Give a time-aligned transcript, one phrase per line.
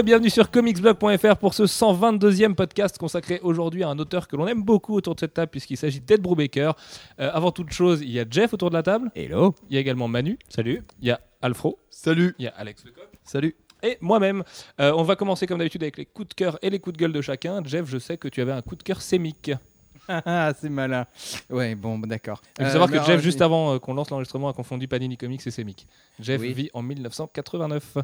[0.00, 4.46] Et bienvenue sur comicsblog.fr pour ce 122e podcast consacré aujourd'hui à un auteur que l'on
[4.46, 6.72] aime beaucoup autour de cette table puisqu'il s'agit d'Ed Brubaker.
[7.18, 9.10] Euh, avant toute chose, il y a Jeff autour de la table.
[9.14, 9.54] Hello.
[9.68, 10.38] Il y a également Manu.
[10.48, 10.82] Salut.
[11.02, 11.78] Il y a Alfro.
[11.90, 12.34] Salut.
[12.38, 13.08] Il y a Alex Lecoq.
[13.24, 13.54] Salut.
[13.82, 14.42] Et moi-même.
[14.80, 17.02] Euh, on va commencer comme d'habitude avec les coups de cœur et les coups de
[17.02, 17.62] gueule de chacun.
[17.66, 19.50] Jeff, je sais que tu avais un coup de cœur sémique.
[20.08, 21.06] Ah, c'est malin.
[21.50, 22.42] Ouais, bon, bah, d'accord.
[22.58, 24.52] Il faut Euh, savoir que mais, Jeff, euh, juste avant euh, qu'on lance l'enregistrement, a
[24.52, 25.86] confondu Panini Comics et Sémique.
[26.18, 26.52] Jeff Oui.
[26.52, 27.98] vit en 1989.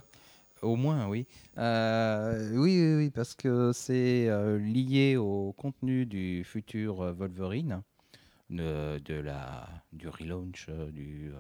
[0.63, 1.27] Au moins, oui.
[1.59, 7.83] Euh, oui, oui, oui, parce que c'est euh, lié au contenu du futur euh, Wolverine,
[8.51, 11.31] de, de la, du relaunch, du,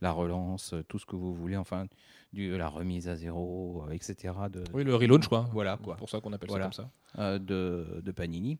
[0.00, 1.86] la relance, tout ce que vous voulez, enfin,
[2.32, 4.34] du, la remise à zéro, etc.
[4.50, 5.48] De, Oui, le relaunch, quoi.
[5.52, 5.96] Voilà, quoi.
[5.96, 6.70] pour ça qu'on appelle Voilà.
[6.72, 6.82] ça
[7.14, 7.38] comme ça.
[7.38, 8.58] de, de Panini.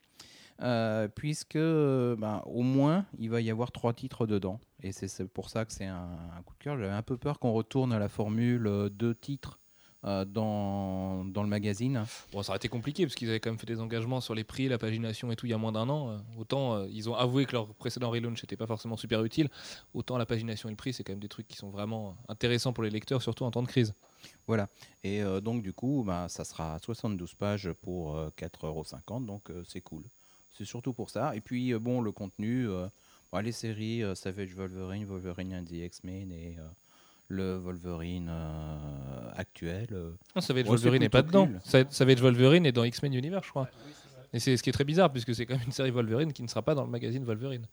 [1.15, 5.67] Puisque ben, au moins il va y avoir trois titres dedans et c'est pour ça
[5.67, 6.79] que c'est un, un coup de cœur.
[6.79, 9.59] J'avais un peu peur qu'on retourne à la formule deux titres
[10.03, 12.05] dans, dans le magazine.
[12.33, 14.45] Bon, ça aurait été compliqué parce qu'ils avaient quand même fait des engagements sur les
[14.45, 16.11] prix, la pagination et tout il y a moins d'un an.
[16.11, 19.49] Euh, Autant euh, ils ont avoué que leur précédent relaunch n'était pas forcément super utile,
[19.95, 22.73] autant la pagination et le prix, c'est quand même des trucs qui sont vraiment intéressants
[22.73, 23.95] pour les lecteurs, surtout en temps de crise.
[24.47, 24.69] Voilà.
[25.03, 29.65] Et euh, donc du coup, ben, ça sera 72 pages pour euh, 4,50€, donc euh,
[29.67, 30.05] c'est cool.
[30.57, 31.35] C'est surtout pour ça.
[31.35, 32.87] Et puis euh, bon, le contenu, euh,
[33.43, 36.69] les séries euh, Savage Wolverine, Wolverine and the X-Men et euh,
[37.29, 39.89] le Wolverine euh, actuel.
[39.93, 41.47] euh, Non, Savage Ouais, Wolverine n'est pas dedans.
[41.47, 41.61] cool.
[41.65, 43.69] Sa- Savage Wolverine est dans X-Men Universe, je crois.
[44.33, 46.43] Et c'est ce qui est très bizarre puisque c'est quand même une série Wolverine qui
[46.43, 47.67] ne sera pas dans le magazine Wolverine.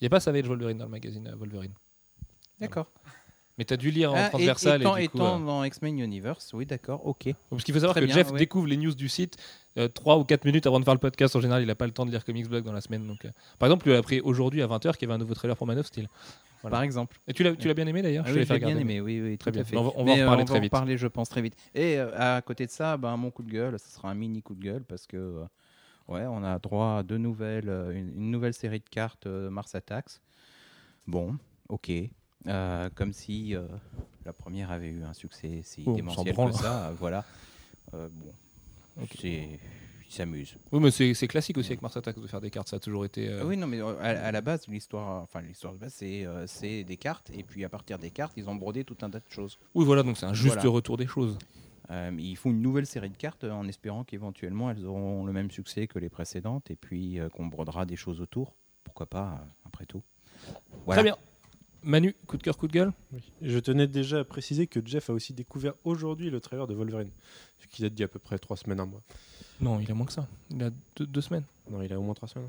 [0.00, 1.72] Il n'y a pas Savage Wolverine dans le magazine euh, Wolverine.
[2.60, 2.90] D'accord.
[3.56, 4.80] Mais tu as dû lire en Ah, et- transversal.
[4.80, 7.28] étant, et du coup, étant euh, dans X-Men Universe, oui, d'accord, ok.
[7.50, 8.38] Parce qu'il faut savoir Très que bien, Jeff ouais.
[8.38, 9.36] découvre les news du site
[9.94, 11.34] 3 ou 4 minutes avant de faire le podcast.
[11.36, 13.06] En général, il n'a pas le temps de lire Comics Blog dans la semaine.
[13.06, 13.30] Donc, euh,
[13.60, 15.66] Par exemple, il a appris aujourd'hui à 20h qu'il y avait un nouveau trailer pour
[15.68, 16.08] Man of Steel.
[16.62, 16.76] Voilà.
[16.78, 17.18] Par exemple.
[17.28, 18.24] Et tu l'as l'as bien aimé d'ailleurs?
[18.26, 19.62] Ah Je oui, l'ai bien aimé, oui, oui, Très tout bien.
[19.62, 19.76] à fait.
[19.76, 21.42] On va- on va en euh, reparler on très va en parler, je pense, très
[21.42, 21.54] vite.
[21.74, 24.42] Et euh, à côté de ça, ben, mon coup de gueule, ce sera un mini
[24.42, 25.44] coup de gueule parce que, euh,
[26.08, 29.50] ouais, on a droit à deux nouvelles, euh, une, une nouvelle série de cartes euh,
[29.50, 30.20] Mars Attacks.
[31.06, 31.36] Bon,
[31.68, 31.92] ok.
[32.46, 33.66] Euh, comme si euh,
[34.26, 37.24] la première avait eu un succès si Oh, démentiel que ça, euh, voilà.
[37.94, 39.48] Euh, bon, c'est,
[40.08, 40.54] il s'amuse.
[40.70, 42.68] Oui, mais c'est classique aussi avec Mars Attacks de faire des cartes.
[42.68, 43.40] Ça a toujours été.
[43.42, 45.94] Oui, non, mais à, à la base, l'histoire, enfin l'histoire de base,
[46.46, 49.20] c'est des cartes, et puis à partir des cartes, ils ont brodé tout un tas
[49.20, 49.58] de choses.
[49.74, 50.70] Oui, voilà, donc c'est un juste Voilà.
[50.70, 51.38] retour des choses.
[51.90, 55.86] Ils font une nouvelle série de cartes en espérant qu'éventuellement elles auront le même succès
[55.86, 58.54] que les précédentes, et puis qu'on brodera des choses autour.
[58.84, 60.02] Pourquoi pas, après tout.
[60.84, 61.02] Voilà.
[61.02, 61.16] Très bien.
[61.84, 62.92] Manu, coup de cœur, coup de gueule?
[63.42, 67.10] Je tenais déjà à préciser que Jeff a aussi découvert aujourd'hui le trailer de Wolverine,
[67.58, 69.02] ce qui date d'il y a à peu près trois semaines, un mois.
[69.60, 70.26] Non, il a moins que ça.
[70.50, 71.44] Il a deux, deux semaines.
[71.70, 72.48] Non, il a au moins trois semaines.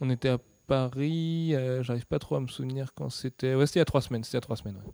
[0.00, 1.54] On était à Paris.
[1.54, 3.54] euh, J'arrive pas trop à me souvenir quand c'était.
[3.54, 4.24] Ouais, c'était il y a trois semaines.
[4.24, 4.76] C'était a trois semaines.
[4.76, 4.92] ouais.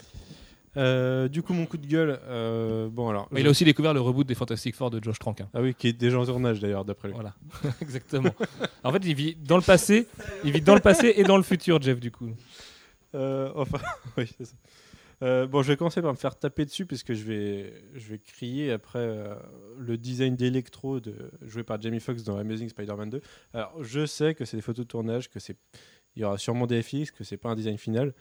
[0.76, 3.26] Euh, du coup, mon coup de gueule, euh, bon alors.
[3.32, 5.40] Mais il a aussi découvert le reboot des Fantastic Four de Josh Trank.
[5.40, 5.48] hein.
[5.54, 7.14] Ah oui, qui est déjà en tournage d'ailleurs, d'après lui.
[7.14, 7.34] Voilà,
[7.80, 8.30] exactement.
[8.84, 10.06] en fait, il vit dans le passé,
[10.44, 12.28] il vit dans le passé et dans le futur, Jeff, du coup.
[13.14, 13.78] Euh, enfin,
[14.16, 14.54] oui, ça.
[15.22, 18.08] Euh, bon, je vais commencer par me faire taper dessus parce que je vais, je
[18.08, 19.34] vais crier après euh,
[19.76, 23.20] le design d'Electro de, joué par Jamie Foxx dans Amazing Spider-Man 2.
[23.52, 25.56] Alors, je sais que c'est des photos de tournage, que c'est,
[26.14, 28.14] il y aura sûrement des FX, que c'est pas un design final.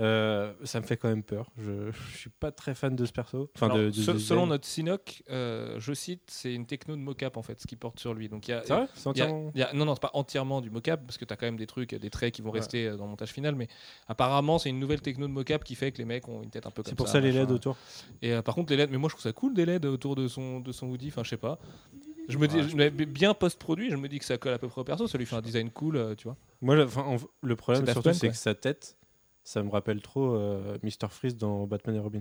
[0.00, 1.50] Euh, ça me fait quand même peur.
[1.56, 3.48] Je, je suis pas très fan de ce perso.
[3.54, 6.96] Enfin, Alors, de, de se- ce selon notre Sinoc, euh, je cite, c'est une techno
[6.96, 8.28] de mocap en fait, ce qui porte sur lui.
[8.28, 8.88] Donc il y a, vrai?
[9.14, 9.28] Y a-
[9.72, 11.68] y non, non, c'est pas entièrement du mocap parce que tu as quand même des
[11.68, 12.58] trucs, des traits qui vont Ouais.
[12.58, 13.68] rester euh, dans le montage final, mais
[14.08, 16.66] apparemment c'est une nouvelle techno de mocap qui fait que les mecs ont une tête
[16.66, 17.40] un peu comme C'est pour ça les machin.
[17.42, 17.76] LED autour.
[18.20, 20.16] Et euh, par contre, les LED, mais moi je trouve ça cool des LED autour
[20.16, 21.58] de son, de son hoodie, enfin je sais pas.
[22.28, 24.80] Je me dis, je bien post-produit, je me dis que ça colle à peu près
[24.80, 26.36] au perso, ça lui fait un design cool, tu vois.
[26.62, 28.32] Moi, le, enfin, en- le problème surtout, c'est ouais.
[28.32, 28.96] que sa tête,
[29.44, 31.08] ça me rappelle trop euh, Mr.
[31.10, 32.20] Freeze dans Batman et Robin.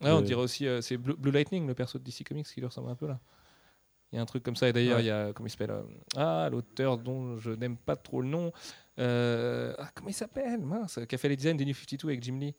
[0.00, 0.08] quoi.
[0.08, 2.60] Ouais, on dirait aussi, euh, c'est Blue, Blue Lightning, le perso de DC Comics, qui
[2.60, 3.20] lui ressemble un peu là.
[4.12, 5.04] Il y a un truc comme ça, et d'ailleurs, Ouais.
[5.04, 5.82] il y a, comment il s'appelle euh,
[6.16, 8.52] Ah, l'auteur dont je n'aime pas trop le nom.
[8.98, 12.22] Euh, ah, comment il s'appelle Mince, qui a fait les designs des New 52 avec
[12.22, 12.54] Jim Lee,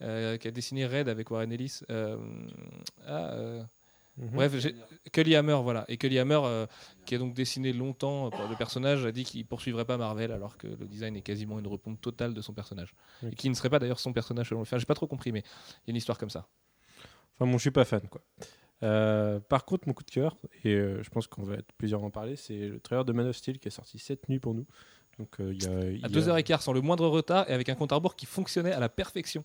[0.00, 1.80] qui a dessiné Red avec Warren Ellis.
[3.06, 3.66] Ah,
[4.18, 4.30] Mhm.
[4.34, 4.66] Bref,
[5.12, 5.84] Cully Hammer, voilà.
[5.88, 6.66] Et Cully Hammer, euh,
[7.06, 10.32] qui a donc dessiné longtemps euh, pour le personnage, a dit qu'il poursuivrait pas Marvel
[10.32, 12.92] alors que le design est quasiment une repompe totale de son personnage.
[13.22, 14.78] Et qui ne serait pas d'ailleurs son personnage selon le film.
[14.80, 16.48] J'ai pas trop compris, mais il y a une histoire comme ça.
[17.36, 18.20] Enfin, bon, je suis pas fan, quoi.
[18.82, 22.02] Euh, par contre, mon coup de cœur, et euh, je pense qu'on va être plusieurs
[22.02, 24.38] à en parler, c'est le trailer de Man of Steel qui est sorti cette nuit
[24.40, 24.66] pour nous.
[25.18, 27.74] Donc, euh, y a, y À a- 2h15 sans le moindre retard et avec un
[27.74, 29.44] compte à rebours qui fonctionnait à la perfection.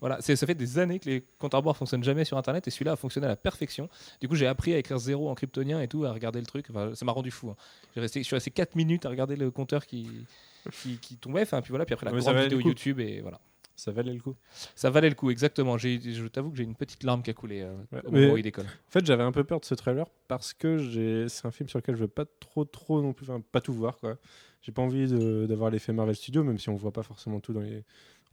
[0.00, 2.70] Voilà, ça fait des années que les comptes à rebours fonctionnent jamais sur internet et
[2.70, 3.88] celui-là a fonctionné à la perfection.
[4.20, 6.66] Du coup, j'ai appris à écrire zéro en kryptonien et tout, à regarder le truc.
[6.70, 7.50] Enfin, ça m'a rendu fou.
[7.50, 7.56] hein.
[7.94, 10.08] J'ai resté, je suis resté 4 minutes à regarder le compteur qui,
[10.82, 11.42] qui, qui tombait.
[11.42, 12.58] Enfin, puis voilà, puis après la grande vidéo.
[12.68, 13.40] YouTube et voilà.
[13.76, 14.36] Ça valait le coup.
[14.76, 15.76] Ça valait le coup, exactement.
[15.78, 18.32] J'ai- Je t'avoue que j'ai une petite larme qui a coulé euh, Ouais, au moment
[18.34, 18.66] où il décolle.
[18.66, 21.78] En fait, j'avais un peu peur de ce trailer parce que c'est un film sur
[21.80, 24.16] lequel je veux pas trop, trop non plus, enfin, pas tout voir quoi.
[24.62, 25.08] J'ai pas envie
[25.48, 27.82] d'avoir l'effet Marvel Studios, même si on voit pas forcément tout dans les.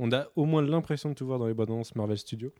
[0.03, 2.51] On a au moins l'impression de tout voir dans les bandes annonces Marvel Studios.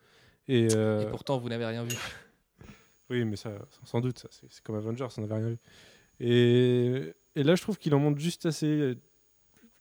[0.47, 1.95] Et, euh, Et pourtant, vous n'avez rien vu.
[3.09, 3.51] oui, mais ça,
[3.83, 5.57] sans doute, ça, c'est comme Avengers, on n'avait rien vu.
[6.19, 8.95] Et, et là, je trouve qu'il en montre juste assez.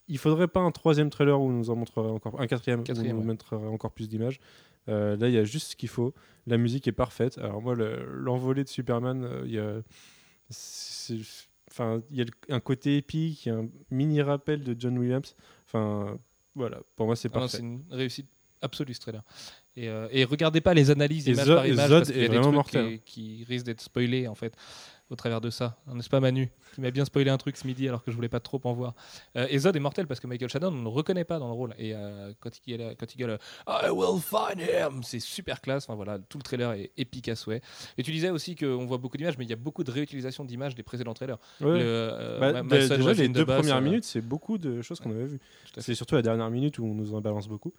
[0.09, 3.17] Il faudrait pas un troisième trailer où on nous en montrerait encore un quatrième, Quatrième,
[3.17, 3.33] où on nous ouais.
[3.35, 4.41] montrerait encore plus d'images.
[4.89, 6.15] Euh, là, il y a juste ce qu'il faut.
[6.47, 7.37] La musique est parfaite.
[7.39, 9.83] Alors moi, le- l'envolée de Superman, euh, il y a,
[10.49, 11.19] c'est-
[11.71, 14.75] enfin, il y a le- un côté épique, il y a un mini rappel de
[14.79, 15.37] John Williams.
[15.67, 16.19] Enfin,
[16.61, 17.57] voilà, pour moi, c'est Ah parfait.
[17.57, 18.29] C'est une réussite
[18.61, 19.23] absolue ce trailer.
[19.81, 22.25] Et, euh, et regardez pas les analyses image par image Zod parce qu'il y a
[22.27, 23.01] est des trucs mortel.
[23.01, 24.55] qui, qui risquent d'être spoilés en fait
[25.09, 25.77] au travers de ça.
[25.93, 28.29] N'est-ce pas Manu qui m'a bien spoilé un truc ce midi alors que je voulais
[28.29, 28.95] pas trop en voir.
[29.37, 31.49] Euh, et Zod est mortel parce que Michael Shannon on ne le reconnaît pas dans
[31.49, 35.19] le rôle et euh, quand il gueule, quand il gueule I will find him c'est
[35.19, 35.85] super classe.
[35.89, 37.61] Enfin voilà tout le trailer est épique à souhait.
[37.99, 40.45] Et tu disais aussi qu'on voit beaucoup d'images mais il y a beaucoup de réutilisation
[40.45, 41.39] d'images des précédents trailers.
[41.61, 41.79] Ouais.
[41.79, 45.27] Le, euh, Bah, déjà, les deux premières euh, minutes, c'est beaucoup de choses qu'on avait
[45.27, 45.41] vues.
[45.79, 47.73] C'est surtout la dernière minute où on nous en balance beaucoup.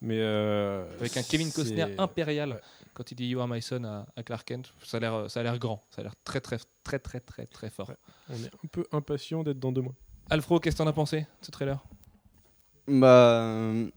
[0.00, 2.60] Mais euh, avec un Kevin Costner impérial Ouais.
[2.94, 4.72] quand il dit You are my son à, à Clark Kent.
[4.84, 7.46] Ça a l'air, ça a l'air grand, ça a l'air très très très très très
[7.46, 7.88] très fort.
[7.90, 7.96] Ouais.
[8.30, 9.94] On est un peu impatient d'être dans deux mois.
[10.30, 11.82] Alfro, qu'est-ce que t'en as pensé de ce trailer?
[12.88, 13.90] Bah, euh,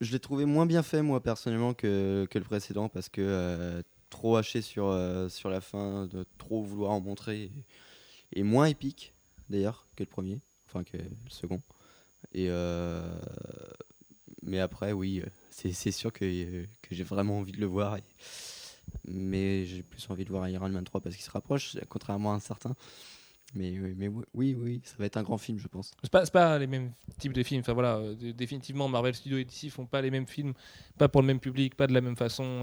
[0.00, 3.82] je l'ai trouvé moins bien fait, moi, personnellement, que, que le précédent, parce que euh,
[4.10, 7.52] trop haché sur, euh, sur la fin, de trop vouloir en montrer, et,
[8.32, 9.14] et moins épique,
[9.50, 11.60] d'ailleurs, que le premier, enfin, que le second.
[12.32, 13.02] Et, euh,
[14.42, 17.98] mais après, oui, euh, c'est sûr que, euh, que j'ai vraiment envie de le voir.
[19.06, 22.36] mais j'ai plus envie de voir Iron Man 3 parce qu'il se rapproche, contrairement à
[22.36, 22.74] un certain.
[23.54, 25.92] Mais, mais oui, oui, ça va être un grand film, je pense.
[26.02, 27.60] C'est pas, pas les mêmes types de films.
[27.60, 30.52] Enfin voilà, euh, dé- définitivement Marvel Studios et DC font pas les mêmes films,
[30.98, 32.62] pas pour le même public, pas de la même façon.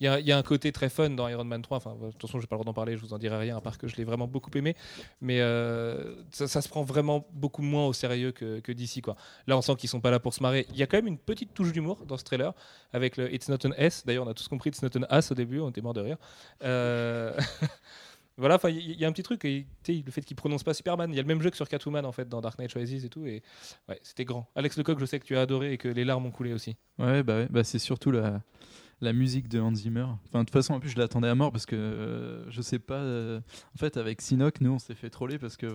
[0.00, 1.76] Il y a, un côté très fun dans Iron Man 3.
[1.76, 3.56] Enfin, de toute façon, j'ai pas le droit d'en parler, je vous en dirai rien,
[3.56, 4.76] à part que je l'ai vraiment beaucoup aimé.
[5.20, 8.60] Mais euh, ça, se prend vraiment beaucoup moins au sérieux que.
[9.02, 9.16] Quoi.
[9.46, 10.66] Là, on sent qu'ils sont pas là pour se marrer.
[10.70, 12.54] Il y a quand même une petite touche d'humour dans ce trailer
[12.92, 14.04] avec le It's not an S.
[14.06, 16.00] D'ailleurs, on a tous compris It's not an As au début, on était mort de
[16.02, 16.16] rire.
[16.62, 17.36] Euh,
[18.38, 21.18] Voilà, il y, a un petit truc, le fait qu'il prononce pas Superman, il y
[21.18, 23.26] a le même jeu que sur Catwoman en fait dans Dark Knight Rises et tout,
[23.26, 23.42] et
[24.04, 24.48] c'était grand.
[24.54, 26.76] Alex Lecoq, je sais que tu as adoré et que les larmes ont coulé aussi.
[27.00, 28.40] Ouais, bah, bah c'est surtout la,
[29.00, 30.06] la musique de Hans Zimmer.
[30.26, 32.78] Enfin, de toute façon, en plus, je l'attendais à mort parce que euh, je sais
[32.78, 32.94] pas.
[32.94, 33.40] euh,
[33.74, 35.66] en fait, avec Sinoc, nous, on s'est fait troller parce que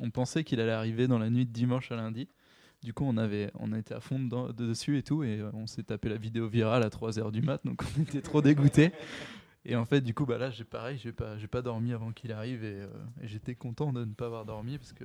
[0.00, 2.28] on pensait qu'il allait arriver dans la nuit de dimanche à lundi.
[2.82, 5.84] Du coup, on avait, on était à fond dessus et tout, et euh, on s'est
[5.84, 8.90] tapé la vidéo virale à 3h du mat, donc on était trop dégoûtés.
[9.64, 12.10] Et en fait, du coup, bah là, j'ai pareil, j'ai pas, j'ai pas dormi avant
[12.12, 12.88] qu'il arrive, et, euh,
[13.22, 15.04] et j'étais content de ne pas avoir dormi parce que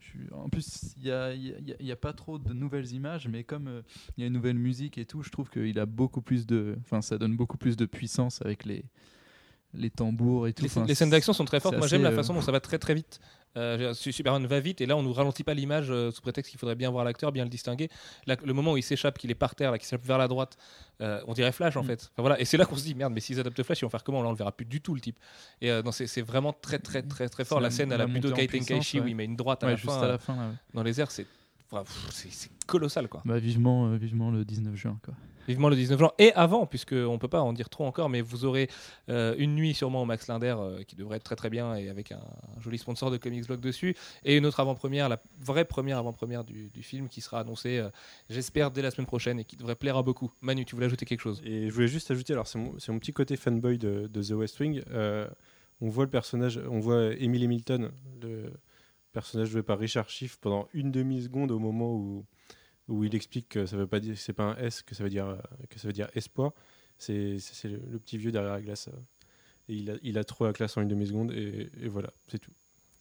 [0.00, 0.20] je suis.
[0.32, 3.28] En plus, il y a, y a- il y a pas trop de nouvelles images,
[3.28, 3.82] mais comme euh,
[4.16, 6.76] il y a une nouvelle musique et tout, je trouve qu'il a beaucoup plus de,
[6.80, 8.84] enfin, ça donne beaucoup plus de puissance avec les
[9.72, 10.64] les tambours et tout.
[10.64, 11.76] Les, Enfin, les scènes d'action sont très fortes.
[11.76, 13.20] Moi, j'aime la euh, façon dont ça va très très vite.
[13.56, 16.50] Euh, Su- Superman va vite et là, on nous ralentit pas l'image euh, sous prétexte
[16.52, 17.88] qu'il faudrait bien voir l'acteur, bien le distinguer.
[18.26, 20.28] Là, le moment où il s'échappe, qu'il est par terre, là, qu'il s'échappe vers la
[20.28, 20.56] droite,
[21.00, 21.86] euh, on dirait Flash en Mm.
[21.86, 22.10] fait.
[22.12, 22.40] Enfin, voilà.
[22.40, 24.22] Et c'est là qu'on se dit merde, mais s'ils adaptent Flash, ils vont faire comment?
[24.22, 25.18] Là, on le verra plus du tout le type.
[25.60, 27.58] Et non, c'est c'est vraiment très très très très fort.
[27.58, 29.10] C'est La scène à la Budokai Tenkaichi où ouais.
[29.10, 30.36] il met une droite à ouais, la fin à la fin.
[30.36, 30.54] là, ouais.
[30.74, 31.26] dans les airs, c'est
[31.72, 33.22] enfin, pff, c'est c'est colossal quoi.
[33.24, 34.98] Bah, vivement, vivement le 19 juin.
[35.04, 35.14] Quoi.
[35.48, 38.20] Vivement le 19 juin et avant, puisque on peut pas en dire trop encore, mais
[38.20, 38.68] vous aurez
[39.08, 41.88] euh, une nuit sûrement au Max Linder euh, qui devrait être très très bien et
[41.88, 42.20] avec un,
[42.60, 46.70] joli sponsor de Comics Blog dessus et une autre avant-première, la vraie première avant-première du,
[46.82, 47.90] film qui sera annoncée, euh,
[48.28, 50.30] j'espère dès la semaine prochaine et qui devrait plaire à beaucoup.
[50.40, 51.42] Manu, tu voulais ajouter quelque chose?
[51.44, 54.58] Et je voulais juste ajouter, alors c'est mon, mon petit côté fanboy de, The West
[54.60, 54.82] Wing.
[55.80, 57.90] on voit le personnage, on voit Emily Milton,
[58.22, 58.52] le
[59.12, 62.24] personnage joué par Richard Schiff, pendant une demi-seconde au moment où,
[62.90, 65.10] où il explique que ça veut pas dire, c'est pas un S, que ça veut
[65.10, 65.36] dire, euh,
[65.70, 66.52] que ça veut dire espoir.
[66.98, 68.88] C'est, le, le petit vieux derrière la glace.
[68.88, 68.96] euh,
[69.70, 72.38] et il a, il a trop la classe en une demi-seconde, et, et voilà, c'est
[72.38, 72.50] tout.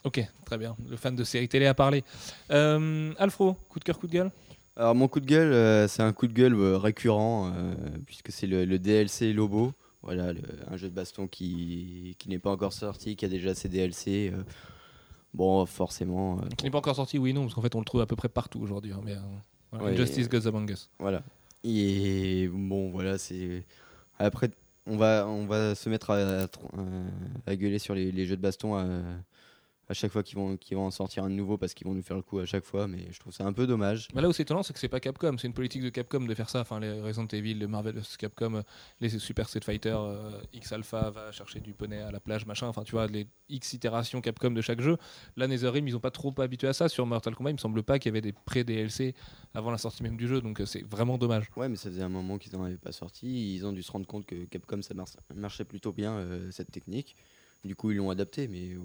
[0.05, 0.77] Ok, très bien.
[0.89, 2.03] Le fan de série télé a parlé.
[2.51, 4.31] Euh, Alfro, coup de cœur, coup de gueule?
[4.77, 7.74] Alors mon coup de gueule, euh, c'est un coup de gueule euh, récurrent, euh,
[8.05, 9.74] puisque c'est le, le DLC Lobo.
[10.03, 13.53] Voilà, le- un jeu de baston qui, qui n'est pas encore sorti, qui a déjà
[13.53, 14.31] ses DLC.
[14.34, 14.41] euh,
[15.34, 17.86] bon, forcément, euh, Qui n'est pas encore sorti, oui, non, parce qu'en fait on le
[17.86, 18.93] trouve à peu près partout aujourd'hui.
[18.93, 19.19] hein, mais, euh,
[19.72, 19.94] voilà, Ouais.
[19.94, 20.90] Injustice Goes Among Us.
[21.00, 21.22] voilà.
[21.64, 23.66] Et bon, voilà, c'est.
[24.18, 24.50] Après,
[24.86, 26.48] on va, on va se mettre à, à,
[27.46, 28.86] à gueuler sur les, les jeux de baston à,
[29.89, 32.03] à chaque fois qu'ils vont, qu'ils vont en sortir un nouveau parce qu'ils vont nous
[32.03, 34.08] faire le coup à chaque fois, mais je trouve ça un peu dommage.
[34.13, 36.22] Bah là où c'est étonnant, c'est que c'est pas Capcom, c'est une politique de Capcom
[36.22, 36.62] de faire ça.
[36.62, 38.62] Enfin, les Resident Evil, les Marvel vs Capcom, euh,
[39.01, 42.67] les Super Street Fighter, euh, X Alpha va chercher du poney à la plage, machin.
[42.67, 44.98] Enfin, tu vois, les X itérations Capcom de chaque jeu.
[45.36, 46.88] Là, NetherRealm, ils ont pas trop habitué à ça.
[46.88, 49.15] Sur Mortal Kombat, il me semble pas qu'il y avait des pré-DLC
[49.55, 51.50] avant la sortie même du jeu, donc euh, c'est vraiment dommage.
[51.58, 53.55] Ouais, mais ça faisait un moment qu'ils n'en avaient pas sorti.
[53.55, 56.69] Ils ont dû se rendre compte que Capcom, ça mar- marchait plutôt bien, euh, cette
[56.72, 57.15] technique.
[57.65, 58.77] Du coup, ils l'ont adapté, mais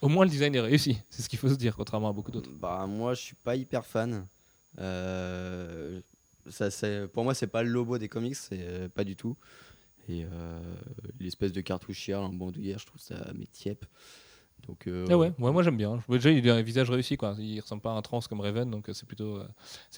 [0.00, 2.30] Au moins, le design est réussi, c'est ce qu'il faut se dire, contrairement à beaucoup
[2.30, 2.50] d'autres.
[2.50, 4.26] bah, moi, je suis pas hyper fan.
[4.78, 6.00] Euh,
[7.12, 9.36] pour moi, c'est pas le lobo des comics, c'est euh, pas du tout.
[10.08, 10.60] Et euh,
[11.20, 13.84] l'espèce de cartouchière en bandoulière, je trouve ça mais tiep.
[14.66, 15.98] Donc, euh, Ah ouais, ouais, moi j'aime bien.
[16.08, 17.34] Déjà, il a un visage réussi, quoi.
[17.38, 19.46] Il ressemble pas à un trans comme Raven, donc euh, c'est plutôt, euh,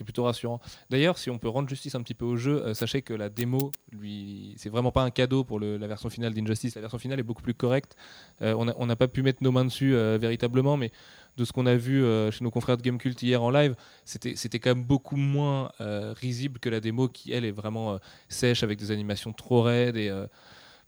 [0.04, 0.60] plutôt rassurant.
[0.90, 3.72] D'ailleurs, si on peut rendre justice un petit peu au jeu, sachez que la démo,
[3.90, 6.74] lui, c'est vraiment pas un cadeau pour la version finale d'Injustice.
[6.76, 7.96] La version finale est beaucoup plus correcte.
[8.40, 10.92] On a- on n'a pas pu mettre nos mains dessus véritablement, mais
[11.36, 13.74] de ce qu'on a vu chez nos confrères de Gamecult hier en live,
[14.04, 17.98] c'était, quand même beaucoup moins risible que la démo qui, elle, est vraiment
[18.28, 20.10] sèche avec des animations trop raides et.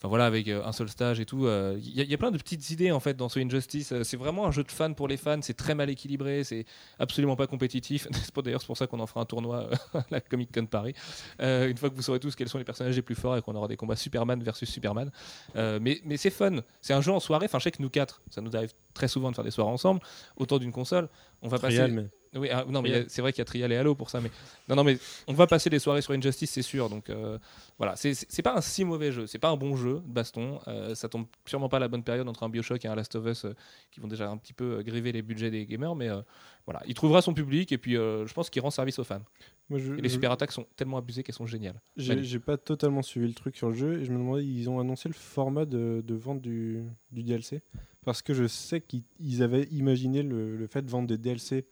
[0.02, 1.47] Enfin voilà, avec euh, un seul stage et tout.
[1.47, 3.38] euh, Il y, a- il y a plein de petites idées en fait dans ce
[3.38, 3.92] Injustice.
[3.92, 5.38] Euh, c'est vraiment un jeu de fans pour les fans.
[5.42, 6.42] C'est très mal équilibré.
[6.42, 6.64] C'est
[6.99, 8.09] absolument pas compétitif.
[8.42, 10.94] D'ailleurs, c'est pour ça qu'on en fera un tournoi à la Comic Con Paris.
[11.38, 13.54] Une fois que vous saurez tous quels sont les personnages les plus forts et qu'on
[13.54, 15.12] aura des combats Superman versus Superman.
[15.54, 16.56] Mais mais c'est fun.
[16.80, 17.47] C'est un jeu en soirée.
[17.47, 19.71] Enfin, je sais que nous quatre, ça nous arrive très souvent de faire des soirées
[19.71, 20.00] ensemble
[20.37, 21.09] autour d'une console.
[21.42, 21.92] On va Trial, passer.
[22.02, 24.21] mais- Oui, ah, non, mais c'est vrai qu'il y a Trial et Halo pour ça,
[24.21, 24.31] mais
[24.69, 24.97] non, non, mais
[25.27, 26.89] on va passer des soirées sur Injustice, c'est sûr.
[26.89, 27.39] Donc euh,
[27.77, 30.59] voilà, c'est- pas un si mauvais jeu, c'est pas un bon jeu de baston.
[30.67, 33.15] Euh, ça tombe sûrement pas à la bonne période entre un Bioshock et un Last
[33.17, 33.55] of Us euh,
[33.91, 36.23] qui vont déjà un petit peu euh, griver les budgets des gamers, mais euh,
[36.65, 39.21] voilà, il trouvera son public et puis je pense qu'il rend service aux fans.
[39.69, 41.81] Moi, je- Et les je- super attaques sont tellement abusées qu'elles sont géniales.
[41.97, 44.81] J'ai pas totalement suivi le truc sur le jeu et je me demandais, ils ont
[44.81, 47.61] annoncé le format de, de vente du, du DLC
[48.05, 51.67] parce que je sais qu'ils ils avaient imaginé le, le fait de vendre des DLC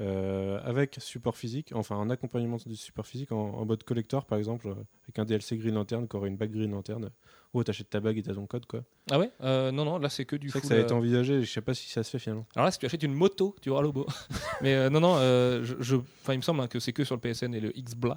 [0.00, 4.38] euh, avec support physique, enfin un accompagnement du support physique en, en mode collector par
[4.38, 4.74] exemple, euh,
[5.04, 7.10] avec un DLC Green Lantern qui aurait une bague Green Lantern.
[7.52, 8.84] Oh, t'achètes ta bague et t'as ton code quoi.
[9.10, 9.30] Ah ouais?
[9.42, 11.50] Euh, Non, non, là c'est que du C'est vrai que ça a été envisagé je
[11.50, 12.46] sais pas si ça se fait finalement.
[12.54, 14.06] Alors là, si tu achètes une moto, tu auras le beau.
[14.62, 15.96] Mais non, non, je,
[16.28, 18.16] il me semble hein, que c'est que sur le PSN et le XBLA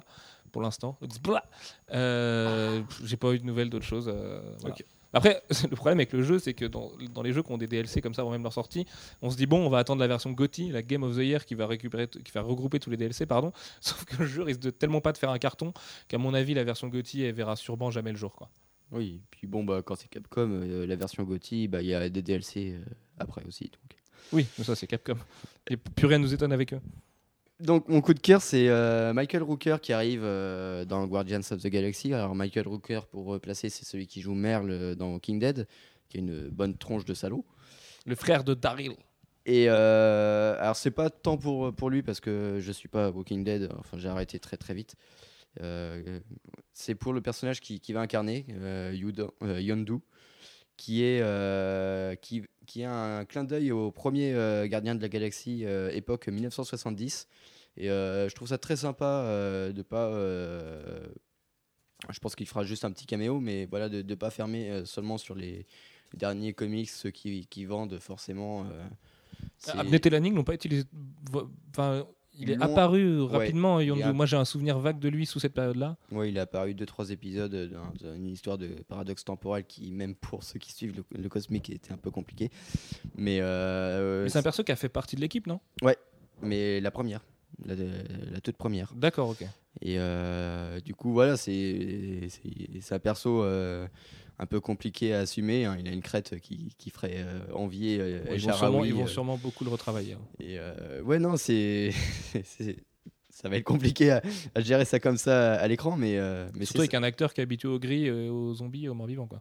[0.52, 0.98] pour l'instant.
[1.02, 1.42] XBLA.
[3.04, 4.08] J'ai pas eu de nouvelles d'autres choses.
[4.60, 4.74] voilà.
[4.74, 4.84] Ok.
[5.12, 7.66] Après, le problème avec le jeu, c'est que dans, dans les jeux qui ont des
[7.66, 8.86] DLC comme ça avant même leur sortie,
[9.20, 11.44] on se dit bon, on va attendre la version GOTY, la Game of the Year,
[11.44, 13.52] qui va récupérer, t- qui va regrouper tous les DLC, pardon.
[13.80, 15.72] Sauf que le jeu risque de tellement pas de faire un carton
[16.08, 18.48] qu'à mon avis, la version GOTY, elle verra sûrement jamais le jour, quoi.
[18.90, 22.08] Oui, puis bon, bah, quand c'est Capcom, euh, la version GOTY, bah, il y a
[22.10, 22.84] des DLC euh,
[23.18, 23.64] après aussi.
[23.64, 23.96] Donc.
[24.32, 25.16] Oui, mais ça c'est Capcom.
[25.68, 26.80] Et plus rien nous étonne avec eux.
[27.62, 31.62] Donc mon coup de cœur, c'est euh, Michael Rooker qui arrive euh, dans Guardians of
[31.62, 32.12] the Galaxy.
[32.12, 35.68] Alors Michael Rooker, pour replacer, c'est celui qui joue Merle euh, dans King Dead,
[36.08, 37.44] qui a une bonne tronche de salaud.
[38.04, 38.94] Le frère de Daryl.
[39.46, 43.44] Et euh, alors c'est pas tant pour, pour lui parce que je suis pas Walking
[43.44, 44.96] Dead, enfin j'ai arrêté très très vite.
[46.72, 48.46] C'est pour le personnage qui, qui va incarner,
[48.92, 49.98] Yudo- Yondu,
[50.76, 51.22] qui est
[52.20, 54.32] qui, qui a un clin d'œil au premier
[54.68, 57.28] Gardien de la Galaxie époque 1970.
[57.76, 60.06] Et euh, je trouve ça très sympa euh, de pas.
[60.08, 61.06] euh,
[62.10, 65.18] je pense qu'il fera juste un petit caméo, mais voilà de ne pas fermer seulement
[65.18, 65.66] sur les
[66.14, 68.66] derniers comics, ceux qui, qui vendent forcément.
[69.58, 70.84] c'est- Abnett et Lanning n'ont pas utilisé.
[71.70, 74.00] Enfin, il est apparu Ouais, rapidement, Yondu.
[74.00, 75.96] est app- Moi, j'ai un souvenir vague de lui sous cette période-là.
[76.10, 79.64] Ouais, il a apparu deux trois épisodes euh, dans, dans une histoire de paradoxe temporel
[79.64, 82.50] qui, même pour ceux qui suivent le, le cosmique, était un peu compliqué.
[83.16, 85.60] Mais, euh, Mais c'est un perso qui a fait partie de l'équipe, non?
[86.42, 87.22] Mais la première,
[87.64, 87.74] la,
[88.32, 88.92] la toute première.
[88.94, 89.42] D'accord, ok.
[89.80, 92.20] Et euh, du coup, voilà, c'est
[92.90, 93.86] un perso euh,
[94.38, 95.64] un peu compliqué à assumer.
[95.64, 95.76] hein.
[95.78, 99.06] Il a une crête qui, qui ferait euh, envier El ils, vont sûrement, ils vont
[99.06, 100.14] sûrement beaucoup le retravailler.
[100.14, 100.20] hein.
[100.40, 100.58] Et
[101.02, 101.90] ouais, non, c'est.
[102.44, 102.84] c'est-
[103.34, 104.22] ça va être compliqué à,
[104.54, 106.18] à gérer ça comme ça à l'écran, mais,
[106.54, 109.26] mais Surtout avec un acteur qui est habitué au gris, aux zombies aux morts vivants.
[109.26, 109.40] Quoi.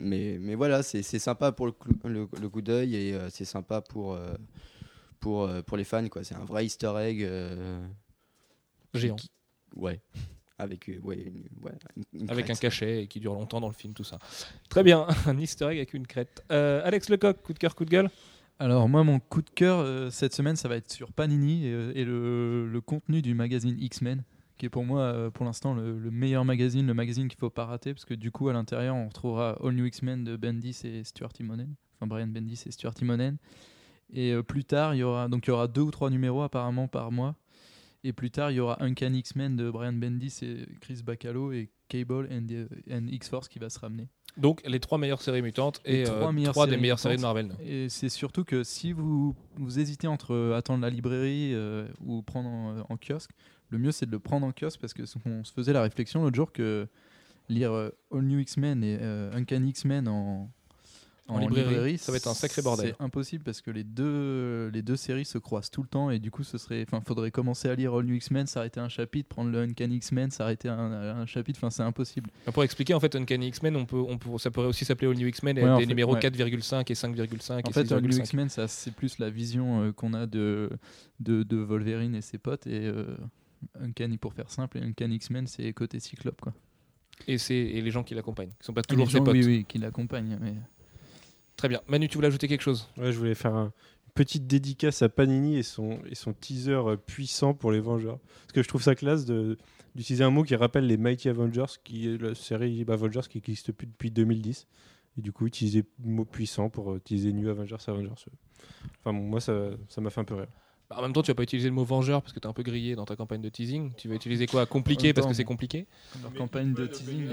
[0.00, 1.72] Mais, mais voilà, c'est c'est sympa pour le,
[2.04, 4.16] le, le coup d'œil et c'est sympa pour,
[5.20, 6.06] pour, euh, pour les fans.
[6.08, 6.24] quoi.
[6.24, 7.22] C'est un vrai easter egg.
[7.22, 7.86] euh,
[8.94, 9.16] Géant.
[9.16, 9.30] qui-
[9.76, 10.00] ouais.
[10.60, 11.72] Avec, euh, ouais, une, ouais,
[12.14, 14.18] une- Avec un cachet et qui dure longtemps dans le film, tout ça.
[14.68, 16.42] Très bien, un easter egg avec une crête.
[16.50, 18.10] Euh, Alex Lecoq, coup de cœur, coup de gueule?
[18.58, 22.00] Alors moi, mon coup de cœur euh, cette semaine, ça va être sur Panini et,
[22.00, 24.24] et le, le contenu du magazine X-Men,
[24.56, 27.50] qui est pour moi, euh, pour l'instant, le, le meilleur magazine, le magazine qu'il faut
[27.50, 30.80] pas rater, parce que du coup, à l'intérieur, on retrouvera All New X-Men de Bendis
[30.82, 33.36] et Stuart Timonen, enfin Brian Bendis et Stuart Timonen.
[34.12, 36.42] Et euh, plus tard, il y aura donc il y aura deux ou trois numéros
[36.42, 37.36] apparemment par mois.
[38.04, 41.68] Et plus tard, il y aura Uncanny X-Men de Brian Bendis et Chris Bacalo et
[41.88, 42.46] Cable and,
[42.90, 44.08] and X-Force qui va se ramener.
[44.36, 47.22] Donc les trois meilleures séries mutantes et trois euh, meilleures trois des meilleures séries de.
[47.22, 47.50] Marvel.
[47.64, 52.22] Et c'est surtout que si vous, vous hésitez entre euh, attendre la librairie euh, ou
[52.22, 53.32] prendre en, en kiosque,
[53.70, 56.22] le mieux c'est de le prendre en kiosque parce que on se faisait la réflexion
[56.22, 56.86] l'autre jour que
[57.48, 58.98] lire All New X-Men et
[59.32, 60.50] Uncanny X-Men en,
[61.28, 62.94] En librairie, ça va être un sacré bordel.
[62.98, 66.18] C'est impossible parce que les deux, les deux séries se croisent tout le temps et
[66.18, 69.28] du coup ce serait, enfin, faudrait commencer à lire All New X-Men, s'arrêter un chapitre,
[69.28, 72.30] prendre le Uncanny X-Men, s'arrêter un, un chapitre, enfin c'est impossible.
[72.52, 75.16] Pour expliquer, en fait, Uncanny X-Men, on peut, on peut, ça pourrait aussi s'appeler All
[75.16, 76.20] New X-Men et Ouais, des fait, numéros ouais.
[76.20, 78.20] 4,5 et 5,5 En et fait, All New 6,5.
[78.20, 80.70] X-Men, c'est plus la vision euh, qu'on a de,
[81.20, 82.66] de, de Wolverine et ses potes.
[82.66, 83.04] Et euh,
[83.80, 86.40] Uncanny, pour faire simple, et Uncanny X-Men, c'est côté Cyclope.
[86.40, 86.54] Quoi.
[87.26, 89.34] Et, c'est- les gens qui l'accompagnent, qui sont pas toujours les ses gens, potes.
[89.34, 90.38] Oui, oui, qui l'accompagnent.
[90.40, 90.54] Mais...
[91.58, 91.82] Très bien.
[91.88, 92.88] Manu, tu voulais ajouter quelque chose?
[92.96, 93.64] Ouais, je voulais faire un-
[94.06, 98.18] une petite dédicace à Panini et son, et son teaser euh, puissant pour les Vengeurs.
[98.42, 99.58] Parce que je trouve ça classe de-
[99.94, 103.72] d'utiliser un mot qui rappelle les Mighty Avengers, qui est la série Avengers qui n'existe
[103.72, 104.66] plus depuis 2010.
[105.18, 108.10] Et du coup, utiliser le mot puissant pour euh, utiliser New Avengers, Avengers.
[109.00, 110.46] Enfin, bon, moi, ça ça m'a fait un peu rire.
[110.88, 112.50] Bah, En même temps, tu vas pas utiliser le mot vengeur parce que tu es
[112.50, 113.92] un peu grillé dans ta campagne de teasing.
[113.96, 114.64] Tu vas utiliser quoi?
[114.66, 115.86] Compliqué parce que c'est compliqué?
[116.22, 117.28] Leur campagne de teasing.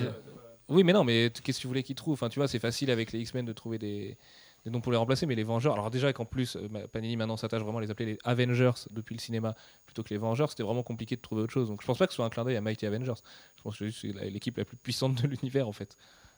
[0.68, 2.14] Oui, mais non, mais qu'est-ce que tu voulais qu'ils trouvent?
[2.14, 4.18] Enfin, tu vois, c'est facile avec les X-Men de trouver des,
[4.66, 5.74] des noms pour les remplacer, mais les Vengeurs.
[5.74, 9.14] Alors déjà qu'en plus, euh, Panini maintenant s'attache vraiment à les appeler les Avengers depuis
[9.16, 9.56] le cinéma
[9.86, 11.68] plutôt que les Vengeurs, c'était vraiment compliqué de trouver autre chose.
[11.68, 13.14] Donc je pense pas que ce soit un clin d'œil à Mighty Avengers.
[13.58, 15.96] Je pense que c'est l'équipe la plus puissante de l'univers en fait.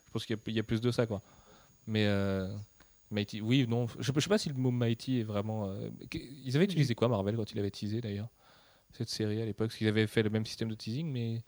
[0.07, 1.21] Je pense qu'il y, a- il y a plus de ça quoi.
[1.87, 2.47] Mais euh,
[3.11, 5.67] Mighty, oui, non, je, je sais pas si le mot Mighty est vraiment.
[5.69, 8.29] euh, Ils avaient utilisé quoi Marvel quand ils avaient teasé d'ailleurs
[8.93, 9.67] cette série à l'époque?
[9.69, 11.43] Parce qu'ils avaient fait le même système de teasing, mais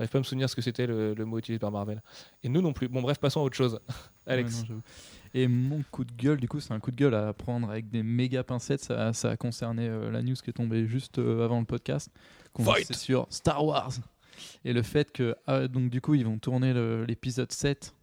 [0.00, 2.02] j'arrive pas à me souvenir ce que c'était le, le mot utilisé par Marvel.
[2.42, 2.88] Et nous non plus.
[2.88, 3.78] Bon, bref, passons à autre chose.
[4.26, 4.52] Alex.
[4.54, 4.82] ouais, non, j'avoue.
[5.34, 7.88] et mon coup de gueule, du coup, c'est un coup de gueule à prendre avec
[7.90, 8.82] des méga pincettes.
[8.82, 12.10] Ça, ça a concerné euh, la news qui est tombée juste euh, avant le podcast.
[12.84, 13.92] C'est sur Star Wars.
[14.64, 16.72] Et le fait que, ah, donc, du coup, ils vont tourner
[17.06, 17.94] l'épisode 7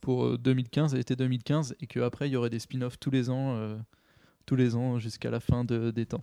[0.00, 3.54] pour euh, 2015, l'été 2015, et qu'après, il y aurait des spin-offs tous les ans,
[3.56, 3.76] euh,
[4.46, 6.22] tous les ans jusqu'à la fin de- des temps.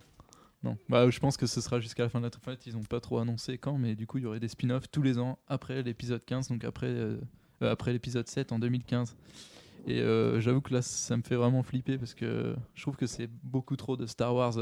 [0.62, 2.30] Non, bah, je pense que ce sera jusqu'à la fin de la.
[2.30, 4.90] En ils n'ont pas trop annoncé quand, mais du coup, il y aurait des spin-offs
[4.90, 7.18] tous les ans après l'épisode 15, donc après, euh,
[7.62, 9.16] euh, après l'épisode 7 en 2015.
[9.86, 13.06] Et euh, j'avoue que là, ça me fait vraiment flipper parce que je trouve que
[13.06, 14.52] c'est beaucoup trop de Star Wars.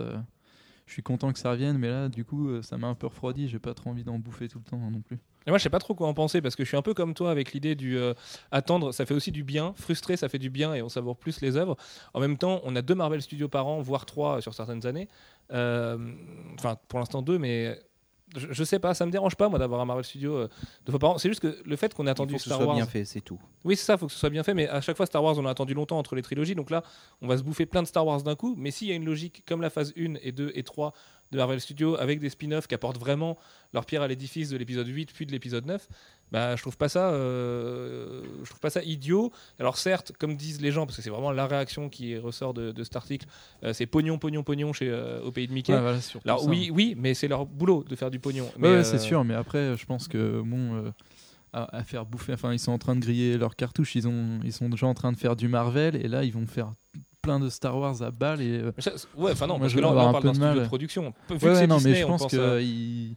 [0.87, 3.49] je suis content que ça revienne, mais là, du coup, ça m'a un peu refroidi.
[3.49, 5.19] J'ai pas trop envie d'en bouffer tout le temps hein, non plus.
[5.49, 6.93] Et moi, je sais pas trop quoi en penser parce que je suis un peu
[6.93, 8.13] comme toi avec l'idée du euh,
[8.51, 9.73] attendre, ça fait aussi du bien.
[9.77, 11.75] Frustré, ça fait du bien et on savoure plus les œuvres.
[12.13, 15.09] En même temps, on a deux Marvel Studios par an, voire trois sur certaines années.
[15.55, 15.97] Euh,
[16.59, 17.81] Enfin, pour l'instant deux, mais
[18.37, 20.49] je, je sais pas, ça me dérange pas moi d'avoir un Marvel Studio euh,
[20.85, 21.19] deux fois par an.
[21.19, 22.77] C'est juste que le fait qu'on ait Il attendu faut que ce Star soit Wars.
[22.77, 23.39] bien fait, c'est tout.
[23.65, 25.39] Oui, c'est ça, faut que ce soit bien fait, mais à chaque fois, Star Wars,
[25.39, 26.83] on a attendu longtemps entre les trilogies, donc là,
[27.23, 29.07] on va se bouffer plein de Star Wars d'un coup, mais s'il y a une
[29.07, 30.93] logique comme la phase 1 et 2 et 3
[31.31, 33.37] de Marvel Studios, avec des spin-offs qui apportent vraiment
[33.75, 35.87] leur pierre à l'édifice de l'épisode 8 puis de l'épisode 9,
[36.33, 39.33] bah, je trouve pas ça euh, je trouve pas ça idiot.
[39.59, 42.73] Alors certes, comme disent les gens, parce que c'est vraiment la réaction qui ressort de,
[42.73, 43.27] de cet article,
[43.65, 45.73] euh, c'est pognon, pognon, pognon chez, euh, au pays de Mickey.
[45.75, 46.49] Ouais, voilà, surtout Alors ça.
[46.49, 48.51] oui, oui, mais c'est leur boulot de faire du pognon.
[48.59, 50.93] Mais, ouais, c'est sûr, mais après, je pense que bon,
[51.53, 54.41] à, à faire bouffer, enfin, ils sont en train de griller leurs cartouches, ils, ont,
[54.45, 56.73] ils sont déjà en train de faire du Marvel, et là, ils vont faire
[57.29, 58.41] plein de Star Wars à balles.
[58.41, 60.35] Et, euh, ça, ouais, enfin non, Moi, parce je que là, on parle d'un de
[60.35, 60.59] studio mal.
[60.61, 61.03] de production.
[61.29, 63.17] Vu ouais, que non, Disney, mais je pense que à- il-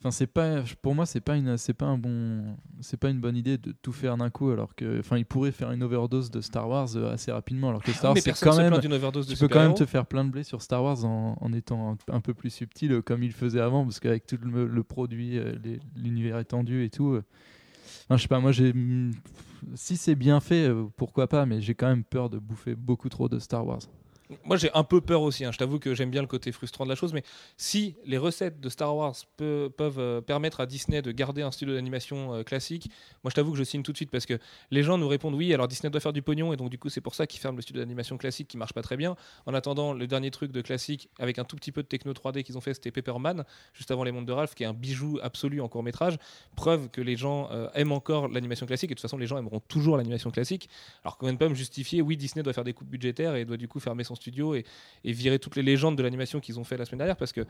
[0.00, 3.20] Enfin, c'est pas, pour moi, c'est pas une, c'est pas un bon, c'est pas une
[3.20, 6.30] bonne idée de tout faire d'un coup, alors que, enfin, ils pourraient faire une overdose
[6.30, 9.32] de Star Wars euh, assez rapidement, alors que Star Wars, c'est quand même, overdose de
[9.32, 11.92] tu peux quand même te faire plein de blé sur Star Wars en, en étant
[11.92, 14.82] un, un peu plus subtil euh, comme il faisait avant parce qu'avec tout le, le
[14.82, 15.54] produit euh,
[15.96, 17.24] l'univers étendu et tout euh,
[18.04, 18.74] enfin, je sais pas moi j'ai
[19.74, 23.08] si c'est bien fait euh, pourquoi pas mais j'ai quand même peur de bouffer beaucoup
[23.08, 23.82] trop de Star Wars
[24.44, 25.44] Moi, j'ai un peu peur aussi.
[25.44, 25.52] hein.
[25.52, 27.22] Je t'avoue que j'aime bien le côté frustrant de la chose, mais
[27.58, 31.50] si les recettes de Star Wars peu- peuvent euh, permettre à Disney de garder un
[31.50, 32.90] studio d'animation euh, classique,
[33.22, 34.38] moi, je t'avoue que je signe tout de suite parce que
[34.70, 36.88] les gens nous répondent oui, alors Disney doit faire du pognon et donc du coup,
[36.88, 39.14] c'est pour ça qu'ils ferment le studio d'animation classique qui marche pas très bien.
[39.44, 42.44] En attendant, le dernier truc de classique avec un tout petit peu de techno 3D
[42.44, 45.18] qu'ils ont fait, c'était Pepperman, juste avant Les Mondes de Ralph, qui est un bijou
[45.22, 46.16] absolu en court métrage.
[46.56, 49.36] Preuve que les gens euh, aiment encore l'animation classique et de toute façon, les gens
[49.36, 50.70] aimeront toujours l'animation classique.
[51.04, 53.58] Alors qu'on ne pas me justifier, oui, Disney doit faire des coupes budgétaires et doit
[53.58, 54.64] du coup fermer son studio et,
[55.04, 57.42] virer toutes les légendes de l'animation qu'ils ont fait la semaine dernière parce que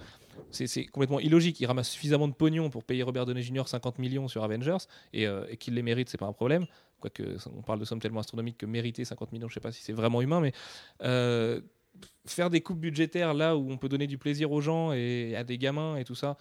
[0.51, 1.61] c'est complètement illogique.
[1.61, 3.67] Ils ramassent suffisamment de pognon pour payer Robert Downey Jr.
[3.67, 4.79] 50 millions sur Avengers
[5.13, 6.67] et, euh, qu'il les mérite, c'est pas un problème.
[7.01, 7.23] Quoique
[7.57, 9.93] on parle de sommes tellement astronomiques que mériter 50 millions, je sais pas si c'est
[9.93, 10.53] vraiment humain, mais
[11.03, 11.61] euh,
[12.27, 15.45] faire des coupes budgétaires là où on peut donner du plaisir aux gens et à
[15.45, 16.37] des gamins et tout ça.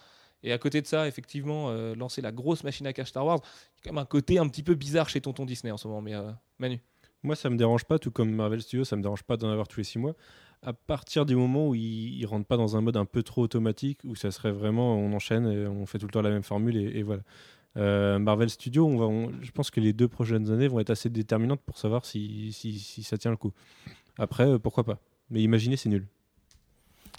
[0.46, 3.40] Et à côté de ça, effectivement, euh, lancer la grosse machine à cash Star Wars,
[3.42, 5.78] il y a quand même un côté un petit peu bizarre chez Tonton Disney en
[5.78, 6.02] ce moment.
[6.02, 6.14] Mais
[6.60, 6.82] Manu.
[7.24, 9.68] Moi, ça me dérange pas, tout comme Marvel Studios, ça me dérange pas d'en avoir
[9.68, 10.16] tous les six mois.
[10.62, 13.42] À partir du moment où ils, ils rentrent pas dans un mode un peu trop
[13.44, 16.44] automatique, où ça serait vraiment on enchaîne et on fait tout le temps la même
[16.44, 17.24] formule et, voilà.
[17.76, 18.88] Euh, Marvel Studios,
[19.42, 22.78] je pense que les deux prochaines années vont être assez déterminantes pour savoir si, si,
[22.78, 23.52] si ça tient le coup.
[24.20, 25.00] Après, euh, pourquoi pas.
[25.32, 26.08] Mais imaginez, c'est nul.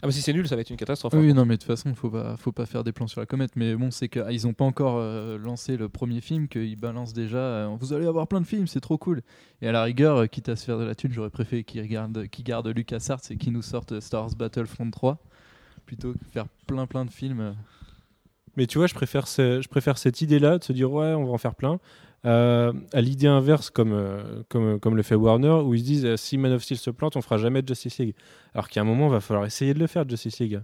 [0.04, 1.14] Ah bah si c'est nul, ça va être une catastrophe.
[1.16, 1.34] Oui, hein.
[1.34, 3.52] non, mais de toute façon, faut pas, faut pas faire des plans sur la comète.
[3.56, 7.38] Mais bon, c'est qu'ils n'ont pas encore euh, lancé le premier film, qu'ils balancent déjà.
[7.38, 9.22] euh, vous allez avoir plein de films, c'est trop cool.
[9.62, 11.80] Et à la rigueur, euh, quitte à se faire de la thune, j'aurais préféré qu'ils
[11.80, 15.18] regardent, qu'ils gardent LucasArts et qu'ils nous sortent Star Wars Battlefront 3
[15.86, 17.54] plutôt que faire plein plein de films.
[18.56, 21.24] Mais tu vois, je préfère, ce- je préfère cette idée-là, de se dire ouais, on
[21.24, 21.80] va en faire plein,
[22.24, 26.16] à l'idée inverse, comme, euh, comme, comme le fait Warner, où ils se disent euh,
[26.16, 28.14] si Man of Steel se plante, on fera jamais de Justice League.
[28.54, 30.60] Alors qu'à un moment, il va falloir essayer de le faire, Justice League.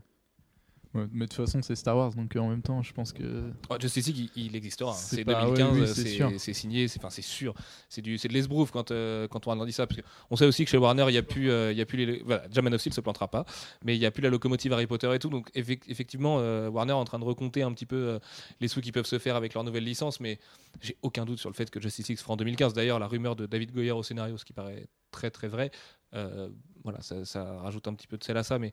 [0.93, 3.13] Ouais, mais de toute façon, c'est Star Wars, donc euh, en même temps, je pense
[3.13, 3.53] que.
[3.69, 4.93] Oh, Justice League, il, il existera.
[4.93, 7.55] C'est C'est pas- 2015, oui, oui, c'est signé, c'est enfin, sûr.
[7.89, 10.65] C'est de l'esbrouf quand euh, quand on a dit ça, parce que on sait aussi
[10.65, 12.61] que chez Warner, il y a plus, euh, il y a plus les, voilà, déjà
[12.61, 13.45] Man of Steel se plantera pas,
[13.85, 15.29] mais il y a plus la locomotive Harry Potter et tout.
[15.29, 18.19] Donc effec- effectivement, euh, Warner est en train de recompter un petit peu
[18.61, 20.41] les sous qui peuvent se faire avec leur nouvelle licence, mais
[20.81, 22.73] j'ai aucun doute sur le fait que Justice League se fera en 2015.
[22.75, 25.71] D'ailleurs, la rumeur de David Goyer au scénario, ce qui paraît très très vrai,
[26.83, 28.73] voilà, ça, ça rajoute un petit peu de sel à ça, mais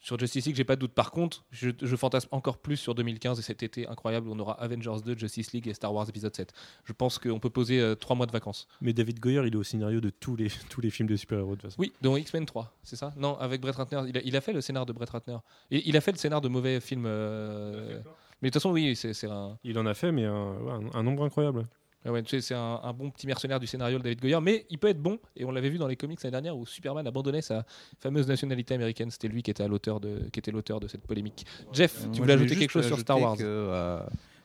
[0.00, 0.92] sur Justice League, j'ai pas de doute.
[0.92, 4.38] Par contre, je, je fantasme encore plus sur 2015 et cet été incroyable où on
[4.38, 6.52] aura Avengers 2, Justice League et Star Wars épisode 7.
[6.84, 8.68] Je pense qu'on peut poser euh, trois mois de vacances.
[8.80, 11.50] Mais David Goyer, il est au scénario de tous les, tous les films de super-héros,
[11.56, 11.80] de toute façon.
[11.80, 13.12] Oui, dont X-Men 3, c'est ça?
[13.16, 14.02] Non, avec Brett Ratner.
[14.08, 15.38] Il a, il a fait le scénar de Brett Ratner.
[15.70, 17.04] Et il a fait le scénar de mauvais films.
[17.06, 18.00] euh,
[18.40, 20.72] Mais de toute façon, oui, c'est c'est un, Il en a fait, mais un, ouais,
[20.94, 21.66] un- un nombre incroyable.
[22.08, 24.40] Ah ouais, tu sais, c'est un, un bon petit mercenaire du scénario de David Goyer.
[24.40, 25.18] Mais il peut être bon.
[25.36, 27.64] Et on l'avait vu dans les comics l'année dernière où Superman abandonnait sa
[28.00, 29.10] fameuse nationalité américaine.
[29.10, 31.44] C'était lui qui était l'auteur de, qui était l'auteur de cette polémique.
[31.72, 34.00] Jeff, Euh, tu voulais ajouter quelque chose sur Star Wars que, euh,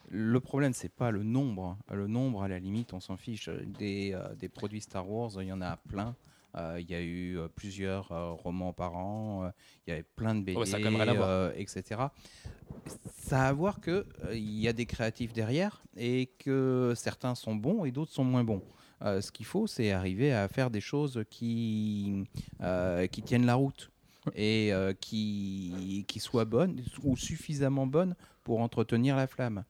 [0.09, 1.77] Le problème, c'est pas le nombre.
[1.91, 3.49] Le nombre, à la limite, on s'en fiche.
[3.79, 6.15] Des, euh, des produits Star Wars, il y en a plein.
[6.55, 9.51] Euh, Il y a eu euh, plusieurs euh, romans par an.
[9.85, 11.29] Il y avait plein de BD, Oh, ça a quand même rien à voir.
[11.29, 12.01] euh, etc.
[13.21, 17.35] Ça a à voir que euh, il y a des créatifs derrière et que certains
[17.35, 18.61] sont bons et d'autres sont moins bons.
[19.01, 22.23] Euh, ce qu'il faut, c'est arriver à faire des choses qui,
[22.61, 23.89] euh, qui tiennent la route
[24.35, 29.63] et euh, qui, qui soient bonnes ou suffisamment bonnes pour entretenir la flamme.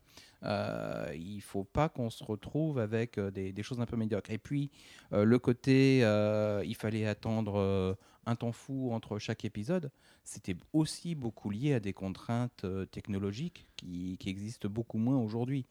[0.44, 4.32] Euh, il faut pas qu'on se retrouve avec euh, des, choses un peu médiocres.
[4.32, 4.72] Et puis,
[5.14, 9.92] euh, le côté, il fallait attendre un temps fou entre chaque épisode,
[10.24, 15.66] c'était aussi beaucoup lié à des contraintes technologiques qui, existent beaucoup moins aujourd'hui.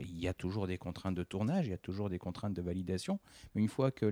[0.00, 2.62] Il y a toujours des contraintes de tournage, il y a toujours des contraintes de
[2.62, 3.20] validation,
[3.54, 4.06] mais une fois que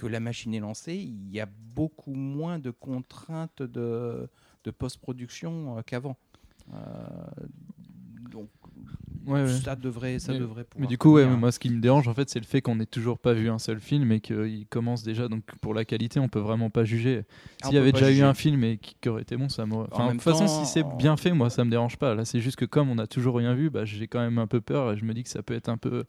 [0.00, 4.30] la machine est lancée, il y a beaucoup moins de contraintes de,
[4.78, 6.16] post-production qu'avant.
[6.70, 7.46] Uh,
[9.26, 9.48] Ouais, ouais.
[9.48, 10.80] ça devrait, ça Mais- devrait pouvoir.
[10.80, 12.60] Mais du coup, ouais, mais moi, ce qui me dérange, en fait, c'est le fait
[12.60, 15.28] qu'on n'ait toujours pas vu un seul film et qu'il commence déjà.
[15.28, 17.24] Donc, pour la qualité, on peut vraiment pas juger.
[17.62, 18.20] Ah, S'il y avait déjà juger.
[18.20, 19.88] eu un film et qui qui aurait été bon, ça m'aurait.
[19.92, 22.14] Enfin, de même toute façon, si c'est en- bien fait, moi, ça me dérange pas.
[22.14, 24.46] Là, c'est juste que comme on n'a toujours rien vu, bah, j'ai quand même un
[24.46, 26.04] peu peur et je me dis que ça peut être un peu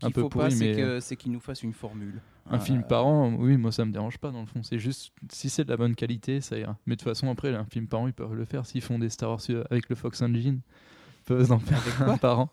[0.00, 2.20] Ce un peu faut pourri, pas, c'est mais- que- c'est qu'ils nous fassent une formule.
[2.48, 3.34] un Euh, film par an.
[3.40, 4.62] Oui, moi, ça me dérange pas dans le fond.
[4.62, 6.76] C'est juste si c'est de la bonne qualité, ça ira.
[6.86, 9.00] Mais de toute façon, après, un film par an, ils peuvent le faire s'ils font
[9.00, 10.60] des Star Wars euh, avec le Fox Engine.
[11.26, 12.48] Peuvent en faire un par an.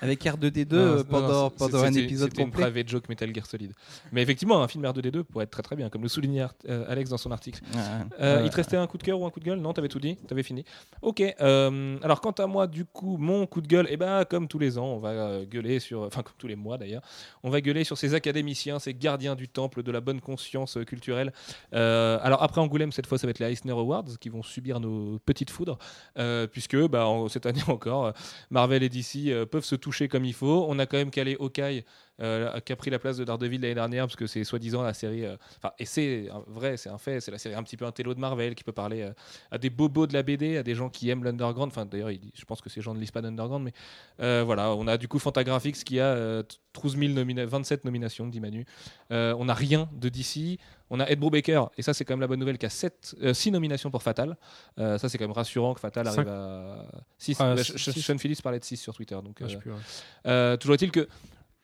[0.00, 2.64] Avec R2D2 Non, euh, non, pendant, pendant un épisode C'était une complet.
[2.64, 3.72] private joke Metal Gear Solid.
[4.12, 7.10] Mais effectivement, un film R2D2 pourrait être très très bien, comme le soulignait euh, Alex
[7.10, 7.60] dans son article.
[8.20, 8.42] Euh.
[8.44, 9.58] Il te restait un coup de cœur ou un coup de gueule?
[9.60, 10.64] Non, t'avais tout dit, t'avais fini.
[11.02, 11.20] Ok.
[11.40, 14.58] euh, alors quant à moi, du coup, mon coup de gueule, eh ben, comme tous
[14.58, 17.02] les ans, on va gueuler sur, enfin comme tous les mois d'ailleurs,
[17.42, 21.32] on va gueuler sur ces académiciens, ces gardiens du temple de la bonne conscience culturelle.
[21.72, 25.18] Alors après Angoulême, cette fois, ça va être les Eisner Awards qui vont subir nos
[25.24, 25.78] petites foudres,
[26.52, 28.12] puisque bah, en- cette année encore,
[28.50, 30.66] Marvel et DC peuvent se toucher comme il faut.
[30.68, 31.84] On a quand même calé Hawkeye.
[32.20, 34.92] euh, qui a pris la place de Daredevil l'année dernière parce que c'est soi-disant la
[34.94, 35.34] série euh,
[35.78, 38.20] et c'est vrai c'est un fait c'est la série un petit peu un télo de
[38.20, 39.12] Marvel qui peut parler euh,
[39.50, 41.72] à des bobos de la BD, à des gens qui aiment l'underground.
[41.72, 43.64] Enfin, d'ailleurs, il- je pense que ces gens ne lisent pas d'underground,
[44.18, 46.42] mais voilà, on a du coup Fantagraphics qui a euh,
[46.80, 48.66] 12 000 nomina- 27 nominations, dit Manu.
[49.10, 50.58] On n'a rien de DC.
[50.94, 53.50] On a Ed Brubaker, et ça, c'est quand même la bonne nouvelle, qui a 6
[53.50, 54.36] nominations pour Fatal.
[54.78, 56.84] Euh, ça, c'est quand même rassurant que Fatal arrive à
[57.16, 57.36] 6.
[57.40, 57.54] Ah.
[57.56, 59.14] Sean Phillips parlait de 6 sur Twitter.
[59.14, 59.78] Donc, Ah, je euh, sais plus, ouais.
[60.26, 61.08] euh, toujours est-il que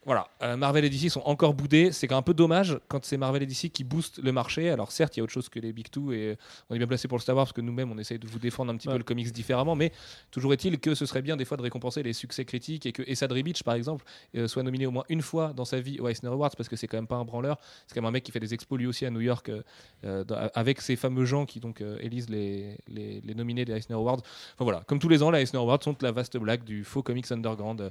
[0.07, 1.93] voilà, euh, Marvel et DC sont encore boudés.
[1.93, 4.71] C'est un peu dommage quand c'est Marvel et DC qui boostent le marché.
[4.71, 6.39] Alors certes, il y a autre chose que les Big Two et
[6.71, 8.73] on est bien placé pour le savoir parce que nous-mêmes, on essaye de vous défendre
[8.73, 8.95] un petit Ouais.
[8.95, 9.75] peu le comics différemment.
[9.75, 9.93] Mais
[10.31, 13.03] toujours est-il que ce serait bien des fois de récompenser les succès critiques et que
[13.07, 14.05] Essad Ribic, par exemple,
[14.37, 16.77] euh, soit nominé au moins une fois dans sa vie aux Eisner Awards parce que
[16.77, 17.59] c'est quand même pas un branleur.
[17.87, 19.63] C'est quand même un mec qui fait des expos lui aussi à New York euh,
[20.05, 23.73] euh, dans- avec ces fameux gens qui donc euh, élisent les, les, les nominés des
[23.75, 24.21] Eisner Awards.
[24.55, 27.03] Enfin voilà, comme tous les ans, les Eisner Awards sont la vaste blague du faux
[27.03, 27.91] comics underground.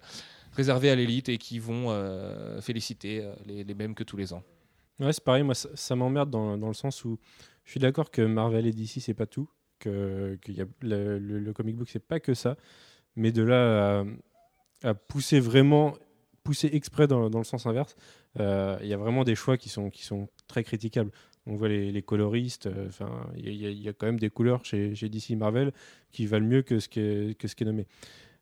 [0.58, 4.44] Réservés à l'élite et qui vont euh, féliciter euh, les, mêmes que tous les ans.
[5.00, 7.20] Ouais, c'est pareil, moi ça, m'emmerde dans, dans le sens où
[7.64, 9.48] je suis d'accord que Marvel et DC c'est pas tout,
[9.80, 10.40] que,
[10.82, 12.58] le, comic book c'est pas que ça,
[13.16, 14.04] Mais de là
[14.84, 15.96] à, pousser vraiment,
[16.44, 17.96] pousser exprès dans, dans le sens inverse,
[18.40, 21.12] euh, il y a vraiment des choix qui sont, qui sont très critiquables.
[21.46, 22.68] On voit les, les coloristes,
[23.38, 25.72] il y, a- quand même des couleurs chez, DC Marvel
[26.12, 27.86] qui valent mieux que que ce qui est nommé.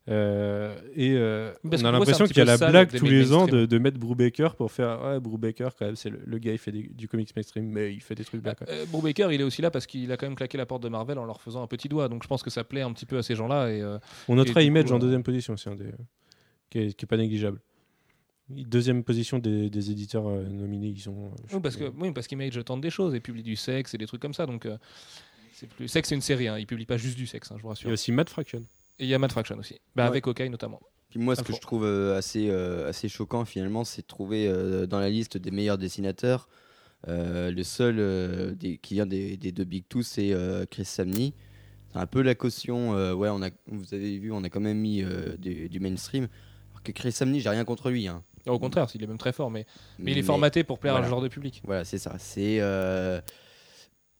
[0.08, 3.66] Euh, et euh, on a l'impression qu'il y a la blague tous les ans de,
[3.66, 6.70] de mettre Brubaker pour faire ouais Brubaker quand même c'est le, le gars il fait
[6.70, 8.68] des- du comics mainstream mais il fait des trucs bien quoi.
[8.70, 10.88] Euh, Brubaker, il est aussi là parce qu'il a quand même claqué la porte de
[10.88, 12.08] Marvel en leur faisant un petit doigt.
[12.08, 13.68] Donc je pense que ça plaît un petit peu à ces gens-là.
[13.72, 15.90] Et, euh, On notera coup, Image en deuxième position un des
[16.70, 17.60] qui est, qui est pas négligeable
[18.48, 22.80] deuxième position des, des éditeurs nominés ils sont oui, parce que oui, parce qu'Image tente
[22.80, 24.46] des choses et publie du sexe et des trucs comme ça.
[24.46, 24.68] Donc
[25.52, 26.46] c'est plus sexe, c'est une série.
[26.46, 26.58] Hein.
[26.58, 27.88] Il publie pas juste du sexe, hein, je vous il rassure.
[27.88, 28.62] y a aussi Matt Fraction
[28.98, 30.08] Et il y a Mad Fraction aussi, bah, Ouais.
[30.08, 30.80] avec Hawkeye notamment.
[31.10, 34.48] Puis moi, ce que je trouve euh, assez, euh, assez choquant finalement, c'est de trouver
[34.48, 36.48] euh, dans la liste des meilleurs dessinateurs,
[37.06, 40.34] le seul des- qui vient des, des deux Big Two, c'est
[40.70, 41.32] Chris Samney.
[41.92, 42.90] C'est un peu la caution.
[43.14, 45.04] ouais, on a, vous avez vu, on a quand même mis
[45.38, 46.26] du, du mainstream.
[46.72, 48.08] Alors que Chris Samney, j'ai rien contre lui.
[48.08, 48.24] hein.
[48.46, 49.66] Au contraire, il est même très fort, mais,
[49.98, 51.62] mais il est formaté pour plaire à ce genre de public.
[51.64, 52.14] Voilà, c'est ça.
[52.18, 52.60] C'est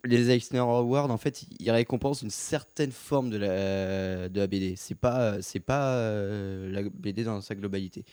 [0.07, 1.11] les Eisner Awards.
[1.11, 4.75] En fait, ils récompensent une certaine forme de la de la BD.
[4.77, 8.05] C'est pas c'est pas euh, la BD dans sa globalité.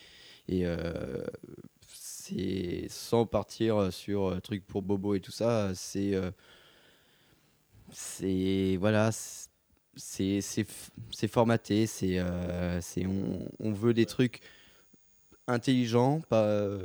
[0.48, 1.24] Et euh,
[1.92, 5.72] c'est sans partir sur euh, truc pour Bobo et tout ça.
[5.74, 6.30] C'est euh,
[7.92, 9.10] c'est voilà.
[9.12, 10.40] c'est-
[11.12, 11.86] C'est formaté.
[11.86, 12.18] C'est
[12.80, 14.40] c'est on, on veut des trucs
[15.46, 16.78] intelligents, pas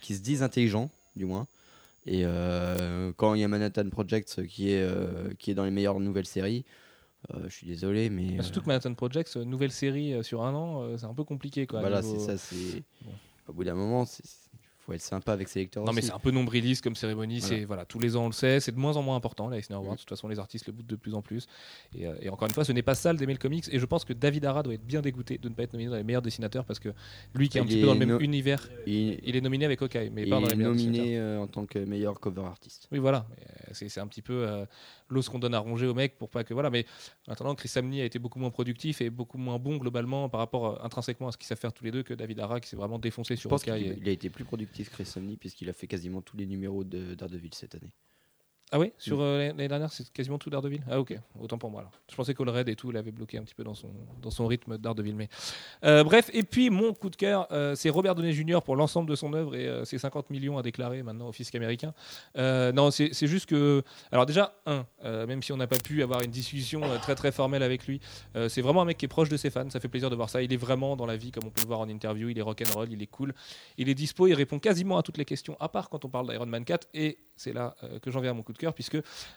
[0.00, 1.46] qui se disent intelligents, du moins.
[2.06, 5.70] Et euh, quand il y a Manhattan Project qui est, euh, qui est dans les
[5.70, 6.64] meilleures nouvelles séries,
[7.32, 8.36] euh, je suis désolé, mais.
[8.36, 11.14] Bah, Surtout que Manhattan Project, euh, nouvelle série euh, sur un an, euh, c'est un
[11.14, 11.66] peu compliqué.
[11.66, 12.38] Quoi, euh, voilà, niveau- c'est ça.
[12.38, 13.12] c'est Bon.
[13.48, 14.43] Au bout d'un moment, il
[14.86, 17.38] faut être sympa avec ses lecteurs Non, mais c'est un peu nombriliste comme cérémonie.
[17.40, 17.56] Voilà.
[17.56, 18.60] C'est voilà, tous les ans on le sait.
[18.60, 19.90] C'est de moins en moins important les Eisner Awards.
[19.90, 19.94] Mhm.
[19.94, 21.46] De toute façon, les artistes le boutent de plus en plus.
[21.96, 23.64] Et, euh, et encore une fois, ce n'est pas sale d'aimer le comics.
[23.72, 25.90] Et je pense que David Ara doit être bien dégoûté de ne pas être nominé
[25.90, 26.90] dans les meilleurs dessinateurs parce que
[27.34, 29.40] lui qui est un Il petit peu dans le même no- univers, Il, il est
[29.40, 31.00] nominé avec Hawkeye, mais il pas dans les est meilleurs dessinateurs.
[31.04, 32.88] nominé euh, en tant que meilleur cover artiste.
[32.92, 33.26] Oui, voilà.
[33.40, 34.64] Euh, C'est un petit peu euh,
[35.08, 36.68] l'os qu'on donne à ronger au mec pour pas que voilà.
[36.70, 36.84] Mais
[37.28, 40.40] en attendant, Chris Samney a été beaucoup moins productif et beaucoup moins bon globalement par
[40.40, 42.76] rapport intrinsèquement à ce qu'ils savent faire tous les deux que David Ara qui s'est
[42.76, 43.72] vraiment défoncé sur Hawkeye.
[43.82, 44.73] qu'il et- il a été plus productif
[45.04, 47.92] Samney puisqu'il a fait quasiment tous les numéros de Daredevil cette année.
[48.74, 50.82] Ah oui, sur euh, l'année dernière, c'est quasiment tout Daredevil.
[50.90, 51.92] Ah ok, autant pour moi alors.
[52.10, 53.88] Je pensais qu'Allred et tout l'avait bloqué un petit peu dans son,
[54.20, 55.14] dans son rythme Daredevil.
[55.14, 55.28] Mais
[55.84, 58.62] Euh, bref, et puis mon coup de cœur, euh, c'est Robert Downey Jr.
[58.64, 61.54] pour l'ensemble de son œuvre et euh, ses 50 millions à déclarer maintenant au fisc
[61.54, 61.94] américain.
[62.36, 66.22] Non, c'est c'est juste que, alors déjà un, même si on n'a pas pu avoir
[66.22, 68.00] une discussion très très formelle avec lui,
[68.48, 69.70] c'est vraiment un mec qui est proche de ses fans.
[69.70, 70.42] Ça fait plaisir de voir ça.
[70.42, 72.28] Il est vraiment dans la vie comme on peut le voir en interview.
[72.28, 73.34] Il est rock'n'roll, il est cool,
[73.78, 76.28] il est dispo, il répond quasiment à toutes les questions, à part quand on parle
[76.28, 78.96] d'Iron Man 4 et c'est là que j'en viens à mon coup de cœur puisque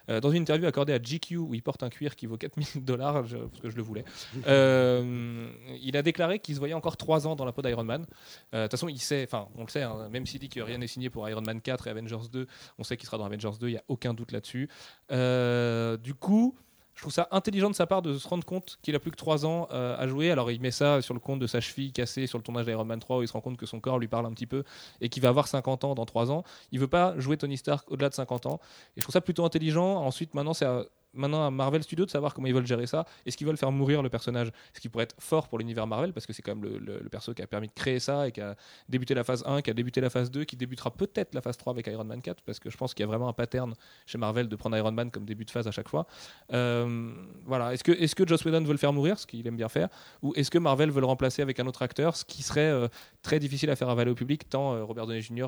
[0.09, 2.67] euh, dans une interview accordée à GQ où il porte un cuir qui vaut 4000
[2.85, 4.05] dollars, parce que je le voulais,
[4.47, 5.49] euh,
[5.81, 8.05] il a déclaré qu'il se voyait encore 3 ans dans la peau d'Iron Man.
[8.53, 10.61] Euh, De toute façon, il sait, enfin, on le sait, hein, même s'il dit que
[10.61, 13.25] rien n'est signé pour Iron Man 4 et Avengers 2, on sait qu'il sera dans
[13.25, 14.69] Avengers 2, il n'y a aucun doute là-dessus.
[15.09, 16.55] Du coup.
[16.97, 19.17] Je trouve ça intelligent de sa part de se rendre compte qu'il a plus que
[19.17, 20.31] 3 ans euh, à jouer.
[20.31, 22.85] Alors il met ça sur le compte de sa cheville cassée sur le tournage d'Iron
[22.85, 24.63] Man 3 où il se rend compte que son corps lui parle un petit peu
[24.99, 26.43] et qu'il va avoir 50 ans dans 3 ans.
[26.71, 28.59] Il veut pas jouer Tony Stark au-delà de 50 ans.
[28.95, 29.97] Et je trouve ça plutôt intelligent.
[29.97, 30.85] Ensuite, maintenant, c'est à,
[31.17, 33.05] maintenant à Marvel Studios de savoir comment ils veulent gérer ça.
[33.25, 36.13] Est-ce qu'ils veulent faire mourir le personnage Ce qui pourrait être fort pour l'univers Marvel,
[36.13, 38.41] parce que c'est quand même le, perso qui a permis de créer ça et qui
[38.41, 38.55] a
[38.89, 41.57] débuté la phase 1, qui a débuté la phase 2, qui débutera peut-être la phase
[41.57, 43.73] 3 avec Iron Man 4, parce que je pense qu'il y a vraiment un pattern
[44.05, 46.07] chez Marvel de prendre Iron Man comme début de phase à chaque fois.
[46.53, 47.11] Euh,
[47.45, 47.73] voilà.
[47.73, 49.89] Est-ce que, est que Joss Whedon veut le faire mourir, ce qu'il aime bien faire,
[50.21, 52.87] ou est-ce que Marvel veut le remplacer avec un autre acteur, ce qui serait euh,
[53.21, 55.47] très difficile à faire avaler au public, tant euh, Robert Downey Jr.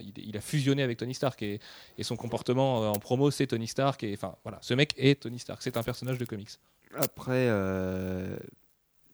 [0.00, 1.60] Il, il a fusionné avec Tony Stark et,
[1.96, 4.02] et son comportement en promo, c'est Tony Stark.
[4.02, 5.62] Et enfin, voilà, ce mec est Tony Stark.
[5.62, 6.50] C'est un personnage de comics.
[6.94, 8.36] Après, euh,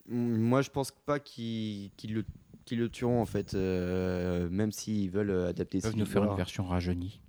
[0.09, 5.79] moi je pense pas qu'ils le, tueront en fait, euh, même s'ils veulent euh, adapter
[5.79, 7.21] Ils peuvent nous faire une version rajeunie.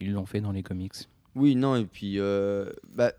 [0.00, 0.94] Ils l'ont fait dans les comics.
[1.34, 3.12] Oui, non, et puis euh, bah,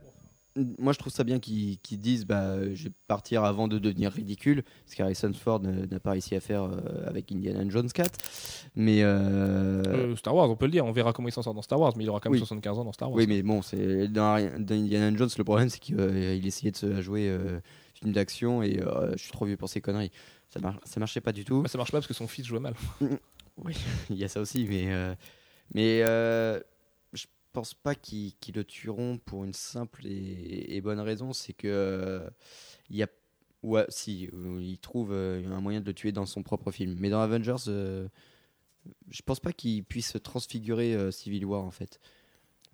[0.79, 4.63] moi je trouve ça bien qu'ils disent bah, je vais partir avant de devenir ridicule,
[4.85, 8.09] ce qu'Harrison Ford euh, n'a pas réussi à faire euh, avec Indiana Jones 4.
[8.75, 10.85] Mais euh, Euh, Star Wars, on peut le dire.
[10.85, 12.45] On verra comment il s'en sort dans Star Wars, mais il aura quand même Oui.
[12.47, 13.17] 75 ans dans Star Wars.
[13.17, 16.71] oui, mais bon, c'est dans, dans Indiana Jones, le problème c'est qu'il euh, il essayait
[16.71, 17.59] de se jouer euh,
[17.93, 20.11] film d'action et euh, je suis trop vieux pour ces conneries.
[20.49, 21.61] Ça, mar- ça marchait pas du tout.
[21.61, 22.73] Bah, ça marche pas parce que son fils jouait mal.
[24.09, 25.13] Il y a ça aussi, mais, euh,
[25.73, 26.59] mais euh,
[27.59, 32.29] pense pas qu'ils le tueront pour une simple et, bonne raison, c'est que euh,
[32.89, 33.07] il y a,
[33.63, 36.95] ouais, si, euh, il trouve euh, un moyen de le tuer dans son propre film,
[36.99, 38.07] mais dans Avengers, euh,
[39.09, 41.99] je pense pas qu'il puisse transfigurer euh, Civil War en fait.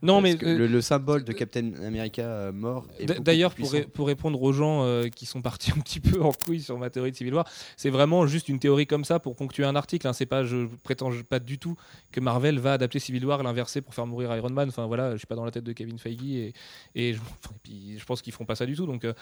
[0.06, 2.86] Non, Parce mais que euh, le, le symbole de Captain America euh, mort.
[3.20, 6.32] D'ailleurs, pour, ré- pour répondre aux gens euh, qui sont partis un petit peu en
[6.32, 9.36] couille sur ma théorie de Civil War, c'est vraiment juste une théorie comme ça pour
[9.36, 10.08] ponctuer un article.
[10.08, 10.14] Hein.
[10.14, 11.76] C'est pas, je prétends pas du tout
[12.12, 14.70] que Marvel va adapter Civil War, l'inverser pour faire mourir Iron Man.
[14.70, 16.54] Enfin voilà, je suis pas dans la tête de Kevin Feige et,
[16.96, 18.86] et, je, enfin, et puis, je pense qu'ils feront pas ça du tout.
[18.86, 19.14] Donc euh,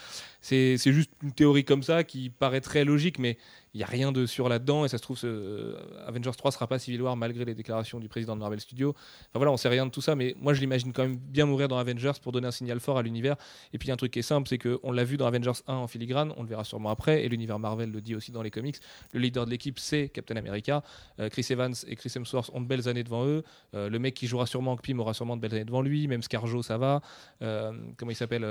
[0.41, 3.38] c'est c'est juste une théorie comme ça qui paraît très logique, mais
[3.74, 5.76] il y a rien de sûr là-dedans et ça se trouve, ce, euh,
[6.08, 8.90] Avengers 3 sera pas Civil War malgré les déclarations du président de Marvel Studios.
[8.92, 11.46] Enfin voilà, on sait rien de tout ça, mais moi je l'imagine quand même bien
[11.46, 13.36] mourir dans Avengers pour donner un signal fort à l'univers.
[13.74, 15.26] Et puis il y a un truc qui est simple, c'est qu'on l'a vu dans
[15.26, 18.32] Avengers 1 en filigrane, on le verra sûrement après, et l'univers Marvel le dit aussi
[18.32, 18.78] dans les comics.
[19.12, 20.84] Le leader de l'équipe, c'est Captain America.
[21.20, 23.44] Euh, Chris Evans et Chris Hemsworth ont de belles années devant eux.
[23.74, 26.08] Euh, le mec qui jouera sûrement en Pym aura sûrement de belles années devant lui.
[26.08, 27.02] Même Scarjo, ça va.
[27.42, 28.46] Euh, comment il s'appelle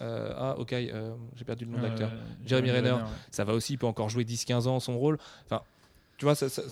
[0.00, 0.74] Ah, ok,
[1.36, 2.10] j'ai perdu le nom d'acteur.
[2.12, 2.92] Euh, Jeremy Renner.
[2.92, 2.98] ouais.
[3.30, 5.18] Ça va aussi, il peut encore jouer 10-15 ans son rôle.
[5.46, 5.62] Enfin,
[6.18, 6.62] tu vois, ça, ça-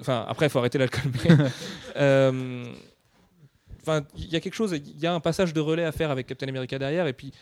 [0.00, 1.10] enfin, après, il faut arrêter l'alcool.
[1.24, 1.30] mais,
[1.96, 2.64] euh,
[3.86, 6.10] Enfin, il y a quelque chose, il y a un passage de relais à faire
[6.10, 7.32] avec Captain America derrière, et puis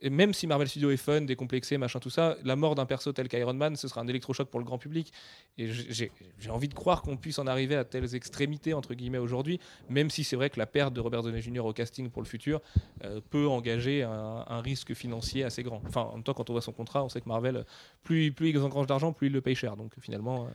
[0.00, 3.12] et même si Marvel Studios est fun, décomplexé, machin, tout ça, la mort d'un perso
[3.12, 5.12] tel qu'Iron Man, ce sera un électrochoc pour le grand public.
[5.56, 6.12] Et j'ai-
[6.50, 10.24] envie de croire qu'on puisse en arriver à telles extrémités, entre guillemets, aujourd'hui, même si
[10.24, 11.60] c'est vrai que la perte de Robert Downey Jr.
[11.60, 12.60] au casting pour le futur
[13.04, 15.82] euh, peut engager un, risque financier assez grand.
[15.86, 17.64] Enfin, en même temps, quand on voit son contrat, on sait que Marvel,
[18.02, 19.76] plus, plus ils engrange d'argent, plus ils le payent cher.
[19.76, 20.48] Donc finalement, euh,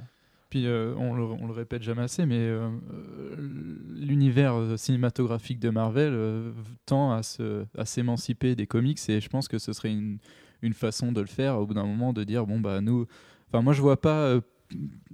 [0.56, 3.36] Euh, on, le, répète jamais assez, mais euh, euh,
[3.96, 6.54] l'univers cinématographique de Marvel
[6.86, 10.20] tend à s'émanciper des comics et je pense que ce serait une,
[10.74, 13.06] façon de le faire au bout d'un moment de dire bon bah nous,
[13.50, 14.40] enfin moi je vois pas.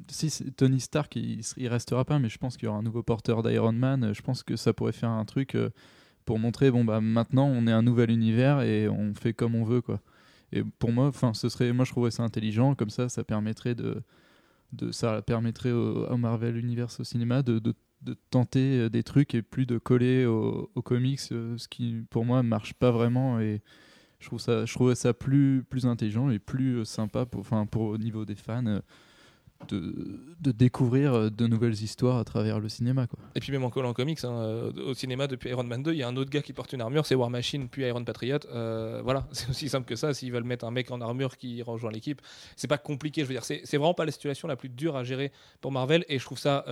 [0.08, 3.04] si Tony Stark il, il restera pas, mais je pense qu'il y aura un nouveau
[3.04, 4.14] porteur d'Iron Man.
[4.14, 5.58] Je pense que ça pourrait faire un truc
[6.26, 9.64] pour montrer bon bah maintenant on est un nouvel univers et on fait comme on
[9.64, 10.02] veut quoi.
[10.52, 13.76] Et pour moi, enfin ce serait, moi je trouverais ça intelligent comme ça, ça permettrait
[13.76, 14.02] de
[14.74, 17.74] de, ça permettrait au, au Marvel Universe au cinéma de, de,
[18.32, 22.26] tenter euh, des trucs et plus de coller au- aux comics, euh, ce qui pour
[22.26, 23.62] moi marche pas vraiment et
[24.20, 27.84] je trouve ça, je ça plus, plus intelligent et plus euh, sympa pour, enfin, pour
[27.84, 28.82] au niveau des fans
[29.68, 33.20] de, découvrir euh, de nouvelles histoires à travers le cinéma quoi.
[33.36, 35.98] Et puis même en collant comics, hein, euh, au cinéma depuis Iron Man 2, il
[35.98, 38.40] y a un autre gars qui porte une armure, c'est War Machine, puis Iron Patriot.
[38.52, 40.14] Euh, voilà, c'est aussi simple que ça.
[40.14, 42.22] S'ils veulent mettre un mec en armure qui rejoint l'équipe,
[42.56, 43.22] c'est pas compliqué.
[43.22, 46.06] Je veux dire, c'est vraiment pas la situation la plus dure à gérer pour Marvel.
[46.08, 46.66] Et je trouve ça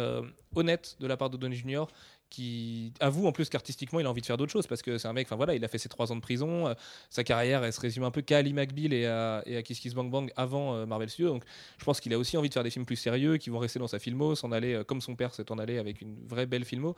[0.56, 1.86] honnête de la part de Donny Jr.
[2.30, 5.08] qui avoue en plus qu'artistiquement il a envie de faire d'autres choses parce que c'est
[5.08, 6.74] un mec, enfin voilà, il a fait ses trois ans de prison, euh,
[7.10, 9.80] sa carrière elle se résume un peu qu'à Ali McBeal et à, et à Kiss
[9.80, 11.30] Kiss Bang Bang avant euh, Marvel Studios.
[11.30, 11.44] Donc
[11.78, 13.80] je pense qu'il a aussi envie de faire des films plus sérieux qui vont rester
[13.80, 16.46] dans sa filmo, s'en aller euh, comme son père s'est en allé avec une vraie
[16.46, 16.96] belle filmo.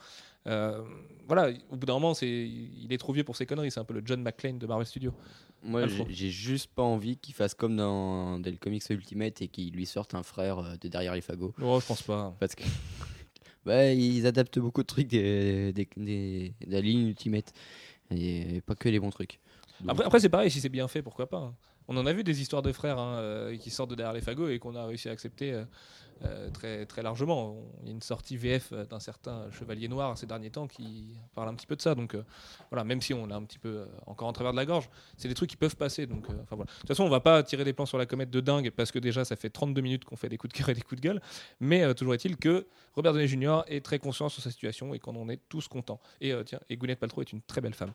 [1.28, 3.70] Voilà, au bout d'un moment, c'est, il est trop vieux pour ses conneries.
[3.72, 5.14] C'est un peu le John McClane de Marvel Studios.
[5.62, 9.72] Moi, j'ai- j'ai juste pas envie qu'il fasse comme dans Del Comics Ultimate et qu'il
[9.74, 11.54] lui sorte un frère de derrière les fagots.
[11.60, 12.34] Non, je pense pas.
[12.40, 12.64] Parce que.
[13.70, 17.54] Ils adaptent beaucoup de trucs des, des, des- de la ligne Ultimate.
[18.12, 19.40] Et pas que les bons trucs.
[19.88, 21.38] Après, c'est pareil, si c'est bien fait, pourquoi pas.
[21.38, 21.56] hein.
[21.88, 24.22] On en a vu des histoires de frères hein, euh, qui sortent de derrière les
[24.22, 25.64] fagots et qu'on a réussi à accepter
[26.24, 27.56] euh, très, très largement.
[27.82, 31.50] Il y a une sortie VF d'un certain Chevalier Noir ces derniers temps qui parle
[31.50, 31.96] un petit peu de ça.
[31.96, 32.24] Donc euh,
[32.72, 34.90] voilà, même si on l'a un petit peu euh, encore en travers de la gorge,
[35.18, 36.06] c'est des trucs qui peuvent passer.
[36.08, 36.66] Donc, voilà.
[36.66, 38.92] De toute façon, on va pas tirer des plans sur la comète de dingue parce
[38.92, 41.02] que déjà ça fait 32 minutes qu'on fait des coups de cœur et des coups
[41.02, 41.22] de gueule.
[41.60, 43.62] Mais toujours est-il que Robert Downey Jr.
[43.68, 46.00] est très conscient sur sa situation et qu'on en est tous contents.
[46.22, 47.92] Et tiens, et Gwyneth Paltrow est une très belle femme.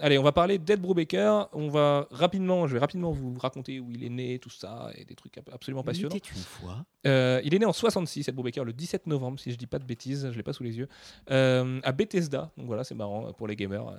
[0.00, 1.48] Allez, on va parler d'Ed Brubaker.
[1.52, 5.04] On va rapidement, je vais rapidement vous raconter où il est né, tout ça, et
[5.04, 6.14] des trucs ab- absolument passionnants.
[6.14, 6.84] était une fois.
[7.06, 9.78] Euh, il est né en 66, Ed Brubaker, le 17 novembre, si je dis pas
[9.78, 10.88] de bêtises, je l'ai pas sous les yeux,
[11.30, 12.50] euh, à Bethesda.
[12.56, 13.88] Donc voilà, c'est marrant pour les gamers.
[13.88, 13.96] euh,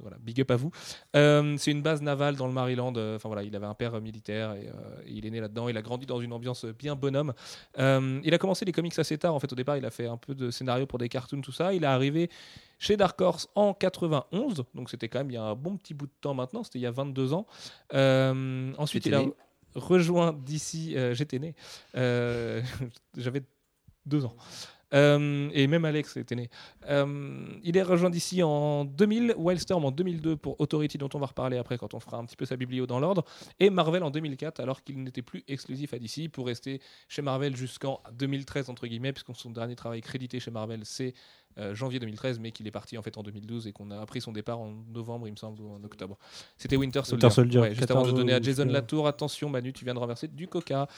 [0.00, 0.70] voilà, big up à vous.
[1.14, 2.92] C'est une base navale dans le Maryland.
[2.96, 4.66] Enfin voilà, il avait un père militaire et,
[5.06, 5.68] et il est né là-dedans.
[5.68, 7.32] Il a grandi dans une ambiance bien bonhomme.
[7.78, 9.34] Il a commencé les comics assez tard.
[9.34, 11.52] En fait, au départ, il a fait un peu de scénario pour des cartoons, tout
[11.52, 11.72] ça.
[11.72, 12.30] Il est arrivé
[12.78, 15.94] chez Dark Horse en 91, donc c'était quand même il y a un bon petit
[15.94, 17.46] bout de temps maintenant, c'était il y a 22 ans.
[17.92, 19.32] Ensuite, il a né.
[19.74, 21.54] Rejoint d'ici, j'étais né,
[21.96, 22.62] Euh,
[23.16, 23.42] j'avais
[24.06, 24.36] deux ans.
[24.94, 26.50] Euh, et même Alex était né.
[26.88, 31.26] Euh, il est rejoint d'ici en 2000, Wildstorm en 2002 pour Authority, dont on va
[31.26, 33.24] reparler après quand on fera un petit peu sa biblio dans l'ordre,
[33.58, 37.56] et Marvel en 2004, alors qu'il n'était plus exclusif à DC, pour rester chez Marvel
[37.56, 41.14] jusqu'en 2013, entre guillemets, puisque son dernier travail crédité chez Marvel, c'est
[41.58, 44.20] euh, janvier 2013, mais qu'il est parti en fait en 2012 et qu'on a appris
[44.20, 46.18] son départ en novembre, il me semble, ou en octobre.
[46.56, 47.26] C'était Winter Soldier.
[47.26, 48.64] Winter Soldier, Ouais, juste avant de 14 donner à Jason.
[48.64, 50.88] Latour, attention Manu, tu viens de renverser du coca.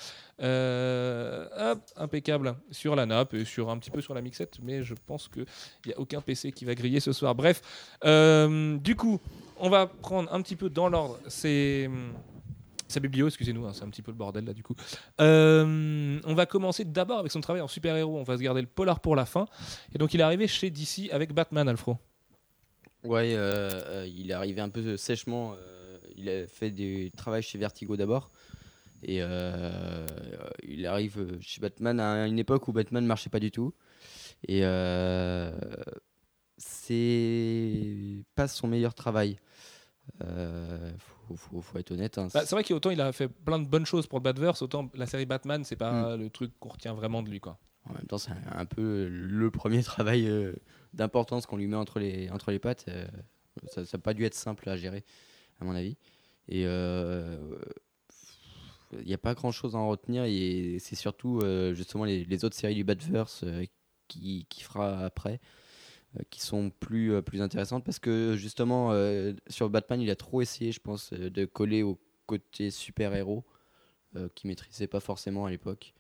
[0.43, 4.83] Euh, hop, impeccable sur la nappe et sur un petit peu sur la mixette, mais
[4.83, 5.47] je pense qu'il
[5.87, 7.35] n'y a aucun PC qui va griller ce soir.
[7.35, 7.61] Bref,
[8.05, 9.21] euh, du coup,
[9.59, 11.19] on va prendre un petit peu dans l'ordre.
[11.29, 11.89] C'est.
[12.89, 14.75] Sa biblio, excusez-nous, hein, c'est un petit peu le bordel là du coup.
[15.21, 18.19] Euh, on va commencer d'abord avec son travail en super-héros.
[18.19, 19.47] On va se garder le polar pour la fin.
[19.95, 21.97] Et donc il est arrivé chez DC avec Batman, Alfro.
[23.03, 25.55] Ouais, euh, euh, il est arrivé un peu sèchement.
[26.17, 28.31] il a fait du travail chez Vertigo d'abord.
[29.03, 29.21] Et
[30.63, 33.73] il arrive chez Batman à une époque où Batman marchait pas du tout.
[34.47, 34.61] Et
[36.59, 39.39] c'est pas son meilleur travail.
[41.27, 42.19] Faut, faut- faut être honnête.
[42.19, 42.29] hein.
[42.33, 44.91] Bah, c'est vrai qu'autant il a fait plein de bonnes choses pour le Batverse, autant
[44.95, 45.79] la série Batman, c'est Mm.
[45.79, 47.41] pas le truc qu'on retient vraiment de lui.
[47.41, 47.59] Quoi.
[47.89, 50.53] En même temps, c'est un, peu le premier travail euh,
[50.95, 52.87] d'importance qu'on lui met entre les, entre les pattes.
[52.89, 53.07] euh,
[53.67, 55.05] ça n'a pas dû être simple à gérer,
[55.61, 55.97] à mon avis.
[56.49, 57.37] Et euh,
[59.01, 60.25] il n'y a pas grand chose à en retenir.
[60.25, 61.41] Et c'est surtout
[61.75, 63.45] justement les, les autres séries du Batverse
[64.09, 65.41] qui, qui fera après
[66.31, 70.41] qui sont plus, euh, plus intéressantes parce que justement euh, sur Batman il a trop
[70.43, 73.45] essayé je pense euh, de coller au côté super-héros
[74.17, 75.93] euh, qu'il maîtrisait pas forcément à l'époque.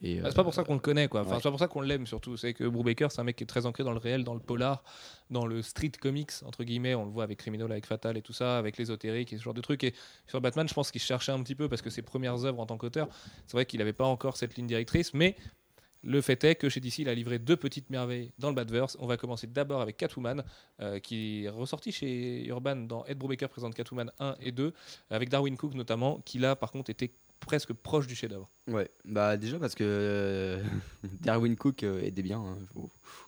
[0.00, 1.20] Et, Bah, c'est pas pour ça qu'on le connaît, quoi.
[1.20, 1.36] Enfin, ouais.
[1.36, 2.36] c'est pas pour ça qu'on l'aime surtout.
[2.36, 4.40] C'est que Brubaker, c'est un mec qui est très ancré dans le réel, dans le
[4.40, 4.82] polar,
[5.30, 6.96] dans le street comics entre guillemets.
[6.96, 9.54] On le voit avec Criminal, avec Fatal et tout ça, avec l'ésotérique et ce genre
[9.54, 9.84] de trucs.
[9.84, 9.94] Et
[10.26, 12.66] sur Batman, je pense qu'il cherchait un petit peu parce que ses premières œuvres en
[12.66, 13.08] tant qu'auteur,
[13.46, 15.36] c'est vrai qu'il n'avait pas encore cette ligne directrice, mais
[16.04, 18.96] le fait est que chez DC, il a livré deux petites merveilles dans le Batverse.
[19.00, 20.42] On va commencer d'abord avec Catwoman,
[20.80, 24.72] euh, qui est ressorti chez Urban dans Ed Brubaker présente Catwoman 1 et 2,
[25.10, 28.48] avec Darwin Cook notamment, qui là, par contre, était presque proche du chef-d'œuvre.
[28.68, 30.62] Ouais, bah déjà parce que euh,
[31.20, 32.38] Darwin Cook euh, bien.
[32.40, 32.56] hein.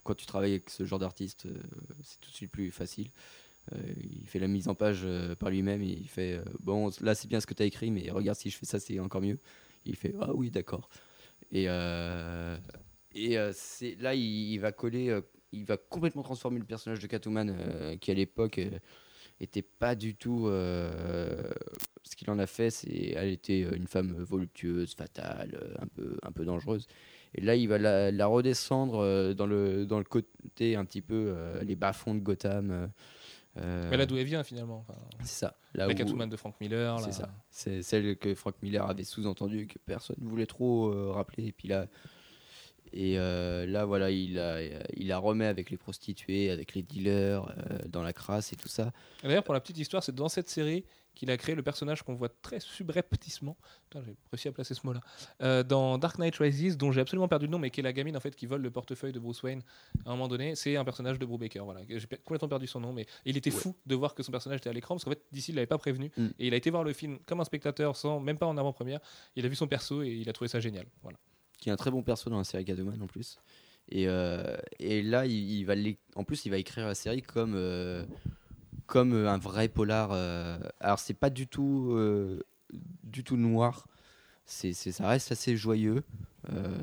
[0.02, 1.58] Quand tu travailles avec ce genre d'artiste, euh,
[2.02, 3.10] c'est tout de suite plus facile.
[4.02, 5.06] Il fait la mise en page
[5.38, 8.36] par lui-même il fait Bon, là c'est bien ce que tu as écrit, mais regarde
[8.36, 9.38] si je fais ça, c'est encore mieux.
[9.86, 10.90] il fait Ah oui, d'accord.
[11.54, 12.56] Et, euh,
[13.14, 15.20] et euh, c'est là, il, va coller, euh,
[15.52, 18.60] il va complètement transformer le personnage de Catwoman qui à l'époque
[19.40, 22.70] était pas du tout ce qu'il en a fait.
[22.70, 26.88] C'est, elle était une femme voluptueuse, fatale, un peu, un peu dangereuse.
[27.36, 31.76] Et là, il va la, redescendre dans le dans le côté un petit peu les
[31.76, 32.90] bas-fonds de Gotham.
[33.58, 34.84] Euh, Mais là d'où elle vient finalement.
[34.88, 35.56] Enfin, c'est ça.
[35.74, 36.98] Là la Catwoman de Frank Miller.
[37.00, 37.30] c'est ça.
[37.50, 41.46] C'est celle que Frank Miller avait sous-entendu que personne ne voulait trop euh, rappeler.
[41.46, 41.86] Et puis là,
[42.96, 47.48] et euh, là voilà, il la, il la remet avec les prostituées, avec les dealers,
[47.48, 48.92] euh, dans la crasse et tout ça.
[49.24, 50.84] D'ailleurs, pour la petite histoire, c'est dans cette série
[51.14, 53.56] qu'il a créé le personnage qu'on voit très subrepticement.
[53.92, 54.00] J'ai
[54.32, 55.00] réussi à placer ce mot-là.
[55.42, 57.92] Euh, dans Dark Knight Rises, dont j'ai absolument perdu le nom, mais qui est la
[57.92, 59.62] gamine en fait qui vole le portefeuille de Bruce Wayne
[60.04, 60.54] à un moment donné.
[60.56, 61.64] C'est un personnage de Brubaker.
[61.64, 63.56] Voilà, j'ai complètement perdu son nom, mais il était Ouais.
[63.60, 65.66] fou de voir que son personnage était à l'écran parce qu'en fait, d'ici, il l'avait
[65.66, 66.26] pas prévenu Mm.
[66.38, 69.00] et il a été voir le film comme un spectateur, sans même pas en avant-première.
[69.36, 70.86] Il a vu son perso et il a trouvé ça génial.
[71.02, 71.18] Voilà.
[71.58, 73.38] qui est un très bon perso dans la série Catwoman en plus.
[73.88, 75.74] Et, euh, et là, il, il va
[76.16, 78.04] en plus, il va écrire la série comme, euh,
[78.86, 80.10] comme euh, un vrai polar.
[80.12, 82.42] euh, alors, c'est pas du tout, euh,
[83.02, 83.86] du tout noir.
[84.46, 86.02] C'est, ça reste assez joyeux.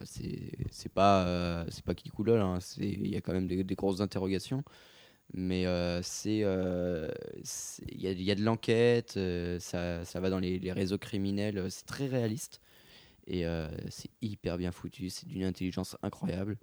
[0.03, 2.41] C'est, pas, c'est pas qui coulole.
[2.41, 2.57] hein.
[2.77, 4.63] Il y a quand même des, grosses interrogations.
[5.33, 5.65] Mais
[6.01, 9.19] c'est, il y, a, de l'enquête.
[9.59, 11.69] ça, ça va dans les, les réseaux criminels.
[11.69, 12.61] C'est très réaliste.
[13.27, 13.45] Et
[13.89, 16.57] c'est hyper bien foutu, c'est d'une intelligence incroyable.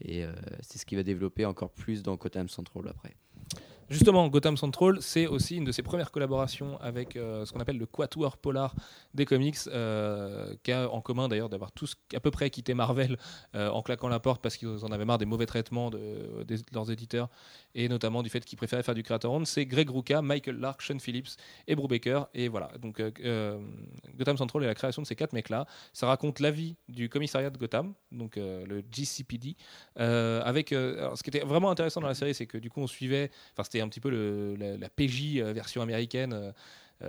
[0.00, 0.24] Et
[0.60, 3.16] c'est ce qui va développer encore plus dans Gotham Central après.
[3.88, 7.78] Justement, Gotham Central, c'est aussi une de ses premières collaborations avec euh, ce qu'on appelle
[7.78, 8.74] le quatuor polar
[9.14, 13.16] des comics, euh, qui a en commun d'ailleurs d'avoir tous à peu près quitté Marvel
[13.54, 16.90] euh, en claquant la porte parce qu'ils en avaient marre des mauvais traitements de, leurs
[16.90, 17.28] éditeurs
[17.76, 19.46] et notamment du fait qu'ils préféraient faire du creator owned.
[19.46, 21.36] C'est Greg Rucka, Michael Lark, Sean Phillips
[21.68, 22.26] et Brubaker.
[22.34, 23.60] Et voilà, donc euh, euh,
[24.16, 25.66] Gotham Central est la création de ces quatre mecs-là.
[25.92, 29.56] Ça raconte la vie du commissariat de Gotham, donc euh, le GCPD,
[29.96, 33.30] avec ce qui était vraiment intéressant dans la série, c'est que du coup on suivait,
[33.52, 36.54] enfin c'était un petit peu la, PJ version américaine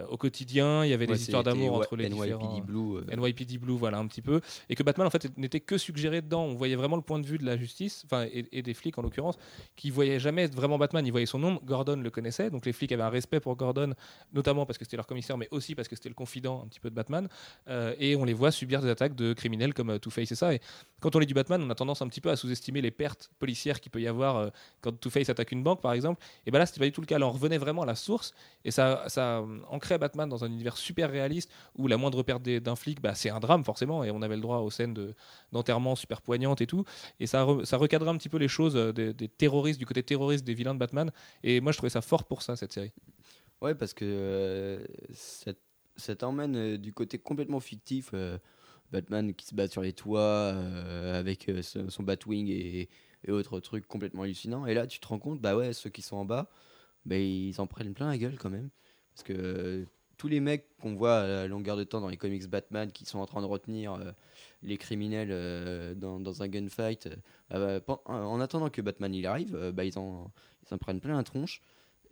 [0.10, 0.84] au quotidien.
[0.84, 2.60] Il y avait Ouais, des histoires d'amour entre les NYPD différents.
[2.60, 2.98] Blue.
[2.98, 6.22] euh, NYPD Blue, voilà un petit peu, et que Batman en fait n'était que suggéré
[6.22, 6.44] dedans.
[6.44, 8.98] On voyait vraiment le point de vue de la justice, enfin et, et des flics
[8.98, 9.38] en l'occurrence,
[9.76, 11.06] qui voyaient jamais vraiment Batman.
[11.06, 11.60] Ils voyaient son nom.
[11.64, 13.94] Gordon le connaissait, donc les flics avaient un respect pour Gordon,
[14.34, 16.80] notamment parce que c'était leur commissaire, mais aussi parce que c'était le confident un petit
[16.80, 17.28] peu de Batman.
[17.70, 20.54] Euh, et on les voit subir des attaques de criminels comme euh, Two-Face et ça.
[20.54, 20.60] Et
[21.00, 23.30] quand on lit du Batman, on a tendance un petit peu à sous-estimer les pertes
[23.40, 24.50] policières qu'il peut y avoir euh,
[24.82, 26.22] quand Two-Face attaque une banque, par exemple.
[26.46, 27.18] Et ben là, c'était pas du tout le cas.
[27.20, 28.34] Là, on revenait vraiment à la source,
[28.66, 29.46] et ça, ça euh,
[29.78, 33.30] ancrait Batman dans un univers super réaliste où la moindre perte d'un flic, bah, c'est
[33.30, 35.14] un drame forcément, et on avait le droit aux scènes de-
[35.52, 36.84] d'enterrement super poignantes et tout.
[37.20, 40.04] Et ça, re- ça recadrait un petit peu les choses euh, des, terroristes, du côté
[40.04, 41.12] terroriste des vilains de Batman.
[41.44, 42.92] Et moi, je trouvais ça fort pour ça, cette série.
[43.62, 45.52] Ouais, parce que euh, ça,
[45.96, 48.12] ça t'emmène euh, du côté complètement fictif.
[48.14, 48.38] euh,
[48.92, 52.90] Batman qui se bat sur les toits euh, avec euh, son Batwing et,
[53.26, 54.66] et autres trucs complètement hallucinants.
[54.66, 56.50] Et là, tu te rends compte, bah ouais, ceux qui sont en bas,
[57.06, 58.70] bah, ils en prennent plein la gueule quand même.
[59.18, 59.86] Parce que euh,
[60.18, 63.20] tous les mecs qu'on voit à longueur de temps dans les comics Batman qui sont
[63.20, 64.12] en train de retenir euh,
[64.64, 67.10] les criminels euh, dans, un gunfight,
[67.54, 70.32] euh, bah, en attendant que Batman il arrive, bah, ils, en,
[70.66, 71.62] ils en prennent plein la tronche.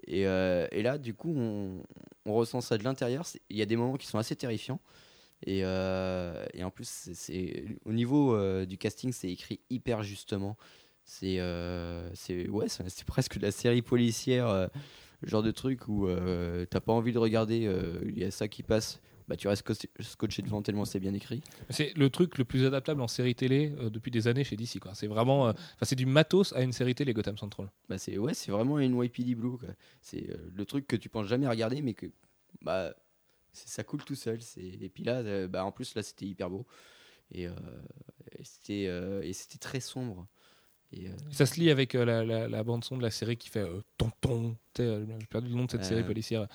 [0.07, 1.81] Et, et là, du coup, on,
[2.25, 3.25] on ressent ça de l'intérieur.
[3.49, 4.79] Il y a des moments qui sont assez terrifiants.
[5.45, 7.09] Et, et en plus,
[7.85, 10.57] au niveau du casting, c'est écrit hyper justement.
[11.05, 14.69] C'est ouais, c'est presque de la série policière,
[15.25, 17.65] le genre de truc où euh, t'as pas envie de regarder.
[17.65, 19.63] euh, Il y a ça qui passe, bah tu restes
[20.01, 21.41] scotché- devant tellement c'est bien écrit.
[21.71, 24.79] C'est le truc le plus adaptable en série télé euh, depuis des années chez DC.
[24.93, 27.71] C'est vraiment, euh, c'est du matos à une série télé Gotham Central.
[27.89, 29.57] Bah c'est ouais, c'est vraiment une YPD Blue.
[30.01, 32.05] C'est le truc que tu penses jamais regarder, mais que
[32.61, 32.93] bah
[33.53, 34.37] ça coule tout seul.
[34.57, 36.65] Et puis là, bah en plus là c'était hyper beau
[37.33, 40.27] et, et c'était très sombre.
[40.95, 43.37] Et, euh, Ça se lie avec euh, la, la- la bande son de la série
[43.37, 44.55] qui fait euh, tonton.
[44.77, 46.47] J'ai perdu le nom de cette série policière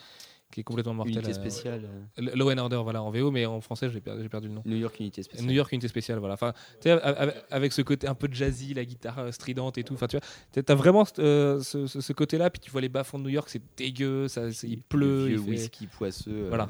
[0.52, 1.14] qui est complètement mortelle.
[1.18, 1.88] unité spéciale,
[2.18, 4.62] euh, Law and Order, voilà, en VO, mais en français, j'ai perdu, le nom.
[4.66, 5.46] New York unité spéciale.
[5.46, 6.34] New York Unité Spéciale, voilà.
[6.34, 6.96] Enfin, tu sais, a-
[7.28, 9.94] a- avec ce côté un peu jazzy, la guitare stridente et tout.
[9.94, 12.50] Enfin, tu vois, t'as- vraiment euh, ce, ce- ce côté-là.
[12.50, 15.36] Puis tu vois les bas-fonds de New York, c'est dégueu, ça, il pleut, Le il
[15.36, 16.46] vieux fait- whisky poisseux.
[16.48, 16.68] Voilà.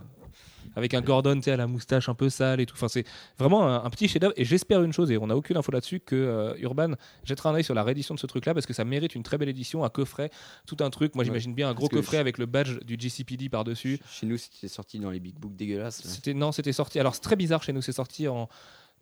[0.75, 2.75] Avec un Gordon, à la moustache un peu sale et tout.
[2.75, 3.05] Enfin, c'est
[3.39, 4.35] vraiment un, un petit chef-d'œuvre.
[4.37, 6.93] Et j'espère une chose, et on n'a aucune info là-dessus, que euh, Urban
[7.25, 9.39] jettera un œil sur la réédition de ce truc-là parce que ça mérite une très
[9.39, 10.31] belle édition, un coffret,
[10.67, 11.15] tout un truc.
[11.15, 13.99] Moi, j'imagine bien un gros coffret avec le badge du GCPD par-dessus.
[14.11, 16.03] Chez nous, c'était sorti dans les big books dégueulasses.
[16.05, 16.99] C'était non, c'était sorti.
[16.99, 18.49] Alors c'est très bizarre chez nous, c'est sorti en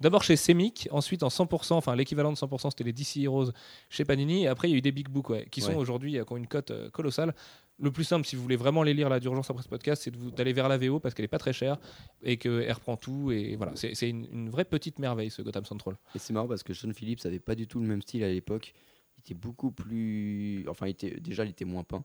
[0.00, 3.50] d'abord chez Semic, ensuite en 100%, enfin l'équivalent de 100%, c'était les DC Heroes
[3.88, 5.76] chez Panini, et après il y a eu des big books, ouais, qui sont Ouais.
[5.76, 7.34] aujourd'hui euh, qui ont une cote euh, colossale.
[7.80, 10.10] Le plus simple, si vous voulez vraiment les lire là d'urgence après ce podcast, c'est
[10.34, 11.78] d'aller vers la VO parce qu'elle est pas très chère
[12.24, 15.96] et qu'elle reprend tout et voilà, c'est une, une vraie petite merveille ce Gotham Central.
[16.14, 18.28] Et c'est marrant parce que Sean Phillips avait pas du tout le même style à
[18.28, 18.74] l'époque.
[19.16, 20.64] Il était beaucoup plus.
[20.68, 21.20] Enfin, il était...
[21.20, 22.04] déjà, il était moins peint.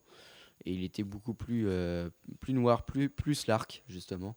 [0.65, 2.07] Et il était beaucoup plus, euh,
[2.39, 4.35] plus noir, plus, plus l'arc, justement.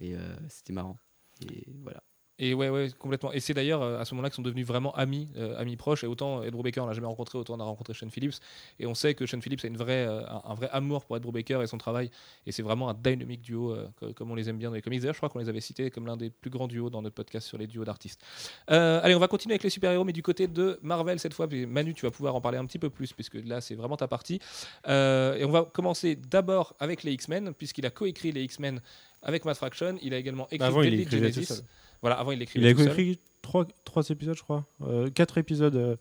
[0.00, 0.14] Et
[0.48, 0.98] c'était marrant.
[1.42, 2.02] Et voilà.
[2.40, 3.32] Et ouais, ouais, complètement.
[3.32, 6.04] Et c'est d'ailleurs euh, à ce moment-là qu'ils sont devenus vraiment amis, euh, amis proches.
[6.04, 8.36] Et autant Ed Brubaker, on l'a jamais rencontré, autant on a rencontré Sean Phillips.
[8.78, 11.16] Et on sait que Sean Phillips a une vraie, euh, un, un vrai amour pour
[11.16, 12.10] Ed Brubaker et son travail.
[12.46, 14.82] Et c'est vraiment un dynamique duo, euh, co- comme on les aime bien dans les
[14.82, 15.00] comics.
[15.00, 17.16] D'ailleurs, je crois qu'on les avait cités comme l'un des plus grands duos dans notre
[17.16, 18.20] podcast sur les duos d'artistes.
[18.68, 21.48] Allez, on va continuer avec les super-héros, mais du côté de Marvel cette fois.
[21.48, 23.96] Puis Manu, tu vas pouvoir en parler un petit peu plus, puisque là, c'est vraiment
[23.96, 24.40] ta partie.
[24.86, 28.80] Et on va commencer d'abord avec les X-Men, puisqu'il a coécrit les X-Men
[29.22, 29.96] avec Matt Fraction.
[30.02, 31.64] Il a également écrit Avant, il Deadly Genesis.
[32.00, 34.64] Voilà, avant il a écrit trois, trois épisodes, je crois.
[34.82, 35.96] Euh, quatre épisodes euh,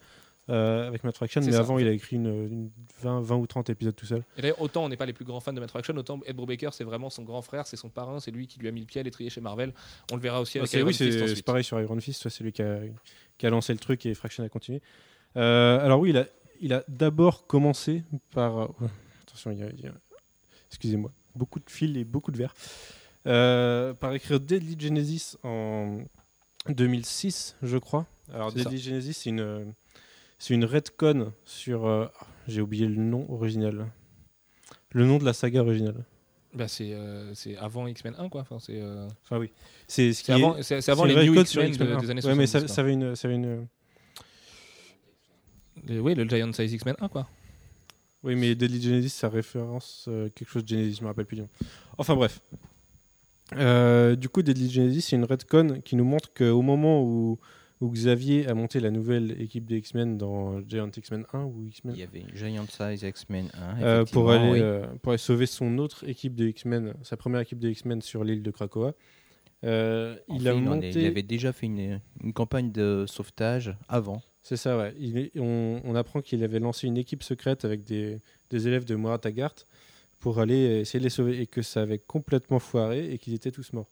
[0.50, 1.60] euh, avec Matt Fraction, mais ça.
[1.60, 2.72] avant, il a écrit une, une
[3.02, 4.24] 20, 20 ou 30 épisodes tout seul.
[4.38, 6.36] Et d'ailleurs, autant on n'est pas les plus grands fans de Matt Fraction, autant Ed
[6.36, 8.80] Brubaker, c'est vraiment son grand frère, c'est son parrain, c'est lui qui lui a mis
[8.82, 9.74] le pied à l'étrier chez Marvel.
[10.12, 12.52] On le verra aussi avec C'est- Iron oui, c'est pareil sur Iron Fist, c'est lui
[12.54, 12.80] qui a,
[13.38, 14.82] qui a lancé le truc et Fraction a continué.
[15.36, 16.26] Euh, alors oui, il a,
[16.62, 18.70] il a d'abord commencé par...
[19.24, 19.70] attention, il y a...
[19.72, 19.94] il y a-
[20.70, 22.54] Excusez-moi, beaucoup de fils et beaucoup de verres.
[23.28, 26.00] Euh, par écrire Deadly Genesis en
[26.70, 28.06] 2006, je crois.
[28.34, 29.74] Alors Deadly Genesis, c'est une,
[30.40, 31.86] c'est une retcon sur...
[31.86, 32.08] euh,
[32.48, 33.88] J'ai oublié le nom original.
[34.92, 36.06] Le nom de la saga originale.
[36.54, 38.42] Bah, c'est euh, c'est avant X-Men 1, quoi.
[38.42, 39.52] Enfin, c'est euh, Enfin oui.
[39.88, 42.22] C'est ce c'est est- avant, c'est- c'est avant c'est les New X-Men de- des années
[42.26, 42.28] 1.
[42.30, 42.48] Ouais, mais 70.
[42.48, 42.68] ça, quoi.
[42.70, 43.16] ça avait une...
[43.16, 43.68] Ça avait une
[45.90, 47.28] oui, le Giant Size X-Men 1, quoi.
[48.24, 51.36] Oui, mais Deadly Genesis, ça référence euh, quelque chose de Genesis, je me rappelle plus
[51.36, 51.50] du nom.
[51.98, 52.42] Enfin bref.
[53.56, 57.40] Euh, du coup, Deadly Genesis, c'est une retcon qui nous montre qu'au moment où,
[57.80, 61.96] où Xavier a monté la nouvelle équipe des X-Men dans Giant X-Men 1 ou X-Men
[61.96, 63.82] Il y avait Giant Size X-Men 1.
[63.82, 64.60] euh, pour, effectivement, aller, oui.
[64.62, 68.24] euh, pour aller sauver son autre équipe de X-Men, sa première équipe de X-Men sur
[68.24, 68.94] l'île de Krakoa.
[69.64, 70.90] Il fait, a il, en est- monté.
[70.92, 74.22] il avait déjà fait une, une campagne de sauvetage avant.
[74.44, 74.94] C'est ça, ouais.
[75.00, 78.20] Il est- on, on apprend qu'il avait lancé une équipe secrète avec des,
[78.50, 79.56] des élèves de Moira Taggart
[80.20, 83.52] pour aller essayer de les sauver et que ça avait complètement foiré et qu'ils étaient
[83.52, 83.88] tous morts.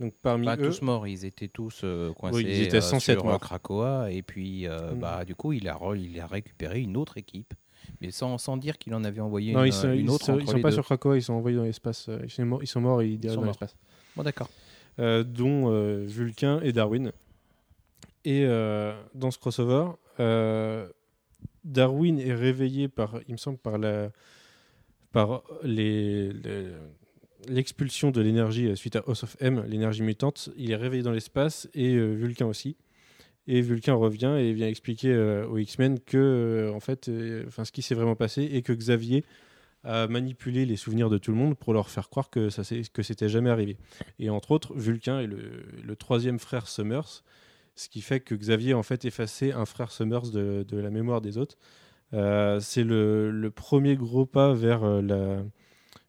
[0.00, 2.80] Donc parmi Pas eux, tous morts, ils étaient tous euh, coincés Oui, ils étaient euh,
[2.80, 3.40] censés être sur euh, morts.
[3.40, 4.10] Krakoa.
[4.10, 4.98] Et puis, euh, Mm.
[4.98, 7.54] bah, du coup, il a, re- il a récupéré une autre équipe.
[8.00, 10.24] Mais sans, sans dire qu'il en avait envoyé non, une, ils sont, une ils autre
[10.24, 10.74] sont- ils sont les pas deux.
[10.76, 12.08] sur Krakoa, ils sont envoyés dans l'espace.
[12.08, 13.46] euh, Ils sont morts, ils sont morts et ils sont dans morts.
[13.48, 13.76] l'espace.
[14.16, 14.48] Bon, d'accord.
[14.98, 17.12] Euh, dont euh, Vulcain et Darwin.
[18.24, 20.88] Et euh, dans ce crossover, euh,
[21.64, 24.10] Darwin est réveillé par, il me semble, par la,
[25.14, 25.44] par
[27.48, 30.50] l'expulsion de l'énergie euh, suite à House of M, l'énergie mutante.
[30.56, 32.76] Il est réveillé dans l'espace et euh, Vulcain aussi.
[33.46, 37.08] Et Vulcain revient et vient expliquer euh, aux X-Men que, euh, en fait,
[37.46, 39.24] enfin, ce qui s'est vraiment passé et que Xavier
[39.84, 42.62] a manipulé les souvenirs de tout le monde pour leur faire croire que ça
[42.92, 43.76] que c'était jamais arrivé.
[44.18, 47.22] Et entre autres, Vulcain est le, troisième frère Summers,
[47.76, 51.38] ce qui fait que Xavier en fait effacé un frère Summers de la mémoire des
[51.38, 51.58] autres.
[52.14, 55.42] Euh, c'est le, premier gros pas vers euh,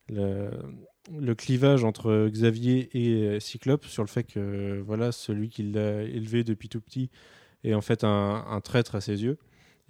[0.09, 6.03] le clivage entre Xavier et euh, Cyclope sur le fait que voilà celui qui l'a
[6.03, 7.09] élevé depuis tout petit
[7.63, 9.37] est en fait un, traître à ses yeux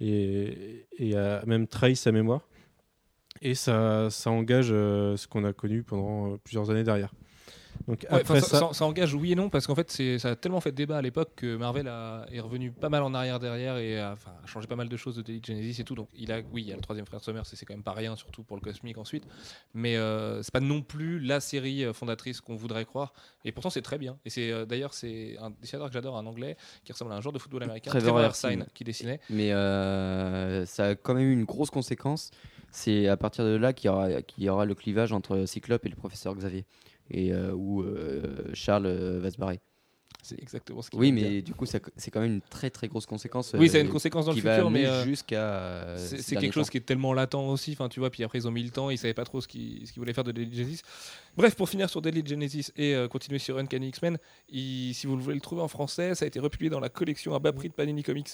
[0.00, 2.48] et, a même trahi sa mémoire.
[3.42, 7.12] Et ça, engage ce qu'on a connu pendant plusieurs années derrière.
[7.88, 10.18] Donc Ouais, après enfin, ça, ça, ça engage oui et non parce qu'en fait c'est-
[10.18, 13.14] ça a tellement fait débat à l'époque que Marvel a- est revenu pas mal en
[13.14, 16.08] arrière derrière et a, changé pas mal de choses de Daily Genesis et tout donc
[16.14, 17.92] il a oui il y a le troisième frère Summers et c'est quand même pas
[17.92, 19.24] rien surtout pour le cosmique ensuite
[19.72, 23.12] mais euh, c'est pas non plus la série euh, fondatrice qu'on voudrait croire
[23.44, 26.26] et pourtant c'est très bien et c'est euh, d'ailleurs c'est un dessinateur que j'adore un
[26.26, 28.50] anglais qui ressemble à un joueur de football américain Trevor Trevor Ersine.
[28.50, 32.30] Ersine qui dessinait Mais euh, ça a quand même eu une grosse conséquence.
[32.70, 35.86] C'est à partir de là qu'il y, aura, qu'il y aura le clivage entre Cyclope
[35.86, 36.64] et le professeur Xavier.
[37.10, 38.22] Et euh, où euh,
[38.54, 39.60] Charles euh, va se barrer.
[40.22, 41.22] c'est exactement ce qu'il Oui, dire.
[41.28, 43.54] mais du coup, c'est quand même une très très grosse conséquence.
[43.56, 45.94] oui c'est une conséquence dans le futur mais euh, jusqu'à.
[45.98, 46.70] C'est quelque chose temps.
[46.72, 47.72] qui est tellement latent aussi.
[47.72, 49.46] Enfin, tu vois, puis après ils ont mis le temps, ils savaient pas trop ce
[49.46, 50.82] qu'ils voulaient faire de Deadly Genesis.
[51.36, 54.18] Bref, pour finir sur Deadly Genesis et euh, continuer sur Uncanny X-Men,
[54.50, 57.38] si vous voulez le trouver en français, ça a été republié dans la collection à
[57.38, 58.30] bas prix de Panini Comics.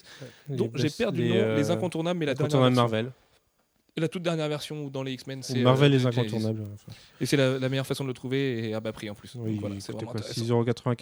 [0.48, 2.96] les Donc j'ai perdu le les, nom, euh, les incontournables, mais la dernière incontournables version.
[2.96, 3.12] Marvel.
[3.98, 6.64] La toute dernière version dans les X-Men, c'est Marvel euh, les incontournables.
[7.20, 9.34] Et c'est la, la meilleure façon de le trouver et à bas prix en plus.
[9.34, 10.40] Oui, voilà, quoi, intéressant.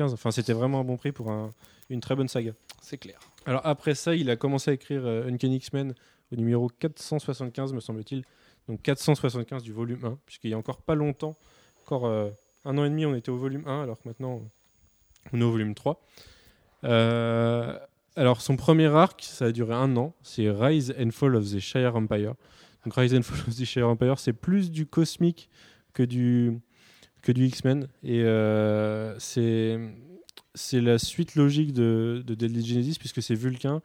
[0.09, 0.13] 6,95€.
[0.15, 1.51] Enfin, c'était vraiment un bon prix pour un-
[1.89, 2.53] une très bonne saga.
[2.83, 3.21] C'est clair.
[3.47, 5.95] Alors après ça, il a commencé à écrire euh, Uncanny X-Men
[6.33, 8.25] au numéro 475, me semble-t-il.
[8.69, 11.37] Donc 475 du volume 1, puisqu'il y a encore pas longtemps,
[11.87, 12.31] encore euh,
[12.65, 14.43] un an et demi, on était au volume 1, alors que maintenant,
[15.33, 16.01] on est au volume 3.
[16.85, 17.79] Euh,
[18.17, 21.59] alors son premier arc, ça a duré un an, c'est Rise and Fall of the
[21.61, 22.35] Shire Empire.
[22.85, 25.49] Donc Rise and Fall of the Empire, c'est plus du cosmique
[25.93, 26.59] que du,
[27.23, 27.89] que du X-Men.
[28.03, 33.83] Et euh, c'est la suite logique de, de Deadly Genesis, puisque c'est Vulcain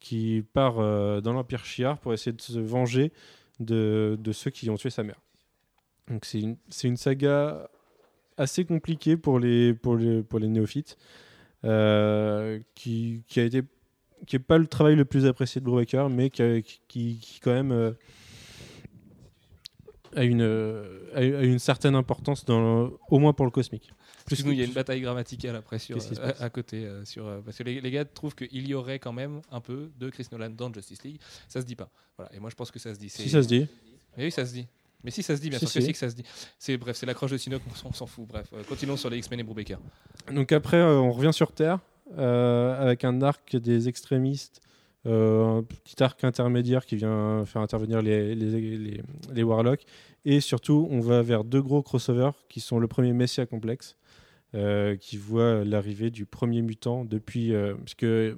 [0.00, 3.12] qui part euh, dans l'Empire Shi'ar pour essayer de se venger
[3.60, 5.20] de, de ceux qui ont tué sa mère.
[6.08, 7.70] Donc c'est une, une saga
[8.36, 10.98] assez compliquée pour les, pour les, pour les néophytes,
[11.64, 13.62] euh, qui, qui a été
[14.26, 17.94] qui n'est pas le travail le plus apprécié de Brubaker, mais qui, qui, quand même
[20.16, 23.90] a, une, euh, a, a une certaine importance, dans, au moins pour le cosmique.
[24.26, 26.84] Plus nous, il y a que- une bataille grammaticale après sur, euh, à, à côté.
[26.86, 29.60] euh, sur, euh, parce que les, les gars trouvent qu'il y aurait quand même un
[29.60, 31.18] peu de Chris Nolan dans Justice League.
[31.48, 31.90] Ça se dit pas.
[32.16, 32.34] Voilà.
[32.34, 33.10] Et moi, je pense que ça se dit.
[33.10, 33.66] Si ça se dit.
[34.16, 34.66] Mais oui, ça se dit.
[35.02, 35.86] Mais si ça se dit, bien Si, sûr que si.
[35.88, 36.24] si que ça se dit.
[36.58, 38.26] C'est bref, c'est l'accroche de Sinoc, on s'en- fout.
[38.26, 39.78] Bref, euh, continuons sur les X-Men et Brubaker.
[40.32, 41.80] Donc après, euh, on revient sur Terre
[42.16, 44.73] euh, avec un arc des extrémistes, euh,
[45.06, 49.02] un petit arc intermédiaire qui vient faire intervenir les, les, les,
[49.32, 49.84] les Warlocks.
[50.24, 53.96] Et surtout, on va vers deux gros crossovers qui sont le premier Messia Complex,
[54.54, 57.52] euh, qui voit l'arrivée du premier mutant depuis.
[57.54, 58.36] euh, parce que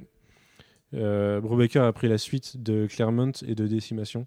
[0.95, 4.27] euh, Brubaker a pris la suite de Claremont et de Décimation,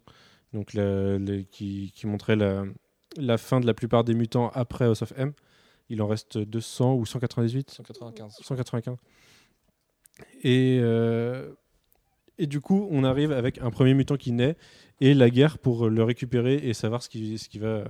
[0.53, 1.17] donc la-
[1.51, 2.63] qui, qui montrait la,
[3.17, 5.33] la fin de la plupart des mutants après House of M.
[5.89, 8.37] Il en reste 200 ou 198 195.
[8.41, 8.95] 195.
[10.43, 11.51] Et, euh,
[12.39, 14.55] et du coup, on arrive avec un premier mutant qui naît
[15.01, 17.83] et la guerre pour le récupérer et savoir ce qui, ce qui, va,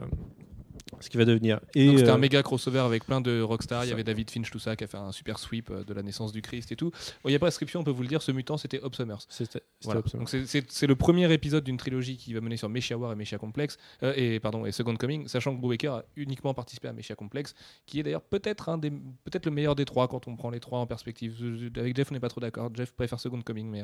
[0.99, 1.59] ce qui va devenir.
[1.73, 3.85] Et, c'était euh, un méga crossover avec plein de rockstars.
[3.85, 5.93] Il y avait David Finch, tout ça, qui a fait un super sweep euh, de
[5.93, 6.91] la naissance du Christ et tout.
[7.23, 8.21] Bon, Il y a pas d'inscription, on peut vous le dire.
[8.21, 9.21] Ce mutant, c'était Hope Summers.
[9.29, 9.99] c'était- c'était Voilà.
[10.01, 13.15] absolument- Donc c'est- le premier épisode d'une trilogie qui va mener sur Meshia War et
[13.15, 16.93] Meshia Complex euh, et pardon et Second Coming, sachant que Brubaker a uniquement participé à
[16.93, 17.55] Meshia Complex,
[17.87, 20.59] qui est d'ailleurs peut-être un des peut-être le meilleur des trois quand on prend les
[20.59, 21.35] trois en perspective.
[21.75, 22.69] Avec Jeff, on n'est pas trop d'accord.
[22.75, 23.83] Jeff préfère Second Coming, mais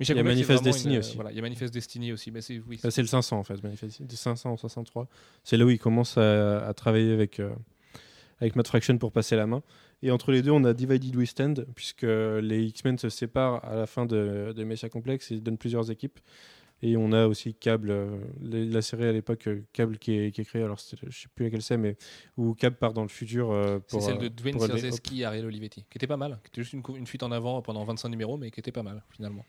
[0.00, 1.14] euh, Il y a Manifest Destiny une, euh, aussi.
[1.14, 2.78] Voilà, il y a Manifest Destiny aussi, mais c'est oui.
[2.82, 5.08] Là, c'est le 500 en fait, Manifest- de 563.
[5.44, 7.50] C'est là où il commence à, à travailler avec, euh,
[8.40, 9.62] avec Matt Fraction pour passer la main.
[10.02, 13.76] Et entre les deux, on a Divided We Stand, puisque les X-Men se séparent à
[13.76, 16.18] la fin de, de Messiah Complex et donnent plusieurs équipes.
[16.84, 20.40] Et on a aussi Cable, euh, la série à l'époque, euh, Cable qui est, qui
[20.40, 20.82] est créée, alors je
[21.12, 21.96] sais plus laquelle c'est, mais
[22.36, 23.52] où Cable part dans le futur.
[23.52, 26.48] euh, C'est celle de euh, Dwayne Sierzeski et Ariel Olivetti, qui était pas mal, qui
[26.48, 29.04] était juste une, une fuite en avant pendant 25 numéros, mais qui était pas mal
[29.10, 29.44] finalement.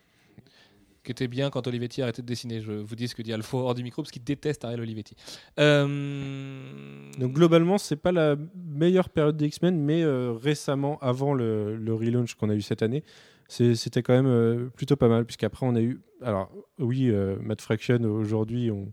[1.03, 2.61] Qui était bien quand Olivetti a arrêté de dessiner.
[2.61, 5.15] Je vous dis ce que dit Alpha hors du micro, parce qu'il déteste Ariel Olivetti.
[5.59, 11.75] Euh, Donc globalement, c'est pas la meilleure période des X-Men, mais euh, récemment, avant le,
[11.75, 13.03] le relaunch qu'on a eu cette année,
[13.47, 16.01] c'était quand même euh, plutôt pas mal, puisqu'après on a eu...
[16.21, 16.49] Alors
[16.79, 18.91] oui, Matt Fraction, aujourd'hui, on,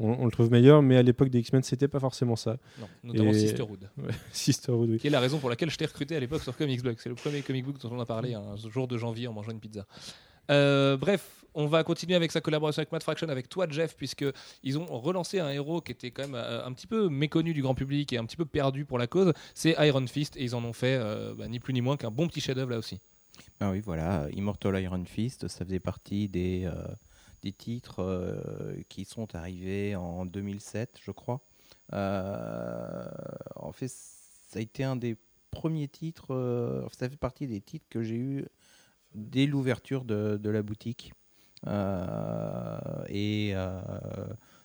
[0.00, 2.56] on- on le trouve meilleur, mais à l'époque des X-Men, c'était pas forcément ça.
[2.80, 3.88] non, notamment Et- Sisterhood,
[4.32, 4.98] Sisterhood, oui.
[4.98, 6.96] qui est la raison pour laquelle je t'ai recruté à l'époque sur Comics Blog.
[6.98, 9.52] C'est le premier comic book dont on a parlé un jour de janvier en mangeant
[9.52, 9.86] une pizza.
[10.48, 14.24] Bref, on va continuer avec sa collaboration avec Matt Fraction, avec toi Jeff, puisque
[14.62, 17.62] ils ont relancé un héros qui était quand même euh, un petit peu méconnu du
[17.62, 19.32] grand public et un petit peu perdu pour la cause.
[19.54, 22.10] C'est Iron Fist et ils en ont fait euh, bah, ni plus ni moins qu'un
[22.10, 23.00] bon petit chef-d'œuvre là aussi.
[23.60, 26.74] Ah oui, voilà, Immortal Iron Fist, ça faisait partie des, euh,
[27.42, 28.36] des titres
[28.88, 31.40] qui sont arrivés en 2007, je crois.
[31.92, 35.16] En fait, ça a été un des
[35.50, 38.44] premiers titres, ça fait partie des titres que j'ai eu
[39.14, 41.12] dès l'ouverture de la boutique.
[41.66, 43.80] Euh, et euh,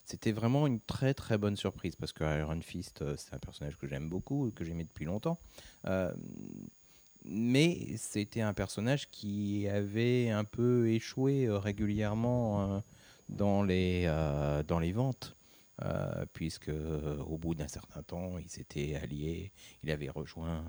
[0.05, 3.77] c'était vraiment une très très bonne surprise parce que Iron Fist, euh, c'est un personnage
[3.77, 5.37] que j'aime beaucoup, que j'aimais depuis longtemps.
[7.29, 12.81] Mais c'était un personnage qui avait un peu échoué régulièrement
[13.27, 14.05] dans, les,
[14.65, 15.35] dans les ventes.
[16.31, 19.51] puisque au bout d'un certain temps, il s'était allié,
[19.83, 20.63] il avait rejoint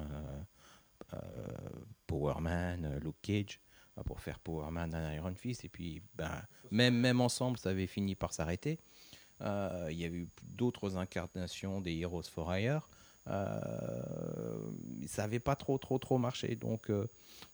[2.08, 3.60] Power Man, Luke Cage,
[4.04, 7.86] pour faire Power Man et Iron Fist, et puis ben, même, même ensemble, ça avait
[7.86, 8.78] fini par s'arrêter.
[9.40, 12.88] Euh, il y a eu d'autres incarnations des Heroes for Hire.
[13.28, 14.58] Euh,
[15.06, 16.56] ça n'avait pas trop, trop, trop marché.
[16.56, 17.06] Donc, euh,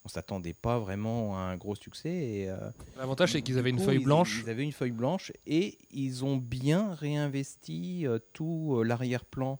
[0.04, 2.46] on s'attendait pas vraiment à un gros succès.
[2.48, 4.42] Euh, L'avantage, c'est qu'ils avaient une feuille ils- blanche.
[4.44, 9.58] Ils avaient une feuille blanche et ils ont bien réinvesti tout l'arrière-plan,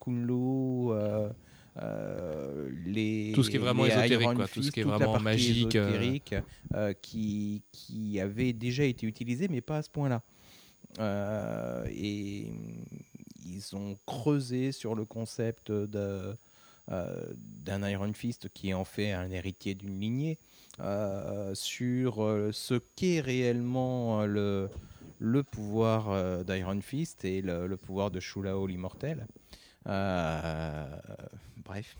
[0.00, 1.28] Kunlu, euh,
[1.76, 6.18] les Tout ce qui est vraiment ésotérique, tout ce qui est vraiment magique, euh.
[6.74, 10.22] euh, qui qui avait déjà été utilisé, mais pas à ce point-là.
[10.98, 12.52] Euh, et
[13.46, 16.34] ils ont creusé sur le concept de
[16.90, 17.32] euh,
[17.64, 20.38] d'un Iron Fist qui en fait un héritier d'une lignée,
[20.80, 24.68] euh, sur euh, ce qu'est réellement euh, le,
[25.20, 29.26] le pouvoir euh, d'Iron Fist et le, le pouvoir de Shulao l'immortel.
[31.64, 31.96] Bref,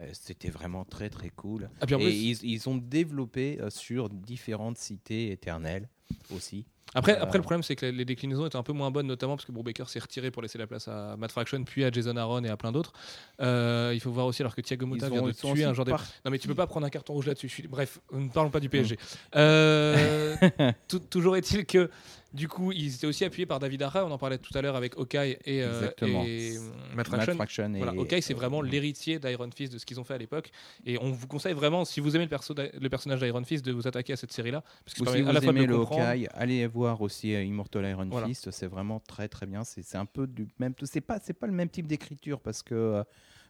[0.00, 1.68] euh, c'était vraiment très très cool.
[1.80, 5.88] Ah, et ils, ils ont développé euh, sur différentes cités éternelles
[6.30, 6.66] aussi.
[6.94, 9.36] Après, Euh, après, le problème, c'est que les déclinaisons étaient un peu moins bonnes, notamment
[9.36, 12.16] parce que Brubaker s'est retiré pour laisser la place à Matt Fraction, puis à Jason
[12.16, 12.92] Aaron et à plein d'autres.
[13.40, 15.90] Euh, il faut voir aussi, alors que Thiago Motta vient de tuer un genre de.
[15.90, 17.66] Non, mais tu peux pas prendre un carton rouge là-dessus.
[17.68, 18.70] Bref, ne parlons pas du Mm.
[18.70, 18.98] PSG.
[19.34, 20.36] Euh,
[20.88, 21.90] tou- toujours est-il que,
[22.32, 24.04] du coup, ils étaient aussi appuyés par David Ara.
[24.04, 26.60] On en parlait tout à l'heure avec Hawkeye et, euh, et, euh,
[26.94, 27.34] Matt Matt Fraction.
[27.34, 30.18] Fraction et- Voilà, Hawkeye, c'est vraiment l'héritier d'Iron Fist de ce qu'ils ont fait à
[30.18, 30.50] l'époque.
[30.84, 33.72] Et on vous conseille vraiment, si vous aimez le, perso le personnage d'Iron Fist, de
[33.72, 34.62] vous attaquer à cette série-là.
[34.84, 35.74] Parce que Ou si vous à la aimez le.
[35.76, 38.26] Hawkeye, allez voir aussi euh, Immortal Iron Voilà.
[38.26, 39.64] Fist, c'est vraiment très très bien.
[39.64, 43.02] C'est un peu du même, c'est pas c'est pas le même type d'écriture parce que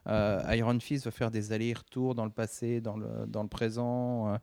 [0.07, 4.33] euh, Iron Fist va faire des allers-retours dans le passé, dans le dans le présent,
[4.33, 4.37] euh,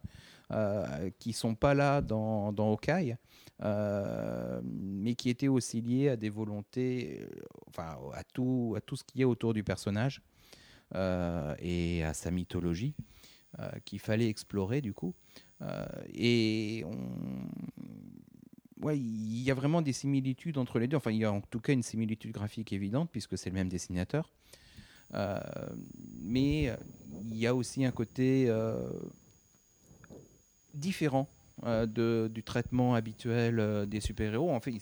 [0.52, 3.16] euh, qui sont pas là dans dans Hawkeye, euh,
[3.60, 9.04] mais qui étaient aussi liés à des volontés, euh, enfin à tout à tout ce
[9.04, 10.20] qui est autour du personnage
[10.94, 12.94] euh, et à sa mythologie
[13.58, 15.14] euh, qu'il fallait explorer du coup.
[15.62, 16.84] Euh, et
[18.80, 20.96] ouais, il y a vraiment des similitudes entre les deux.
[20.96, 23.68] Enfin, il y a en tout cas une similitude graphique évidente puisque c'est le même
[23.68, 24.30] dessinateur.
[25.14, 25.38] Euh,
[26.20, 26.76] mais euh,
[27.30, 28.90] il y a aussi un côté euh,
[30.72, 31.28] différent
[31.62, 34.50] euh, de, du traitement habituel euh, des super-héros.
[34.50, 34.72] En fait,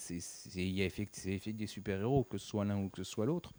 [0.54, 3.10] il y a effect- c'est effet des super-héros, que ce soit l'un ou que ce
[3.10, 3.52] soit l'autre.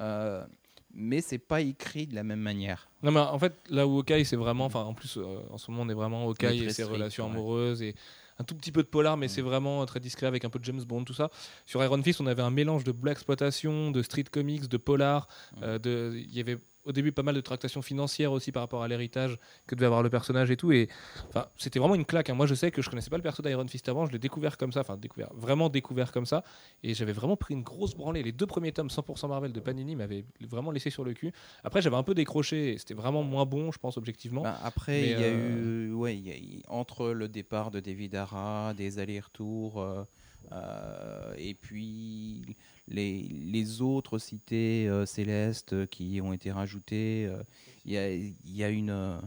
[0.00, 0.44] Euh,
[0.92, 2.88] mais c'est pas écrit de la même manière.
[3.02, 4.64] Non, mais en fait, là où Hawkeye, c'est vraiment.
[4.64, 7.26] Enfin, en plus, euh, en ce moment, on est vraiment Hawkeye et ses strict, relations
[7.26, 7.32] ouais.
[7.32, 7.94] amoureuses et
[8.38, 10.64] un tout petit peu de polar, mais c'est vraiment très discret avec un peu de
[10.64, 11.30] James Bond, tout ça.
[11.64, 15.28] Sur Iron Fist, on avait un mélange de black exploitation, de street comics, de polar.
[15.62, 18.88] de- Il y avait au début pas mal de tractations financières aussi par rapport à
[18.88, 20.70] l'héritage que devait avoir le personnage et tout.
[20.72, 20.88] Et
[21.28, 22.30] enfin, c'était vraiment une claque.
[22.30, 22.34] hein.
[22.34, 24.06] Moi, je sais que je connaissais pas le perso d'Iron Fist avant.
[24.06, 26.44] Je l'ai découvert comme ça, enfin découvert, vraiment découvert comme ça.
[26.84, 28.22] Et j'avais vraiment pris une grosse branlée.
[28.22, 31.32] Les deux premiers tomes 100% Marvel de Panini m'avaient vraiment laissé sur le cul.
[31.64, 32.78] Après, j'avais un peu décroché.
[32.78, 34.42] C'était vraiment moins bon, je pense, objectivement.
[34.44, 36.30] Ben, après, il y a euh, eu, ouais, y
[36.64, 40.04] a- entre le départ de David Ara, des allers-retours, euh,
[40.52, 42.42] euh, et puis
[42.88, 47.42] les, les autres cités euh, célestes qui ont été rajoutées, euh,
[47.84, 49.18] il y, a, il y a une.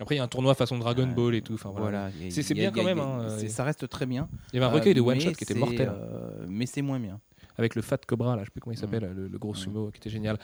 [0.00, 1.06] Après, il y a un tournoi façon Dragon.
[1.06, 1.54] Ball et tout.
[1.54, 2.10] Enfin, voilà.
[2.30, 4.28] C'est- a- bien quand a- même, hein, ça reste très bien.
[4.52, 5.92] Il y avait un recueil de one shot mais qui était mortel.
[6.48, 7.20] mais c'est moins bien.
[7.58, 9.90] avec le Fat Cobra, là, je sais plus comment il s'appelle, le, le gros sumo
[9.90, 10.38] qui était génial.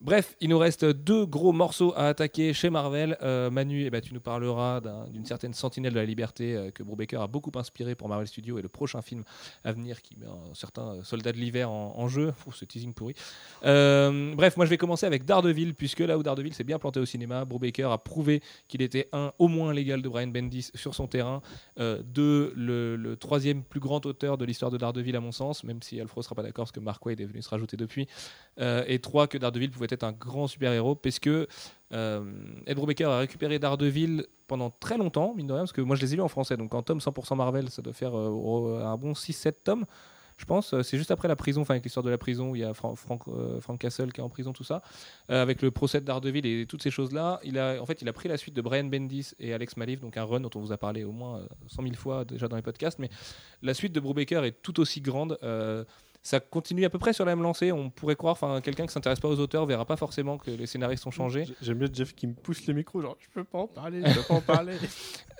[0.00, 3.16] Bref, il nous reste deux gros morceaux à attaquer chez Marvel.
[3.22, 6.70] Euh, Manu, eh ben, tu nous parleras d'un- d'une certaine sentinelle de la liberté euh,
[6.70, 9.24] que Brubaker a beaucoup inspiré pour Marvel Studios et le prochain film
[9.64, 12.34] à venir qui met un certain euh, soldat de l'hiver en, jeu.
[12.52, 13.14] Ce teasing pourri.
[13.64, 17.00] Euh, bref, moi je vais commencer avec Daredevil, puisque là où Daredevil s'est bien planté
[17.00, 20.94] au cinéma, Brubaker a prouvé qu'il était un au moins légal de Brian Bendis sur
[20.94, 21.40] son terrain,
[21.78, 25.98] deux le, troisième plus grand auteur de l'histoire de Daredevil à mon sens, même si
[26.00, 28.06] Alfred sera pas d'accord parce que Mark Wade est venu se rajouter depuis,
[28.60, 31.46] et trois que Daredevil pouvait être un grand super héros, parce que
[31.92, 32.24] euh,
[32.66, 36.02] Ed Brubaker a récupéré Daredevil pendant très longtemps, mine de rien, parce que moi je
[36.02, 38.96] les ai lus en français, donc en tome 100% Marvel, ça doit faire euh, un
[38.96, 39.84] bon 6-7 tomes.
[40.36, 42.56] Je pense, Euh, c'est juste après la prison, enfin avec l'histoire de la prison où
[42.56, 42.98] il y a Frank,
[43.78, 44.82] Castle qui est en prison, tout ça,
[45.28, 47.38] avec le procès de Daredevil et toutes ces choses-là.
[47.44, 50.00] Il a, en fait, il a pris la suite de Brian Bendis et Alex Maliv,
[50.00, 52.48] donc un run dont on vous a parlé au moins euh, 100 000 fois déjà
[52.48, 53.10] dans les podcasts, mais
[53.62, 55.38] la suite de Brubaker est tout aussi grande.
[56.24, 57.70] Ça continue à peu près sur la même lancée.
[57.70, 60.64] On pourrait croire, enfin, quelqu'un qui s'intéresse pas aux auteurs verra pas forcément que les
[60.64, 61.44] scénaristes ont changé.
[61.60, 64.14] J'aime bien Jeff qui me pousse le micro, genre je peux pas en parler, je
[64.14, 64.72] peux pas en parler.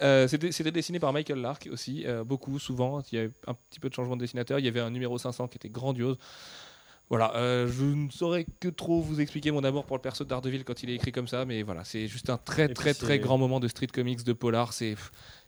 [0.02, 3.02] Euh, C'était dessiné par Michael Lark aussi, euh, beaucoup, souvent.
[3.10, 4.58] Il y avait un petit peu de changement de dessinateur.
[4.58, 6.18] Il y avait un numéro 500 qui était grandiose.
[7.08, 10.28] Voilà, euh, je ne saurais que trop vous expliquer mon amour pour le perso de
[10.28, 13.18] Daredevil quand il est écrit comme ça, mais voilà, c'est juste un très très très
[13.18, 14.74] grand moment de street comics, de polar.
[14.74, 14.96] C'est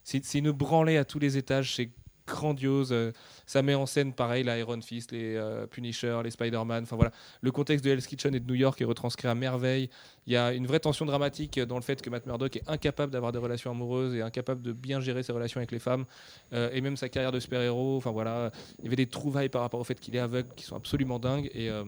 [0.02, 1.90] c'est c'est une branlée à tous les étages, c'est
[2.26, 2.90] grandiose.
[2.92, 3.12] euh,
[3.46, 6.82] ça met en scène pareil la Iron Fist, les euh, Punisher, les Spider-Man.
[6.82, 9.88] Enfin voilà, le contexte de Hell's Kitchen et de New York est retranscrit à merveille.
[10.26, 13.12] Il y a une vraie tension dramatique dans le fait que Matt Murdock est incapable
[13.12, 16.04] d'avoir des relations amoureuses et incapable de bien gérer ses relations avec les femmes
[16.52, 17.96] euh, et même sa carrière de super-héros.
[17.96, 18.50] Enfin voilà,
[18.80, 21.20] il y avait des trouvailles par rapport au fait qu'il est aveugle qui sont absolument
[21.20, 21.50] dingues.
[21.54, 21.84] Et euh,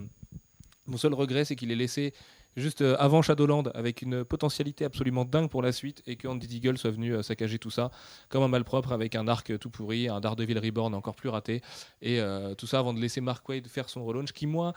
[0.87, 2.15] mon seul regret, c'est qu'il est laissé
[2.61, 6.47] juste euh, avant Shadowland avec une potentialité absolument dingue pour la suite et que Andy
[6.47, 7.91] Deagle soit venu euh, saccager tout ça
[8.29, 11.63] comme un malpropre avec un arc tout pourri, un Daredevil Reborn encore plus raté
[12.03, 14.73] et euh, tout ça avant de laisser Mark Wade faire son relaunch qui moi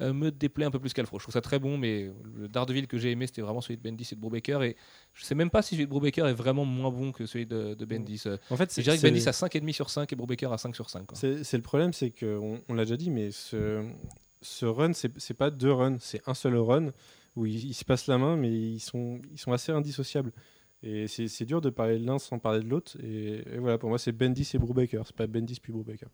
[0.00, 1.18] euh, me déplaît un peu plus qu'Alfro.
[1.18, 3.82] Je trouve ça très bon mais le Daredevil que j'ai aimé c'était vraiment celui de
[3.82, 4.76] Bendis et de Brubaker et
[5.14, 7.74] je sais même pas si celui de Brubaker est vraiment moins bon que celui de,
[7.74, 8.24] de Bendis.
[8.50, 11.06] En fait, c'est que Bendis a 5,5 sur 5 et Brubaker a 5 sur 5.
[11.06, 11.18] quoi.
[11.18, 13.84] c'est le problème, c'est que on, on l'a déjà dit, mais ce,
[14.42, 16.92] ce run, c'est pas deux runs, c'est un seul run
[17.36, 20.32] où ils, se passent la main, mais ils sont, assez indissociables.
[20.82, 22.96] Et c'est dur de parler de l'un sans parler de l'autre.
[23.02, 25.02] Et, et voilà, pour moi, c'est Bendis et Brubaker.
[25.06, 26.08] C'est pas Bendis puis Brubaker.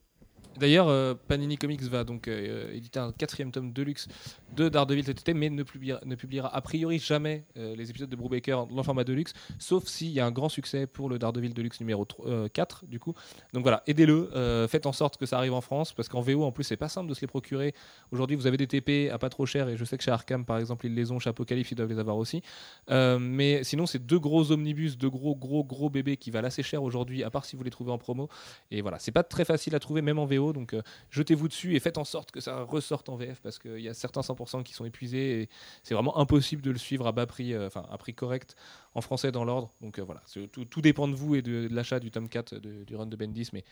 [0.57, 4.09] D'ailleurs, euh, Panini Comics va donc euh, éditer un quatrième tome de luxe
[4.57, 8.67] de Daredevil cet été, mais ne publiera, a priori jamais euh, les épisodes de Brubaker
[8.67, 11.55] dans le format de luxe, sauf s'il y a un grand succès pour le Daredevil
[11.55, 13.15] de luxe numéro 3, euh, 4, du coup.
[13.53, 16.45] Donc voilà, aidez-le, euh, faites en sorte que ça arrive en France, parce qu'en VO,
[16.45, 17.75] en plus, c'est pas simple de se les procurer.
[18.11, 20.45] Aujourd'hui, vous avez des TP à pas trop cher, et je sais que chez Arkham,
[20.45, 22.43] par exemple, ils les ont, chez Apocalypse, ils doivent les avoir aussi.
[22.91, 26.63] Euh, mais sinon, c'est deux gros omnibus, deux gros, gros, gros bébés qui valent assez
[26.63, 28.29] cher aujourd'hui, à part si vous les trouvez en promo.
[28.71, 31.75] Et voilà, c'est pas très facile à trouver, même en VO, donc euh, jetez-vous dessus
[31.75, 34.63] et faites en sorte que ça ressorte en VF parce qu'il y a certains 100%
[34.63, 35.49] qui sont épuisés et
[35.83, 38.57] c'est vraiment impossible de le suivre à bas prix, euh, enfin à prix correct
[38.95, 39.73] en français dans l'ordre.
[39.81, 40.23] Donc euh, voilà,
[40.53, 43.51] tout, dépend de vous et de, l'achat du tome 4 de- du run de Bendis.
[43.53, 43.65] Mais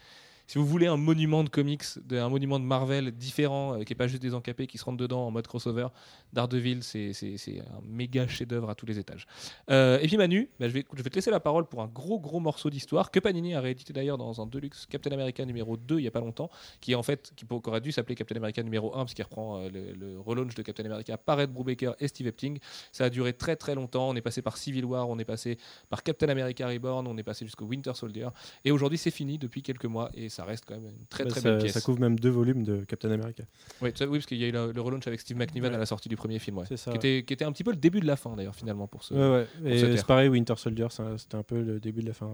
[0.46, 3.96] si vous voulez un monument de comics, un monument de Marvel différent, euh, qui n'est
[3.96, 5.88] pas juste des encapés qui se rentrent dedans en mode crossover,
[6.32, 7.12] Daredevil, c'est
[7.60, 9.26] un méga chef-d'œuvre à tous les étages.
[9.70, 12.40] Euh, et puis Manu, bah, je, vais, te laisser la parole pour un gros gros
[12.40, 16.02] morceau d'histoire que Panini a réédité d'ailleurs dans un Deluxe Captain America numéro 2 il
[16.02, 18.94] n'y a pas longtemps, qui en fait, qui pour- aurait dû s'appeler Captain America numéro
[18.94, 22.26] 1 parce qu'il reprend euh, le, relaunch de Captain America par Ed Brubaker et Steve
[22.28, 22.58] Epting.
[22.92, 24.08] Ça a duré très très longtemps.
[24.08, 27.22] On est passé par Civil War, on est passé par Captain America Reborn, on est
[27.22, 28.28] passé jusqu'au Winter Soldier.
[28.64, 31.40] Et aujourd'hui c'est fini depuis quelques mois ça reste quand même une très Bah, très
[31.40, 31.72] ça, belle pièce.
[31.72, 33.42] ça couvre même deux volumes de Captain America.
[33.42, 35.76] Ça- oui, parce qu'il y a eu le, le relaunch avec Steve McNiven Ouais.
[35.76, 36.64] à la sortie du premier film, ouais.
[36.68, 36.90] C'est ça.
[36.92, 39.02] qui, était, qui était un petit peu le début de la fin d'ailleurs finalement pour
[39.04, 39.14] ce.
[39.14, 39.78] Ouais, ouais.
[39.78, 40.86] c'est pareil, Winter Soldier,
[41.18, 42.30] c'était un peu le début de la fin.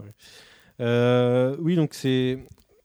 [0.80, 2.38] Euh, oui, donc c'est.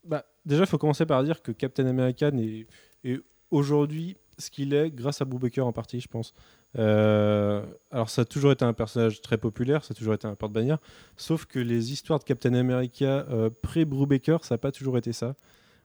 [0.04, 2.66] Bah, déjà, il faut commencer par dire que Captain America est,
[3.04, 6.32] est aujourd'hui ce qu'il est grâce à Brubaker en partie, je pense.
[6.78, 10.34] Euh, alors, ça a toujours été un personnage très populaire, ça a toujours été un
[10.34, 10.78] porte-bannière,
[11.16, 15.34] sauf que les histoires de Captain America euh, pré-Brubaker, ça n'a pas toujours été ça.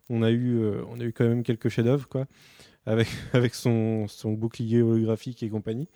[0.09, 2.25] On a eu, euh, on a eu quand même quelques chefs-d'œuvre, quoi,
[2.85, 5.87] avec, avec son, son bouclier holographique et compagnie.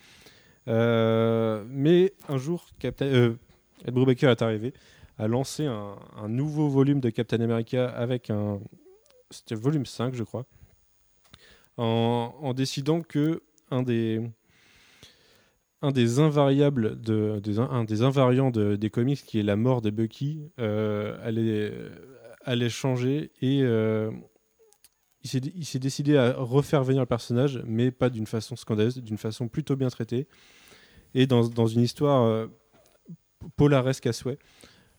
[0.68, 3.38] Euh, mais un jour, Ed
[3.86, 4.74] Brubaker est arrivé,
[5.20, 8.60] a lancé un, un nouveau volume de Captain America avec un.
[9.30, 10.46] C'était volume 5, je crois.
[11.78, 14.22] En, en décidant que un des.
[15.82, 20.50] Un des invariables, de, des, invariants de- des comics, qui est la mort de Bucky,
[20.60, 21.72] euh, allait,
[22.44, 24.12] allait changer et euh,
[25.24, 29.48] il s'est décidé à refaire venir le personnage, mais pas d'une façon scandaleuse, d'une façon
[29.48, 30.28] plutôt bien traitée
[31.14, 32.48] et dans, une histoire euh,
[33.56, 34.40] polaresque à souhait.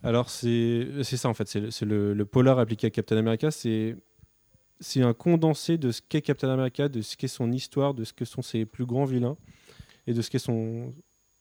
[0.03, 3.97] Alors c'est ça en fait, c'est le polar appliqué à Captain America, c'est
[4.81, 8.13] c'est un condensé de ce qu'est Captain America, de ce qu'est son histoire, de ce
[8.13, 9.37] que sont ses plus grands vilains
[10.09, 10.95] et de ce qu'est son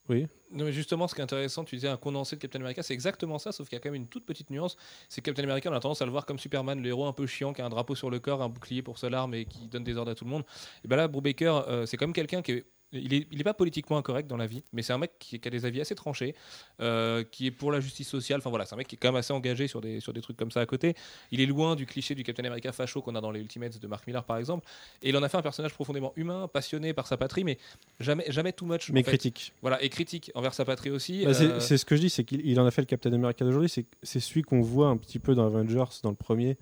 [0.09, 2.81] oui Non, mais justement, ce qui est intéressant, tu disais un condensé de Captain America,
[2.81, 4.77] c'est exactement ça, sauf qu'il y a quand même une toute petite nuance.
[5.09, 7.25] C'est Captain America, on a tendance à le voir comme Superman, le héros un peu
[7.27, 9.67] chiant, qui a un drapeau sur le corps, un bouclier pour seule arme et qui
[9.67, 10.43] donne des ordres à tout le monde.
[10.83, 12.65] Et ben là, Brubaker, euh, c'est quand même quelqu'un qui est.
[12.93, 15.37] Il est, il est pas politiquement incorrect dans la vie, mais c'est un mec qui,
[15.39, 16.33] qui a des avis assez tranchés,
[16.79, 18.39] euh, qui est pour la justice sociale.
[18.39, 20.21] Enfin voilà, c'est un mec qui est quand même assez engagé sur des, sur des
[20.21, 20.93] trucs comme ça à côté.
[21.31, 23.87] Il est loin du cliché du Captain America facho qu'on a dans les Ultimates de
[23.87, 24.65] Mark Millar par exemple.
[25.03, 27.57] Et il en a fait un personnage profondément humain, passionné par sa patrie, mais
[27.99, 28.89] jamais, jamais too much.
[28.91, 29.11] mais en fait.
[29.11, 29.51] critique.
[29.61, 31.25] Voilà, et critique envers sa patrie aussi.
[31.25, 32.87] Bah, c'est Euh, c'est ce que je dis, c'est qu'il il en a fait le
[32.87, 36.57] Captain America d'aujourd'hui, c'est celui qu'on voit un petit peu dans Avengers, dans le premier.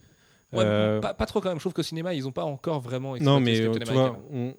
[0.54, 1.58] ouais, Euh, pas, pas trop quand même.
[1.58, 4.16] Je trouve qu'au cinéma, ils n'ont pas encore vraiment non mais America.
[4.32, 4.56] on-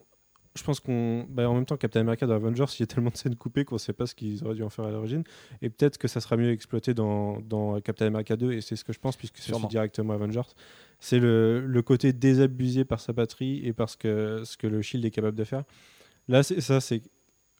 [0.56, 1.26] je pense qu'on.
[1.28, 3.64] bah, en même temps, Captain America dans Avengers, il y a tellement de scènes coupées
[3.64, 5.22] qu'on sait pas ce qu'ils auraient dû en faire à l'origine.
[5.62, 8.84] Et peut-être que ça sera mieux exploité dans, dans Captain America 2, et c'est ce
[8.84, 10.40] que je pense, puisque c'est directement Avengers.
[10.98, 15.04] C'est le, le côté désabusé par sa patrie et parce que ce que le Shield
[15.04, 15.64] est capable de faire.
[16.28, 17.02] Là, c'est ça, c'est.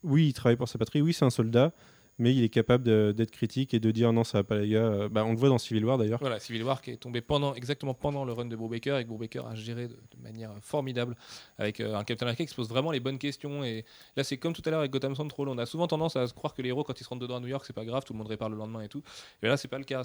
[0.03, 1.73] Oui, il travaille pour sa patrie, oui, c'est un soldat,
[2.19, 4.87] mais il est capable d'être critique et de dire non, ça va pas, les gars.
[4.87, 6.19] Euh, Bah, on le voit dans Civil War d'ailleurs.
[6.21, 9.09] Voilà, Civil War qui est tombé pendant, exactement pendant le run de Brubaker et que
[9.09, 11.15] Brubaker a géré de, manière formidable
[11.59, 13.65] avec euh, un Captain America qui se pose vraiment les bonnes questions.
[13.65, 13.85] Et
[14.17, 16.35] là, c'est comme tout à l'heure avec Gotham Central, on a souvent tendance à se
[16.35, 18.05] croire que les héros, quand ils se rentrent dedans à New York, c'est pas grave,
[18.05, 19.03] tout le monde répare le lendemain et tout.
[19.43, 20.03] Mais là, c'est pas le cas.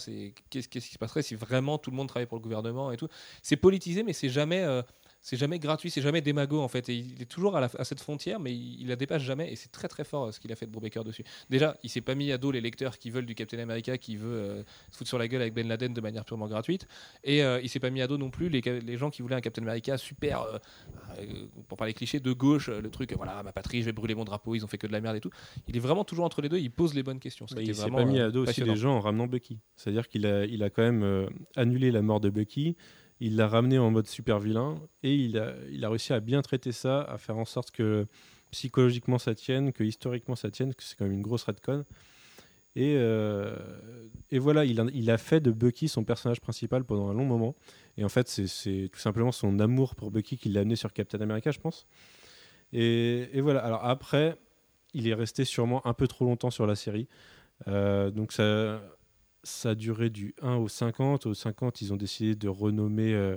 [0.49, 3.07] Qu'est-ce qui se passerait si vraiment tout le monde travaillait pour le gouvernement et tout?
[3.41, 4.61] C'est politisé, mais c'est jamais.
[4.61, 4.81] euh,
[5.21, 6.89] c'est jamais gratuit, c'est jamais démago en fait.
[6.89, 9.51] Et il est toujours à, la- à cette frontière, mais il, il la dépasse jamais.
[9.51, 11.23] Et c'est très très fort euh, ce qu'il a fait de Brubaker dessus.
[11.49, 14.17] Déjà, il s'est pas mis à dos les lecteurs qui veulent du Captain America, qui
[14.17, 16.87] veut euh, se foutre sur la gueule avec Ben Laden de manière purement gratuite.
[17.23, 19.35] Et euh, il s'est pas mis à dos non plus les, les gens qui voulaient
[19.35, 20.57] un Captain America super, euh,
[21.19, 24.23] euh, pour parler cliché, de gauche, le truc, voilà, ma patrie, je vais brûler mon
[24.25, 25.29] drapeau, ils ont fait que de la merde et tout.
[25.67, 27.47] Il est vraiment toujours entre les deux, il pose les bonnes questions.
[27.47, 29.59] Ça il s'est pas mis à dos aussi des gens en ramenant Bucky.
[29.75, 32.75] C'est-à-dire qu'il a, il a quand même annulé la mort de Bucky,
[33.21, 37.03] il l'a ramené en mode super vilain, et il a, réussi à bien traiter ça,
[37.03, 38.07] à faire en sorte que
[38.49, 41.85] psychologiquement ça tienne, que historiquement ça tienne, que c'est quand même une grosse redcon.
[42.75, 43.55] Et, euh,
[44.31, 47.55] et voilà, il a, fait de Bucky son personnage principal pendant un long moment.
[47.97, 51.21] Et en fait, c'est- tout simplement son amour pour Bucky qui l'a amené sur Captain
[51.21, 51.85] America, je pense.
[52.73, 54.35] Et, et voilà, alors après,
[54.93, 57.07] il est resté sûrement un peu trop longtemps sur la série.
[57.67, 58.81] Euh, donc ça,
[59.43, 61.25] ça a duré du 1 au 50.
[61.25, 63.13] Au 50, ils ont décidé de renommer.
[63.13, 63.35] euh,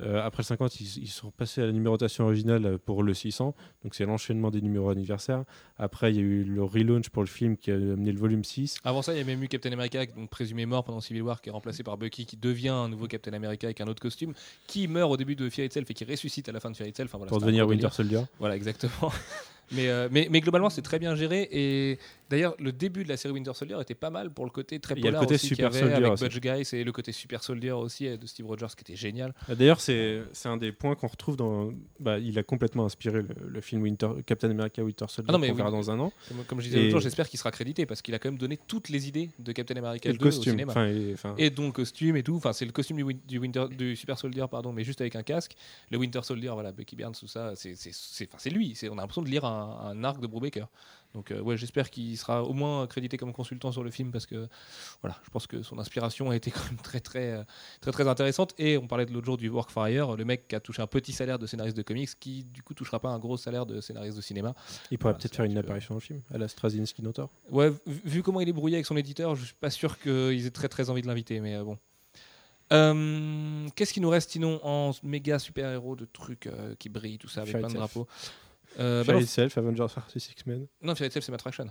[0.00, 3.54] euh, après le 50, ils, ils sont passés à la numérotation originale pour le 600.
[3.82, 5.42] Donc c'est l'enchaînement des numéros anniversaires.
[5.76, 8.44] Après, il y a eu le relaunch pour le film qui a amené le volume
[8.44, 8.76] 6.
[8.84, 11.40] Avant ça, il y a même eu Captain America, donc présumé mort pendant Civil War,
[11.40, 14.34] qui est remplacé par Bucky, qui devient un nouveau Captain America avec un autre costume,
[14.68, 16.88] qui meurt au début de Fear Itself et qui ressuscite à la fin de Fear
[16.88, 17.08] Itself.
[17.10, 17.66] Enfin, voilà, pour devenir.
[17.66, 18.22] Winter Soldier.
[18.38, 19.10] Voilà, exactement.
[19.72, 21.48] mais, euh, mais, mais globalement, c'est très bien géré.
[21.52, 21.98] Et
[22.30, 24.94] d'ailleurs, le début de la série Winter Soldier était pas mal pour le côté très
[24.94, 26.24] Il y a le polar côté Super Soldier avec aussi.
[26.24, 29.34] Budge Guys et le côté Super Soldier aussi euh, de Steve Rogers qui était génial.
[29.48, 31.72] Ah, D'ailleurs, c'est un des points qu'on retrouve dans.
[32.00, 35.42] Bah, il a complètement inspiré le, le film Winter, Captain America Winter Soldier Ah qu'on
[35.44, 35.52] oui.
[35.52, 36.12] verra dans un an.
[36.46, 38.58] Comme, je disais l'autre jour, j'espère qu'il sera crédité parce qu'il a quand même donné
[38.66, 40.52] toutes les idées de Captain America Et le 2 au costume.
[40.52, 40.72] cinéma.
[40.72, 42.36] Enfin, et- enfin, Et donc costume et tout.
[42.36, 45.16] Enfin, c'est le costume du, Win- du Winter, du Super Soldier, pardon, mais juste avec
[45.16, 45.54] un casque.
[45.90, 48.78] Le Winter Soldier, voilà, Bucky Barnes, tout ça, c'est lui.
[48.90, 50.68] On a l'impression de lire un, un arc de Brubaker.
[51.14, 54.26] Donc euh, ouais, j'espère qu'il sera au moins crédité comme consultant sur le film parce
[54.26, 54.46] que
[55.00, 57.44] voilà, je pense que son inspiration a été quand même très très euh,
[57.80, 58.52] très très intéressante.
[58.58, 60.82] Et on parlait de l'autre jour du Work for Hire, le mec qui a touché
[60.82, 63.64] un petit salaire de scénariste de comics, qui du coup touchera pas un gros salaire
[63.64, 64.54] de scénariste de cinéma.
[64.90, 66.46] il pourrait voilà, peut-être c'est faire un une peu- apparition dans le film, à la
[66.46, 67.30] Straczynski Notor.
[67.50, 70.44] Ouais, vu- vu comment il est brouillé avec son éditeur, je suis pas sûr qu'ils
[70.46, 71.78] aient très très envie de l'inviter, mais euh, bon.
[72.72, 77.18] Euh, Qu'est-ce qui nous reste sinon en méga super héros de trucs euh, qui brillent,
[77.18, 78.06] tout ça, avec plein de drapeaux?
[78.78, 80.66] Euh, bah Itself, Avengers vs X-Men.
[80.82, 81.66] non, Fear Itself, c'est Matt Fraction.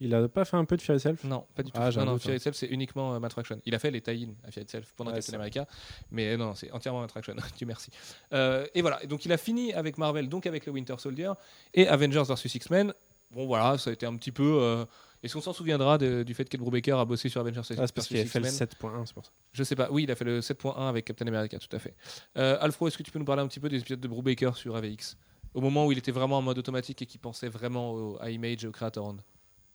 [0.00, 1.78] Il a pas fait un peu de Fear Itself Non, pas du tout.
[1.80, 2.36] Ah, non, non, Fear hein.
[2.36, 3.60] Itself, c'est uniquement euh, Matt Fraction.
[3.64, 5.34] Il a fait les tie-in à Fear Itself pendant Ouais, Captain.
[5.34, 5.66] America,
[6.10, 7.34] mais euh, non, non, c'est entièrement Matt Fraction.
[7.56, 7.90] Dieu merci.
[8.32, 11.32] Euh, et voilà, donc il a fini avec Marvel, donc avec le Winter Soldier
[11.74, 12.92] et Avengers vs X-Men.
[13.30, 14.58] Bon voilà, ça a été un petit peu.
[14.60, 14.84] euh,
[15.22, 17.86] Est-ce qu'on s'en souviendra de- du fait qu'Ed Brubaker a bossé sur Avengers vs Ah,
[17.86, 18.68] c'est parce qu'il a fait le X-Men?
[18.68, 19.30] 7.1, c'est pour ça.
[19.52, 19.88] Je sais pas.
[19.90, 21.94] Oui, il a fait le 7.1 avec Captain America, tout à fait.
[22.34, 24.74] Alfro, est-ce que tu peux nous parler un petit peu des épisodes de Brubaker sur
[24.76, 25.16] AVX
[25.54, 28.30] Au moment où il était vraiment en mode automatique et qu'il pensait vraiment au, à
[28.30, 29.20] Image et au Creator Hand.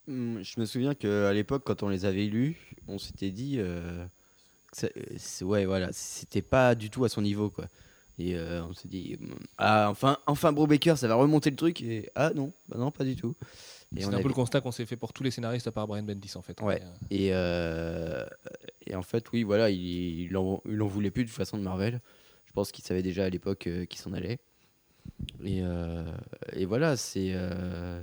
[0.08, 3.56] Hum, Je me souviens qu'à l'époque, quand on les avait lus, on s'était dit.
[3.60, 4.06] euh,
[4.72, 7.66] que ça- euh, ouais, voilà, c'était pas du tout à son niveau, quoi.
[8.20, 11.82] Et euh, on s'est dit, hum, ah, enfin, enfin, Brubaker, ça va remonter le truc.
[11.82, 13.36] Et ah non, bah non, pas du tout.
[13.96, 16.04] C'est un peu le constat qu'on s'est fait pour tous les scénaristes à part Brian
[16.04, 16.60] Bendis en fait.
[16.62, 16.82] Ouais.
[17.12, 18.26] Et, euh,
[18.86, 21.58] et en fait, oui, voilà, il, il, en, il en voulait plus de toute façon
[21.58, 22.02] de Marvel.
[22.46, 24.40] Je pense qu'il savait déjà à l'époque qu'il s'en allait.
[25.44, 26.04] Et, euh,
[26.54, 27.32] et voilà, c'est.
[27.34, 28.02] euh,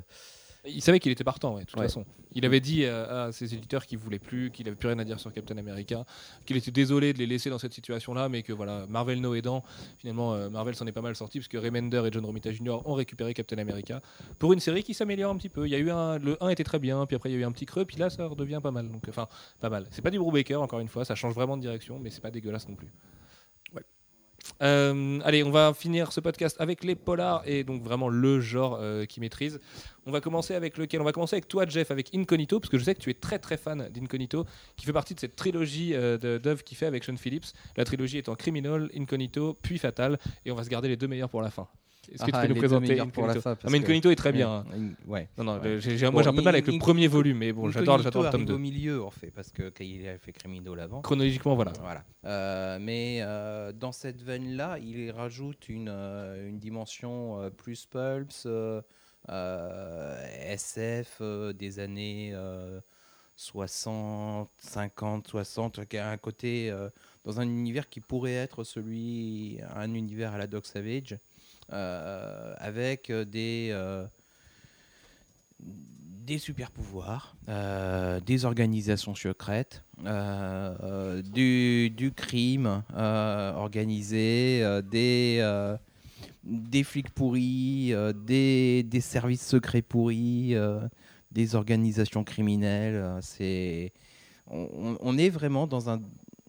[0.66, 1.86] Il savait qu'il était partant, ouais, de toute Ouais.
[1.86, 2.04] façon.
[2.36, 5.20] Il avait dit à ses éditeurs qu'il voulait plus, qu'il avait plus rien à dire
[5.20, 6.04] sur Captain America,
[6.46, 9.62] qu'il était désolé de les laisser dans cette situation-là, mais que voilà, Marvel no aidant,
[9.98, 12.80] finalement, euh, Marvel s'en est pas mal sorti parce que Remender et John Romita Jr.
[12.86, 14.00] ont récupéré Captain America
[14.40, 15.66] pour une série qui s'améliore un petit peu.
[15.68, 17.40] Il y a eu un, le 1 était très bien, puis après il y a
[17.40, 18.88] eu un petit creux, puis là ça redevient pas mal.
[18.88, 19.28] Donc enfin,
[19.60, 19.86] pas mal.
[19.92, 22.32] C'est pas du Brubaker encore une fois, ça change vraiment de direction, mais c'est pas
[22.32, 22.88] dégueulasse non plus.
[24.62, 28.78] Euh, allez, on va finir ce podcast avec les polars et donc vraiment le genre
[28.80, 29.60] euh, qui maîtrise.
[30.06, 31.00] On va commencer avec lequel?
[31.00, 33.14] On va commencer avec toi, Jeff, avec Incognito, parce que je sais que tu es
[33.14, 34.44] très très fan d'Incognito,
[34.76, 37.46] qui fait partie de cette trilogie euh, d'œuvres qu'il fait avec Sean Phillips.
[37.76, 41.30] La trilogie étant Criminal, Incognito, puis Fatal, et on va se garder les deux meilleurs
[41.30, 41.68] pour la fin.
[42.12, 44.10] Est-ce que tu Ah, peux nous présenter pour la fin, Ah, parce mais que- Incognito
[44.10, 44.50] est très bien.
[44.50, 44.64] hein.
[45.06, 45.28] Ouais.
[45.38, 45.80] Non, non, Ouais.
[45.80, 48.04] j'ai- moi j'ai un peu de mal avec le premier volume, mais bon, j'adore le
[48.04, 48.54] tome arrive 2.
[48.54, 51.00] au milieu, en fait, parce que qu'il a fait Criminal avant.
[51.02, 51.72] Chronologiquement, voilà.
[51.80, 52.04] Voilà.
[52.26, 58.44] Euh, mais euh, dans cette veine-là, il rajoute une, euh, une dimension euh, plus pulps,
[58.46, 58.80] euh,
[59.30, 61.22] euh, SF
[61.54, 62.80] des années euh,
[63.36, 66.72] 60, 50, 60, qui a un côté
[67.24, 71.16] dans un univers qui pourrait être celui, un univers à la Dog Savage,
[71.70, 73.70] avec euh, des.
[73.72, 74.06] euh,
[76.24, 85.38] des super pouvoirs, euh, des organisations secrètes, euh, euh, du, crime euh, organisé, euh, des,
[85.40, 85.76] euh,
[86.84, 90.80] flics pourris, euh, des, services secrets pourris, euh,
[91.30, 92.94] des organisations criminelles.
[92.94, 93.92] euh, c'est,
[94.50, 96.00] on, est vraiment dans un,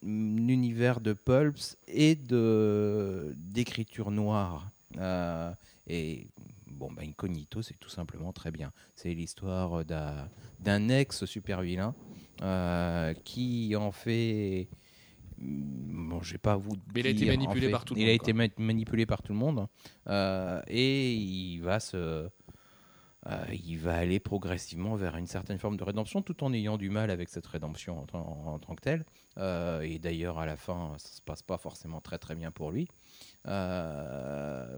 [0.04, 4.70] un univers de pulps et d'écriture noire.
[4.98, 5.52] Euh,
[5.88, 6.28] et
[6.68, 8.72] bon, bah, Incognito, c'est tout simplement très bien.
[8.96, 10.30] C'est l'histoire d'un,
[10.60, 11.94] d'un ex-super vilain
[12.42, 14.68] euh, qui en fait.
[15.38, 16.72] Bon, je vais pas vous.
[16.94, 18.48] Mais il a été en manipulé fait, par tout le il monde, a été ma-
[18.58, 19.68] manipulé par tout le monde.
[20.08, 22.30] euh, et il va se.
[23.28, 26.90] Euh, il va aller progressivement vers une certaine forme de rédemption tout en ayant du
[26.90, 28.06] mal avec cette rédemption en,
[28.60, 29.06] tant- que telle.
[29.38, 32.72] Euh, et d'ailleurs, à la fin, ça se passe pas forcément très très bien pour
[32.72, 32.88] lui.
[33.48, 34.78] Euh,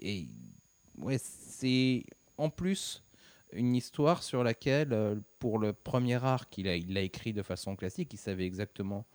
[0.00, 0.26] et
[0.98, 2.04] ouais, c'est
[2.36, 3.02] en plus
[3.52, 8.12] une histoire sur laquelle, pour le premier arc, il a- l'a écrit de façon classique,
[8.12, 9.06] il savait exactement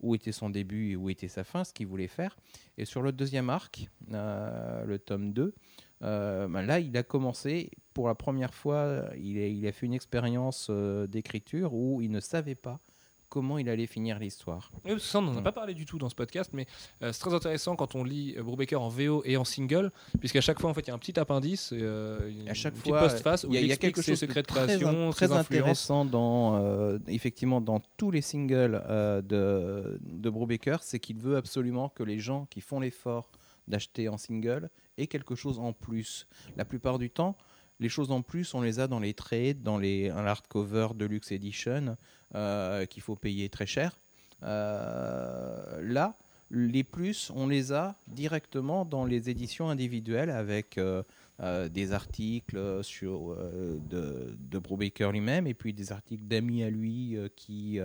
[0.00, 2.36] où était son début et où était sa fin, ce qu'il voulait faire.
[2.76, 5.52] Et sur le deuxième arc, le tome 2, euh,
[6.00, 9.94] ben là, il a commencé, pour la première fois, il a, il a fait une
[9.94, 12.80] expérience euh, d'écriture où il ne savait pas
[13.28, 14.70] comment il allait finir l'histoire.
[14.84, 16.66] Oui, ça, on n'en a pas parlé du tout dans ce podcast, mais
[17.02, 20.40] euh, c'est très intéressant quand on lit euh, Brubaker en VO et en single, puisqu'à
[20.40, 22.80] chaque fois, en fait, il y a un petit appendice, euh, une, à chaque une
[22.80, 24.42] fois, postface où il y a, il, il y a explique quelque chose de secrets
[24.42, 25.46] de très, création, très influences.
[25.46, 31.36] intéressant dans, euh, effectivement, dans tous les singles euh, de, de Brubaker, c'est qu'il veut
[31.36, 33.30] absolument que les gens qui font l'effort
[33.66, 36.26] d'acheter en single aient quelque chose en plus.
[36.56, 37.36] La plupart du temps,
[37.80, 41.96] les choses en plus, on les a dans les trades, dans les hardcover Deluxe Edition
[42.34, 43.96] euh, qu'il faut payer très cher.
[44.42, 46.16] Euh, là,
[46.50, 51.02] les plus, on les a directement dans les éditions individuelles avec euh,
[51.40, 57.16] euh, des articles sur, de, de Brubaker lui-même et puis des articles d'amis à lui
[57.36, 57.80] qui,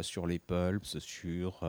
[0.00, 1.60] sur les pulps, sur.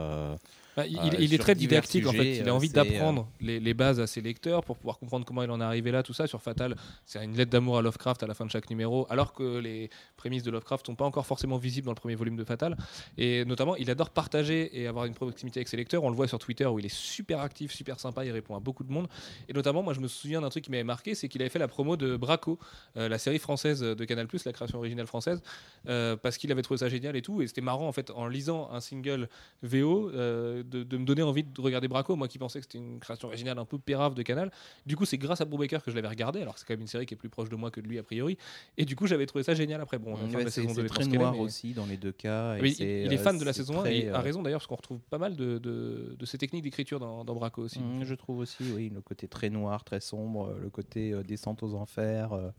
[0.78, 2.38] Euh, Bah, il, Euh, il est très didactique en fait.
[2.38, 5.26] Il a euh, envie c'est, d'apprendre les, les bases à ses lecteurs pour pouvoir comprendre
[5.26, 6.28] comment il en est arrivé là, tout ça.
[6.28, 9.34] Sur Fatal, c'est une lettre d'amour à Lovecraft à la fin de chaque numéro, alors
[9.34, 12.44] que les prémices de Lovecraft sont pas encore forcément visibles dans le premier volume de
[12.44, 12.78] Fatal.
[13.18, 16.04] Et notamment, il adore partager et avoir une proximité avec ses lecteurs.
[16.04, 18.60] On le voit sur Twitter où il est super actif, super sympa, il répond à
[18.60, 19.08] beaucoup de monde.
[19.48, 21.60] Et notamment, moi, je me souviens d'un truc qui m'avait marqué, c'est qu'il avait fait
[21.60, 22.60] la promo de Braco,
[22.98, 25.42] euh, la série française de Canal+, la création originale française,
[25.88, 27.42] euh, parce qu'il avait trouvé ça génial et tout.
[27.42, 29.30] Et c'était marrant en fait en lisant un single
[29.62, 32.78] VO euh, de, de me donner envie de regarder Braco, moi qui pensais que c'était
[32.78, 34.52] une création originale un peu pérave de Canal.
[34.86, 36.82] Du coup, c'est grâce à Brubaker que je l'avais regardé, alors que c'est quand même
[36.82, 38.38] une série qui est plus proche de moi que de lui a priori.
[38.78, 40.00] Et du coup, j'avais trouvé ça génial après.
[40.00, 42.56] Bon, ouais, c'est saison 2 c'est est très noir mais- aussi dans les deux cas.
[42.58, 44.42] et mais il, est euh, fan de la saison 1 très, et a euh, raison
[44.42, 47.64] d'ailleurs, parce qu'on retrouve pas mal de, de, de ces techniques d'écriture dans, dans Braco
[47.64, 47.80] aussi.
[47.80, 51.24] Mm, je trouve aussi, oui, le côté très noir, très sombre, euh, le côté euh,
[51.24, 52.50] descente aux enfers, euh,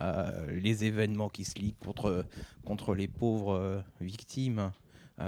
[0.00, 2.24] euh, les événements qui se liguent contre,
[2.64, 4.70] contre les pauvres euh, victimes,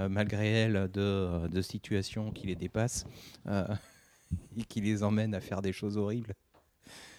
[0.09, 3.05] malgré elles, de, de situations qui les dépassent
[3.47, 3.65] euh,
[4.57, 6.33] et qui les emmènent à faire des choses horribles.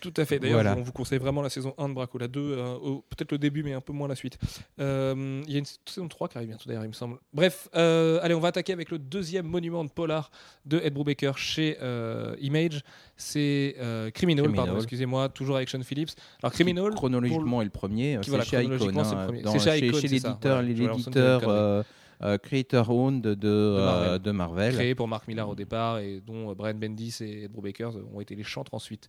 [0.00, 0.38] Tout à fait.
[0.38, 0.76] D'ailleurs, Voilà.
[0.76, 2.18] on vous conseille vraiment la saison 1 de Braco.
[2.18, 2.76] La 2, euh,
[3.08, 4.38] peut-être le début, mais un peu moins la suite.
[4.78, 7.16] Euh, Il y a une saison 3 qui arrive bientôt, d'ailleurs, il me semble.
[7.32, 10.30] Bref, euh, allez, on va attaquer avec le deuxième monument de polar
[10.66, 12.82] de Ed Brubaker chez euh, Image.
[13.16, 14.66] C'est euh, Criminal, Criminal.
[14.66, 16.10] pardon, excusez-moi, toujours avec Sean Phillips.
[16.42, 18.76] Alors, Criminal, Qui, chronologiquement est le premier, c'est voilà, chez Icon.
[18.76, 21.84] chronologiquement, c'est le hein, C'est chez chez, l'éditeur, Anderson, l'éditeur
[22.22, 24.22] euh, euh, Creator Owned de, euh, Marvel.
[24.22, 24.74] de Marvel.
[24.74, 28.20] créé pour Mark Millar au départ et dont euh, Brian Bendis et Ed Brubaker ont
[28.20, 29.08] été les chantres ensuite.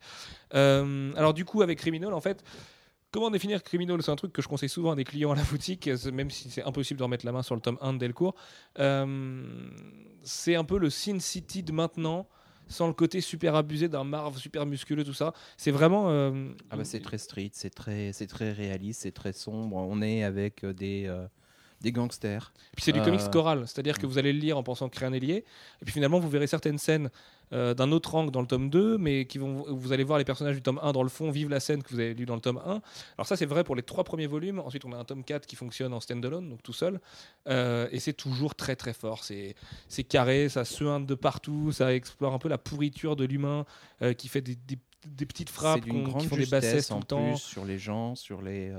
[0.53, 2.43] Euh, alors du coup avec Criminal en fait
[3.11, 4.01] Comment définir Criminal?
[4.03, 6.29] C'est un truc que je conseille souvent à des clients à la boutique, euh, même
[6.29, 8.35] si c'est impossible de remettre la main sur le tome 1 de Delcourt.
[8.79, 9.45] Euh,
[10.21, 12.27] c'est un peu le Sin City de maintenant,
[12.67, 15.33] sans le côté super abusé d'un Marv super musculeux, tout ça.
[15.55, 16.09] C'est vraiment.
[16.09, 19.77] euh, Ah bah, c'est très street, c'est très, c'est très réaliste, c'est très sombre.
[19.77, 21.25] On est avec euh, des, euh,
[21.81, 22.51] des gangsters.
[22.71, 24.89] Et puis c'est du Euh, comics choral, c'est-à-dire que vous allez le lire en pensant
[24.89, 25.43] que rien n'est lié,
[25.81, 27.09] et puis finalement vous verrez certaines scènes
[27.53, 30.25] euh, d'un autre angle dans le tome 2, mais qui vont, vous allez voir les
[30.25, 32.33] personnages du tome 1 dans le fond vivre la scène que vous avez lue dans
[32.33, 32.81] le tome 1.
[33.17, 35.45] Alors ça c'est vrai pour les trois premiers volumes, ensuite on a un tome 4
[35.45, 36.99] qui fonctionne en standalone, donc tout seul,
[37.47, 39.53] Euh, et c'est toujours très très fort, c'est
[39.87, 43.65] c'est carré, ça suinte de partout, ça explore un peu la pourriture de l'humain
[44.01, 45.81] euh, qui fait des, des- des petites frappes
[46.21, 47.29] qui font des bassesses tout en le temps.
[47.33, 48.71] plus sur les gens, sur les.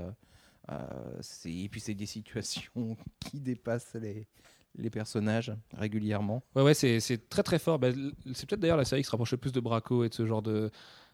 [0.71, 4.27] Euh, et puis c'est des situations qui dépassent les,
[4.75, 6.43] les personnages régulièrement.
[6.55, 7.79] Ouais, ouais, c'est très très fort.
[7.79, 7.89] Bah,
[8.33, 10.25] c'est peut-être d'ailleurs la série qui se rapproche le plus de Braco et de ce
[10.25, 10.71] genre de,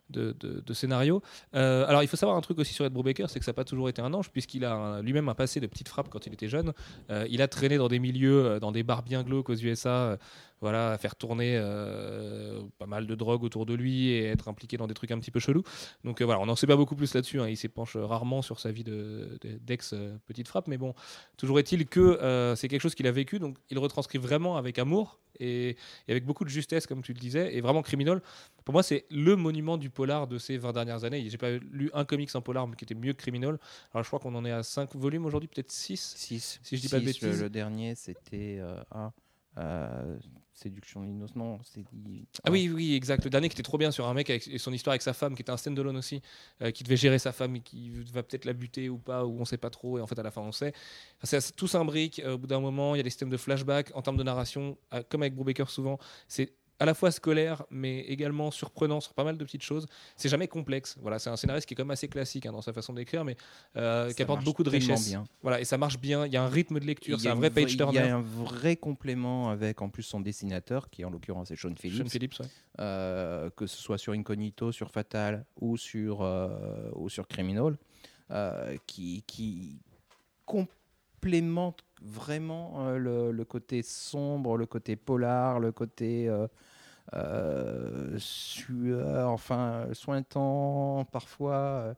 [0.09, 1.21] de, scénario.
[1.55, 3.55] Euh, alors il faut savoir un truc aussi sur Ed Brubaker, c'est que ça n'a
[3.55, 6.33] pas toujours été un ange, puisqu'il a lui-même un passé de petites frappes quand il
[6.33, 6.73] était jeune.
[7.09, 10.17] Euh, il a traîné dans des milieux, dans des bars bien glauques aux USA,
[10.63, 14.77] voilà, à faire tourner euh, pas mal de drogue autour de lui et être impliqué
[14.77, 15.63] dans des trucs un petit peu chelous.
[16.03, 17.39] Donc euh, voilà, on n'en sait pas beaucoup plus là-dessus.
[17.39, 17.47] hein.
[17.47, 20.95] Il s'épanche rarement sur sa vie de- de- d'ex euh, petite frappe, mais bon,
[21.37, 25.19] toujours est-il que c'est quelque chose qu'il a vécu, donc il retranscrit vraiment avec amour
[25.39, 25.69] et,
[26.07, 28.21] et avec beaucoup de justesse, comme tu le disais, et vraiment criminel.
[28.65, 31.27] Pour moi, c'est le monument du polar de ces 20 dernières années.
[31.29, 33.57] J'ai pas lu un comics en polar mais qui était mieux que criminel.
[33.93, 36.13] Alors je crois qu'on en est à 5 volumes aujourd'hui, peut-être 6.
[36.15, 36.59] 6.
[36.63, 37.37] Si je dis pas de bêtises.
[37.37, 38.59] Le, le dernier, c'était.
[39.57, 40.17] euh,
[40.55, 41.35] Séduction de l'innocence.
[41.35, 41.83] Non, c'est.
[42.43, 43.23] Ah oui, oui, exact.
[43.23, 45.13] Le dernier qui était trop bien sur un mec avec, et son histoire avec sa
[45.13, 46.21] femme, qui était un standalone aussi,
[46.61, 49.39] euh, qui devait gérer sa femme et qui va peut-être la buter ou pas, ou
[49.39, 50.71] on sait pas trop, et en fait à la fin on sait.
[51.17, 52.19] Enfin, c'est- tout s'imbrique.
[52.19, 54.23] euh, au bout d'un moment, il y a des systèmes de flashback en termes de
[54.23, 55.97] narration, euh, comme avec Brubaker souvent.
[56.27, 56.53] C'est
[56.83, 59.85] à la fois scolaire, mais également surprenant sur pas mal de petites choses.
[60.17, 60.97] C'est jamais complexe.
[61.01, 63.23] Voilà, c'est un scénariste qui est quand même assez classique hein, dans sa façon d'écrire,
[63.23, 63.37] mais
[63.77, 65.07] euh, qui apporte beaucoup de richesse.
[65.07, 65.23] bien.
[65.41, 66.25] Voilà, et ça marche bien.
[66.25, 67.21] Il y a un rythme de lecture.
[67.21, 67.99] C'est un vrai page Il y turner.
[67.99, 71.99] a un vrai complément avec en plus son dessinateur, qui en l'occurrence est Sean Phillips.
[72.03, 72.47] Sean Phillips, ouais.
[72.81, 76.49] euh, que ce soit sur Incognito, sur Fatal ou sur, euh,
[76.95, 77.77] ou sur Criminal,
[78.87, 79.79] qui, qui
[80.45, 86.29] complémente vraiment le, le côté sombre, le côté polar, le côté
[88.17, 91.95] sueur, enfin sointant parfois.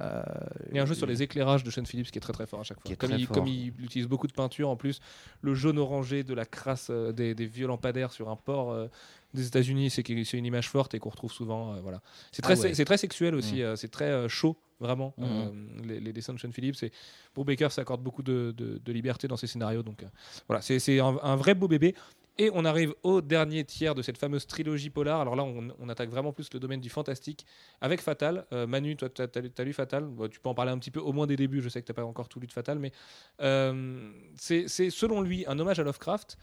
[0.00, 0.22] euh,
[0.70, 2.46] Il y a un jeu sur les éclairages de Sean Phillips qui est très très
[2.46, 2.94] fort à chaque fois.
[2.96, 3.36] Comme il, fort.
[3.36, 5.00] comme il utilise beaucoup de peinture, en plus,
[5.42, 8.86] le jaune orangé de la crasse euh, des, des vieux lampadaires sur un port euh,
[9.34, 11.74] des États-Unis, c'est une image forte et qu'on retrouve souvent.
[11.74, 12.00] euh, voilà.
[12.32, 12.74] C'est Ah très, ouais.
[12.74, 13.62] c'est très sexuel aussi, Mm.
[13.62, 15.50] euh, c'est très euh, chaud, vraiment, euh,
[15.84, 16.80] les, les dessins de Sean Phillips.
[16.84, 16.92] Et
[17.34, 19.82] Beau Baker s'accorde beaucoup de, de- de liberté dans ses scénarios.
[19.82, 20.06] Donc euh,
[20.46, 21.94] voilà, c'est c'est un, un vrai beau bébé.
[22.40, 25.20] Et on arrive au dernier tiers de cette fameuse trilogie polar.
[25.20, 27.44] Alors là, on, on attaque vraiment plus le domaine du fantastique
[27.80, 28.46] avec Fatal.
[28.52, 30.08] Euh, Manu, toi, tu as, lu Fatal?
[30.30, 31.60] Tu peux en parler un petit peu, au moins des débuts.
[31.60, 32.92] Je sais que tu n'as pas encore tout lu de Fatal, mais
[33.40, 36.38] euh, c'est selon lui un hommage à Lovecraft.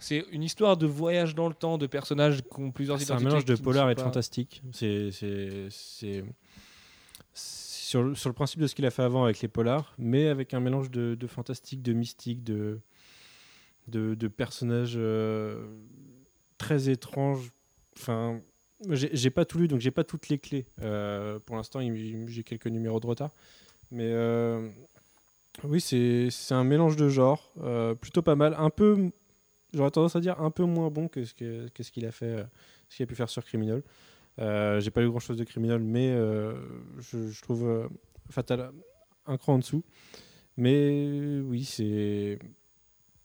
[0.00, 3.16] C'est une histoire de voyage dans le temps, de personnages qui ont plusieurs C'est un
[3.18, 3.26] identités.
[3.28, 4.62] mélange de polar et de pas- fantastique.
[4.72, 5.10] C'est
[7.34, 10.28] sur, le- sur le principe de ce qu'il a fait avant avec les polars, mais
[10.28, 12.80] avec un mélange de, de fantastique, de mystique, de,
[13.88, 15.66] de, personnages euh,
[16.58, 17.52] très étranges.
[17.96, 18.40] Enfin,
[18.90, 20.66] j'ai pas tout lu, donc j'ai pas toutes les clés.
[20.82, 21.80] Euh, pour l'instant,
[22.26, 23.30] j'ai quelques numéros de retard.
[23.90, 24.68] Mais euh,
[25.62, 27.52] oui, c'est un mélange de genres,
[28.00, 28.54] plutôt pas mal.
[28.58, 29.10] Un peu,
[29.72, 32.44] j'aurais tendance à dire un peu moins bon que ce qu'il a fait,
[32.88, 33.82] ce qu'il a pu faire sur Criminal.
[34.38, 36.16] J'ai pas lu grand chose de Criminal, mais
[36.98, 37.88] je, je trouve
[38.30, 38.72] Fatal
[39.26, 39.84] un cran en dessous.
[40.56, 42.38] Mais oui, c'est.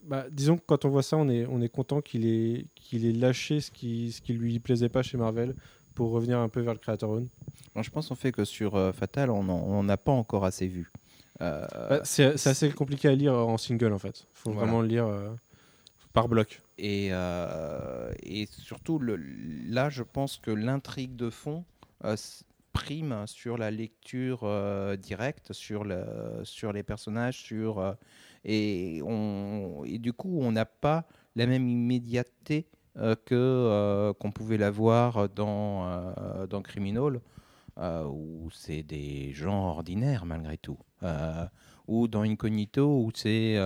[0.03, 3.05] Bah, disons que quand on voit ça, on est, on est content qu'il ait, qu'il
[3.05, 5.55] ait lâché ce qui, ce qui lui plaisait pas chez Marvel
[5.93, 7.27] pour revenir un peu vers le Creator Own.
[7.75, 10.67] Bon, je pense en fait que sur euh, Fatal, on n'en a pas encore assez
[10.67, 10.91] vu.
[11.41, 14.27] Euh, Bah, c'est c'est assez compliqué à lire en single en fait.
[14.33, 14.65] faut Voilà.
[14.65, 15.29] vraiment le lire euh,
[16.13, 16.61] par bloc.
[16.77, 19.17] Et, et surtout, le,
[19.67, 21.65] là, je pense que l'intrigue de fond
[22.73, 26.03] prime sur la lecture euh, directe, sur, le,
[26.43, 27.93] sur les personnages, sur, euh,
[28.45, 32.67] et, on, et du coup, on n'a pas la même immédiateté
[32.97, 36.13] euh, que qu'on pouvait l'avoir dans,
[36.49, 37.21] dans Criminal,
[37.77, 40.79] où c'est des gens ordinaires malgré tout,
[41.87, 43.57] ou dans Incognito, où c'est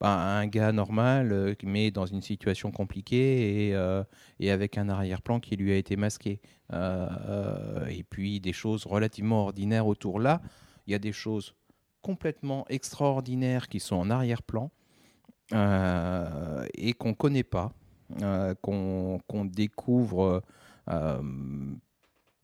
[0.00, 4.04] un gars normal, euh, mais dans une situation compliquée et, euh,
[4.40, 6.40] et avec un arrière-plan qui lui a été masqué.
[6.72, 10.20] Euh, et puis des choses relativement ordinaires autour.
[10.20, 10.42] Là,
[10.86, 11.54] il y a des choses
[12.02, 14.70] complètement extraordinaires qui sont en arrière-plan
[15.52, 17.72] et qu'on ne connaît pas,
[18.60, 20.42] qu'on découvre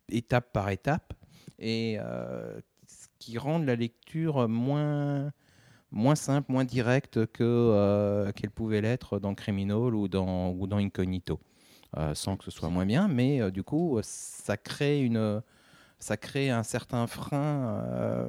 [0.08, 1.12] étape par étape
[1.58, 1.98] et
[3.18, 5.32] qui rend la lecture moins
[5.92, 10.78] moins simple, moins directe que euh, qu'elle pouvait l'être dans Criminal ou dans ou dans
[10.78, 11.38] Incognito,
[11.98, 15.42] Euh, sans que ce soit moins bien, mais euh, du coup ça crée une
[15.98, 18.26] ça crée un certain frein euh,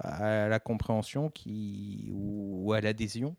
[0.00, 3.36] à la compréhension qui ou, à l'adhésion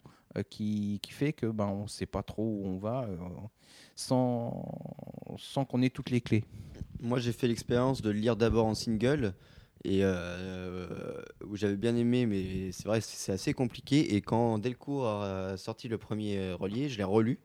[0.50, 3.08] qui, qui fait que ben, on ne sait pas trop où on va
[3.96, 4.64] sans,
[5.38, 6.46] sans qu'on ait toutes les clés.
[7.02, 9.34] Moi, j'ai fait l'expérience de lire d'abord en single
[9.84, 14.16] et euh, où j'avais bien aimé, mais c'est vrai, c'est assez compliqué.
[14.16, 17.40] Et quand Delcourt a sorti le premier euh, relié, je l'ai relu.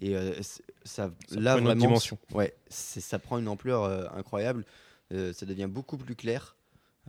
[0.00, 1.10] Et euh, ça, Ça
[1.40, 2.18] là prend vraiment, dimension.
[2.32, 4.64] ouais, ça prend une ampleur euh, incroyable.
[5.12, 6.56] Euh, ça devient beaucoup plus clair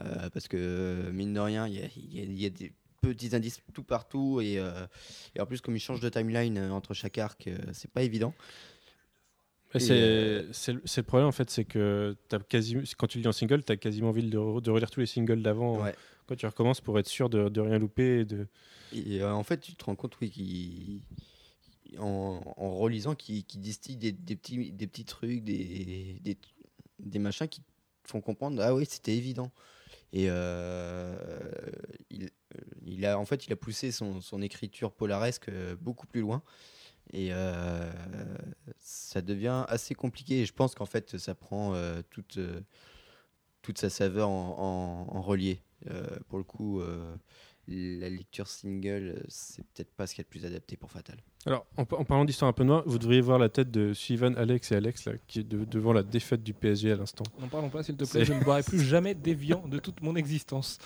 [0.03, 1.85] euh, parce que euh, mine de rien, il y a,
[2.25, 4.85] y y des petits indices tout partout et, euh,
[5.35, 8.03] et en plus comme il change de timeline euh, entre chaque arc, euh, c'est pas
[8.03, 8.33] évident.
[9.79, 13.31] C'est euh, c'est le problème en fait, c'est que as quasi, quand tu lis en
[13.31, 15.95] single, tu as quasiment envie de, re- de relire tous les singles d'avant Ouais.
[16.27, 18.19] quand tu recommences pour être sûr de, de rien louper.
[18.19, 18.47] Et de...
[18.91, 21.01] Et euh, en fait, tu te rends compte, oui,
[21.97, 26.37] en, en relisant, qui qui distille des, des petits, des petits trucs, des, des,
[26.99, 27.61] des machins qui
[28.03, 29.51] font comprendre, ah oui, c'était évident.
[30.11, 31.15] Et euh,
[32.09, 32.29] il,
[32.85, 35.49] il a, en fait, il a poussé son, son écriture polaresque
[35.79, 36.43] beaucoup plus loin.
[37.13, 37.91] Et euh,
[38.79, 40.41] ça devient assez compliqué.
[40.41, 42.61] Et je pense qu'en fait, ça prend euh, toute, euh,
[43.61, 45.61] toute sa saveur en, en, en relié.
[45.89, 47.13] Euh, pour le coup, euh,
[47.67, 51.17] la lecture single, c'est peut-être pas ce qu'il y a de plus adapté pour Fatal.
[51.45, 54.33] Alors, en, en parlant d'histoire un peu noire, vous devriez voir la tête de Suivan,
[54.35, 57.23] Alex et Alex là, qui est de- devant la défaite du PSG à l'instant.
[57.39, 58.25] N'en parlons pas, s'il te plaît.
[58.25, 60.77] Je ne boirai plus jamais déviant de toute mon existence.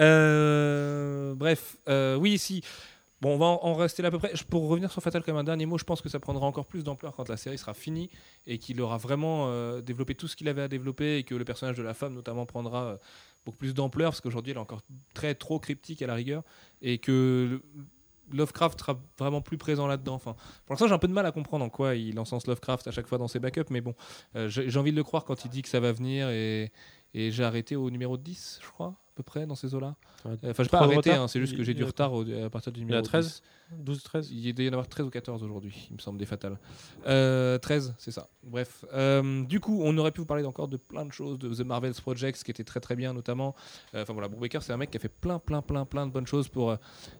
[0.00, 2.62] Euh, bref, euh, oui, si.
[3.22, 4.32] Bon, on va en rester là à peu près.
[4.50, 6.84] Pour revenir sur Fatal comme un dernier mot, je pense que ça prendra encore plus
[6.84, 8.10] d'ampleur quand la série sera finie
[8.46, 11.44] et qu'il aura vraiment euh, développé tout ce qu'il avait à développer et que le
[11.44, 12.96] personnage de la femme notamment prendra euh,
[13.46, 14.82] beaucoup plus d'ampleur parce qu'aujourd'hui elle est encore
[15.14, 16.42] très trop cryptique à la rigueur
[16.82, 17.62] et que
[18.32, 20.14] Lovecraft sera vraiment plus présent là-dedans.
[20.14, 20.34] Enfin,
[20.66, 22.90] pour l'instant, j'ai un peu de mal à comprendre en quoi il encense Lovecraft à
[22.90, 23.94] chaque fois dans ses backups, mais bon,
[24.34, 26.72] euh, j'ai envie de le croire quand il dit que ça va venir et,
[27.14, 29.96] et j'ai arrêté au numéro 10, je crois, peu près, dans ces eaux-là.
[30.26, 32.12] Euh, Enfin, j'ai Trop pas arrêté, hein, c'est juste que Il- j'ai du il- retard
[32.12, 33.26] au- à partir du y en a numéro 13?
[33.26, 33.42] 10.
[33.84, 36.26] 12, 13 Il doit y en avoir 13 ou 14 aujourd'hui, il me semble, des
[36.26, 36.56] fatales.
[37.08, 38.28] Euh, 13, c'est ça.
[38.44, 38.84] Bref.
[38.92, 41.66] Euh, du coup, on aurait pu vous parler encore de plein de choses, de The
[41.66, 43.54] Marvels Projects, qui était très très bien, notamment.
[43.94, 46.12] Euh, Enfin voilà, Brubaker, c'est un mec qui a fait plein, plein, plein, plein de
[46.12, 46.76] bonnes choses pour euh,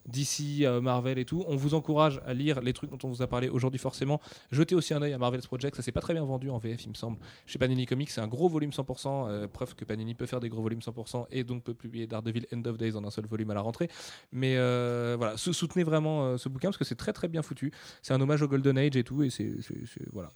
[0.06, 1.44] DC, euh, Marvel et tout.
[1.48, 4.20] On vous encourage à lire les trucs dont on vous a parlé aujourd'hui, forcément.
[4.52, 6.84] Jetez aussi un œil à Marvels Projects, ça s'est pas très bien vendu en VF,
[6.84, 7.18] il me semble.
[7.46, 10.48] Chez Panini Comics, c'est un gros volume 100%, euh, preuve que Panini peut faire des
[10.48, 13.50] gros volumes 100% et donc peut publier Daredevil End of Days en un seul volume
[13.50, 13.88] à la rentrée.
[14.32, 17.42] Mais euh, voilà, sou- soutenez vraiment euh, ce bouquin parce que c'est très très bien
[17.42, 17.72] foutu.
[18.02, 19.54] C'est un hommage au Golden Age et tout, et c'est
[20.12, 20.30] voilà.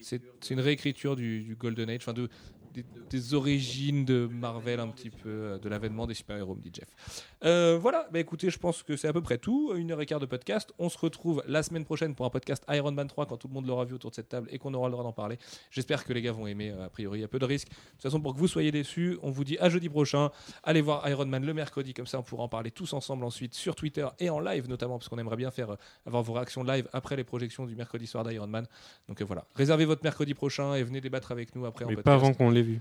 [0.00, 0.20] C'est
[0.50, 2.02] une réécriture du, Golden Age,
[2.74, 6.70] des, des origines de Marvel un petit peu, euh, de l'avènement des super-héros, me dit
[6.72, 7.24] Jeff.
[7.44, 9.72] Euh, voilà, bah écoutez, je pense que c'est à peu près tout.
[9.76, 10.72] Une heure et quart de podcast.
[10.78, 13.54] On se retrouve la semaine prochaine pour un podcast Iron Man 3 quand tout le
[13.54, 15.38] monde l'aura vu autour de cette table et qu'on aura le droit d'en parler.
[15.70, 16.70] J'espère que les gars vont aimer.
[16.70, 17.68] euh, A priori, il y a peu de risques.
[17.68, 20.30] De toute façon, pour que vous soyez déçus, on vous dit à jeudi prochain.
[20.62, 23.54] Allez voir Iron Man le mercredi, comme ça on pourra en parler tous ensemble ensuite
[23.54, 25.76] sur Twitter et en live notamment, parce qu'on aimerait bien faire euh,
[26.06, 28.66] avoir vos réactions live après les projections du mercredi soir d'Iron Man.
[29.08, 31.94] Donc euh, voilà, réservez votre mercredi prochain et venez débattre avec nous après en Mais
[31.96, 32.04] podcast.
[32.04, 32.80] pas avant qu'on l'ait vu.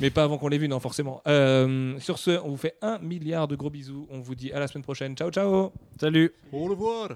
[0.00, 1.20] Mais pas avant qu'on l'ait vu, non, forcément.
[1.26, 4.06] Euh, sur ce, on vous fait un milliard de gros bisous.
[4.10, 5.14] On vous dit à la semaine prochaine.
[5.16, 7.10] Ciao, ciao Salut Au revoir.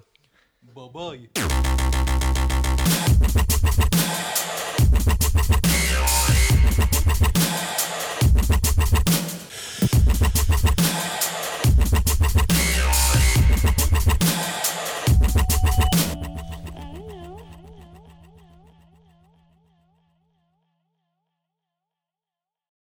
[0.75, 1.31] Bye bye.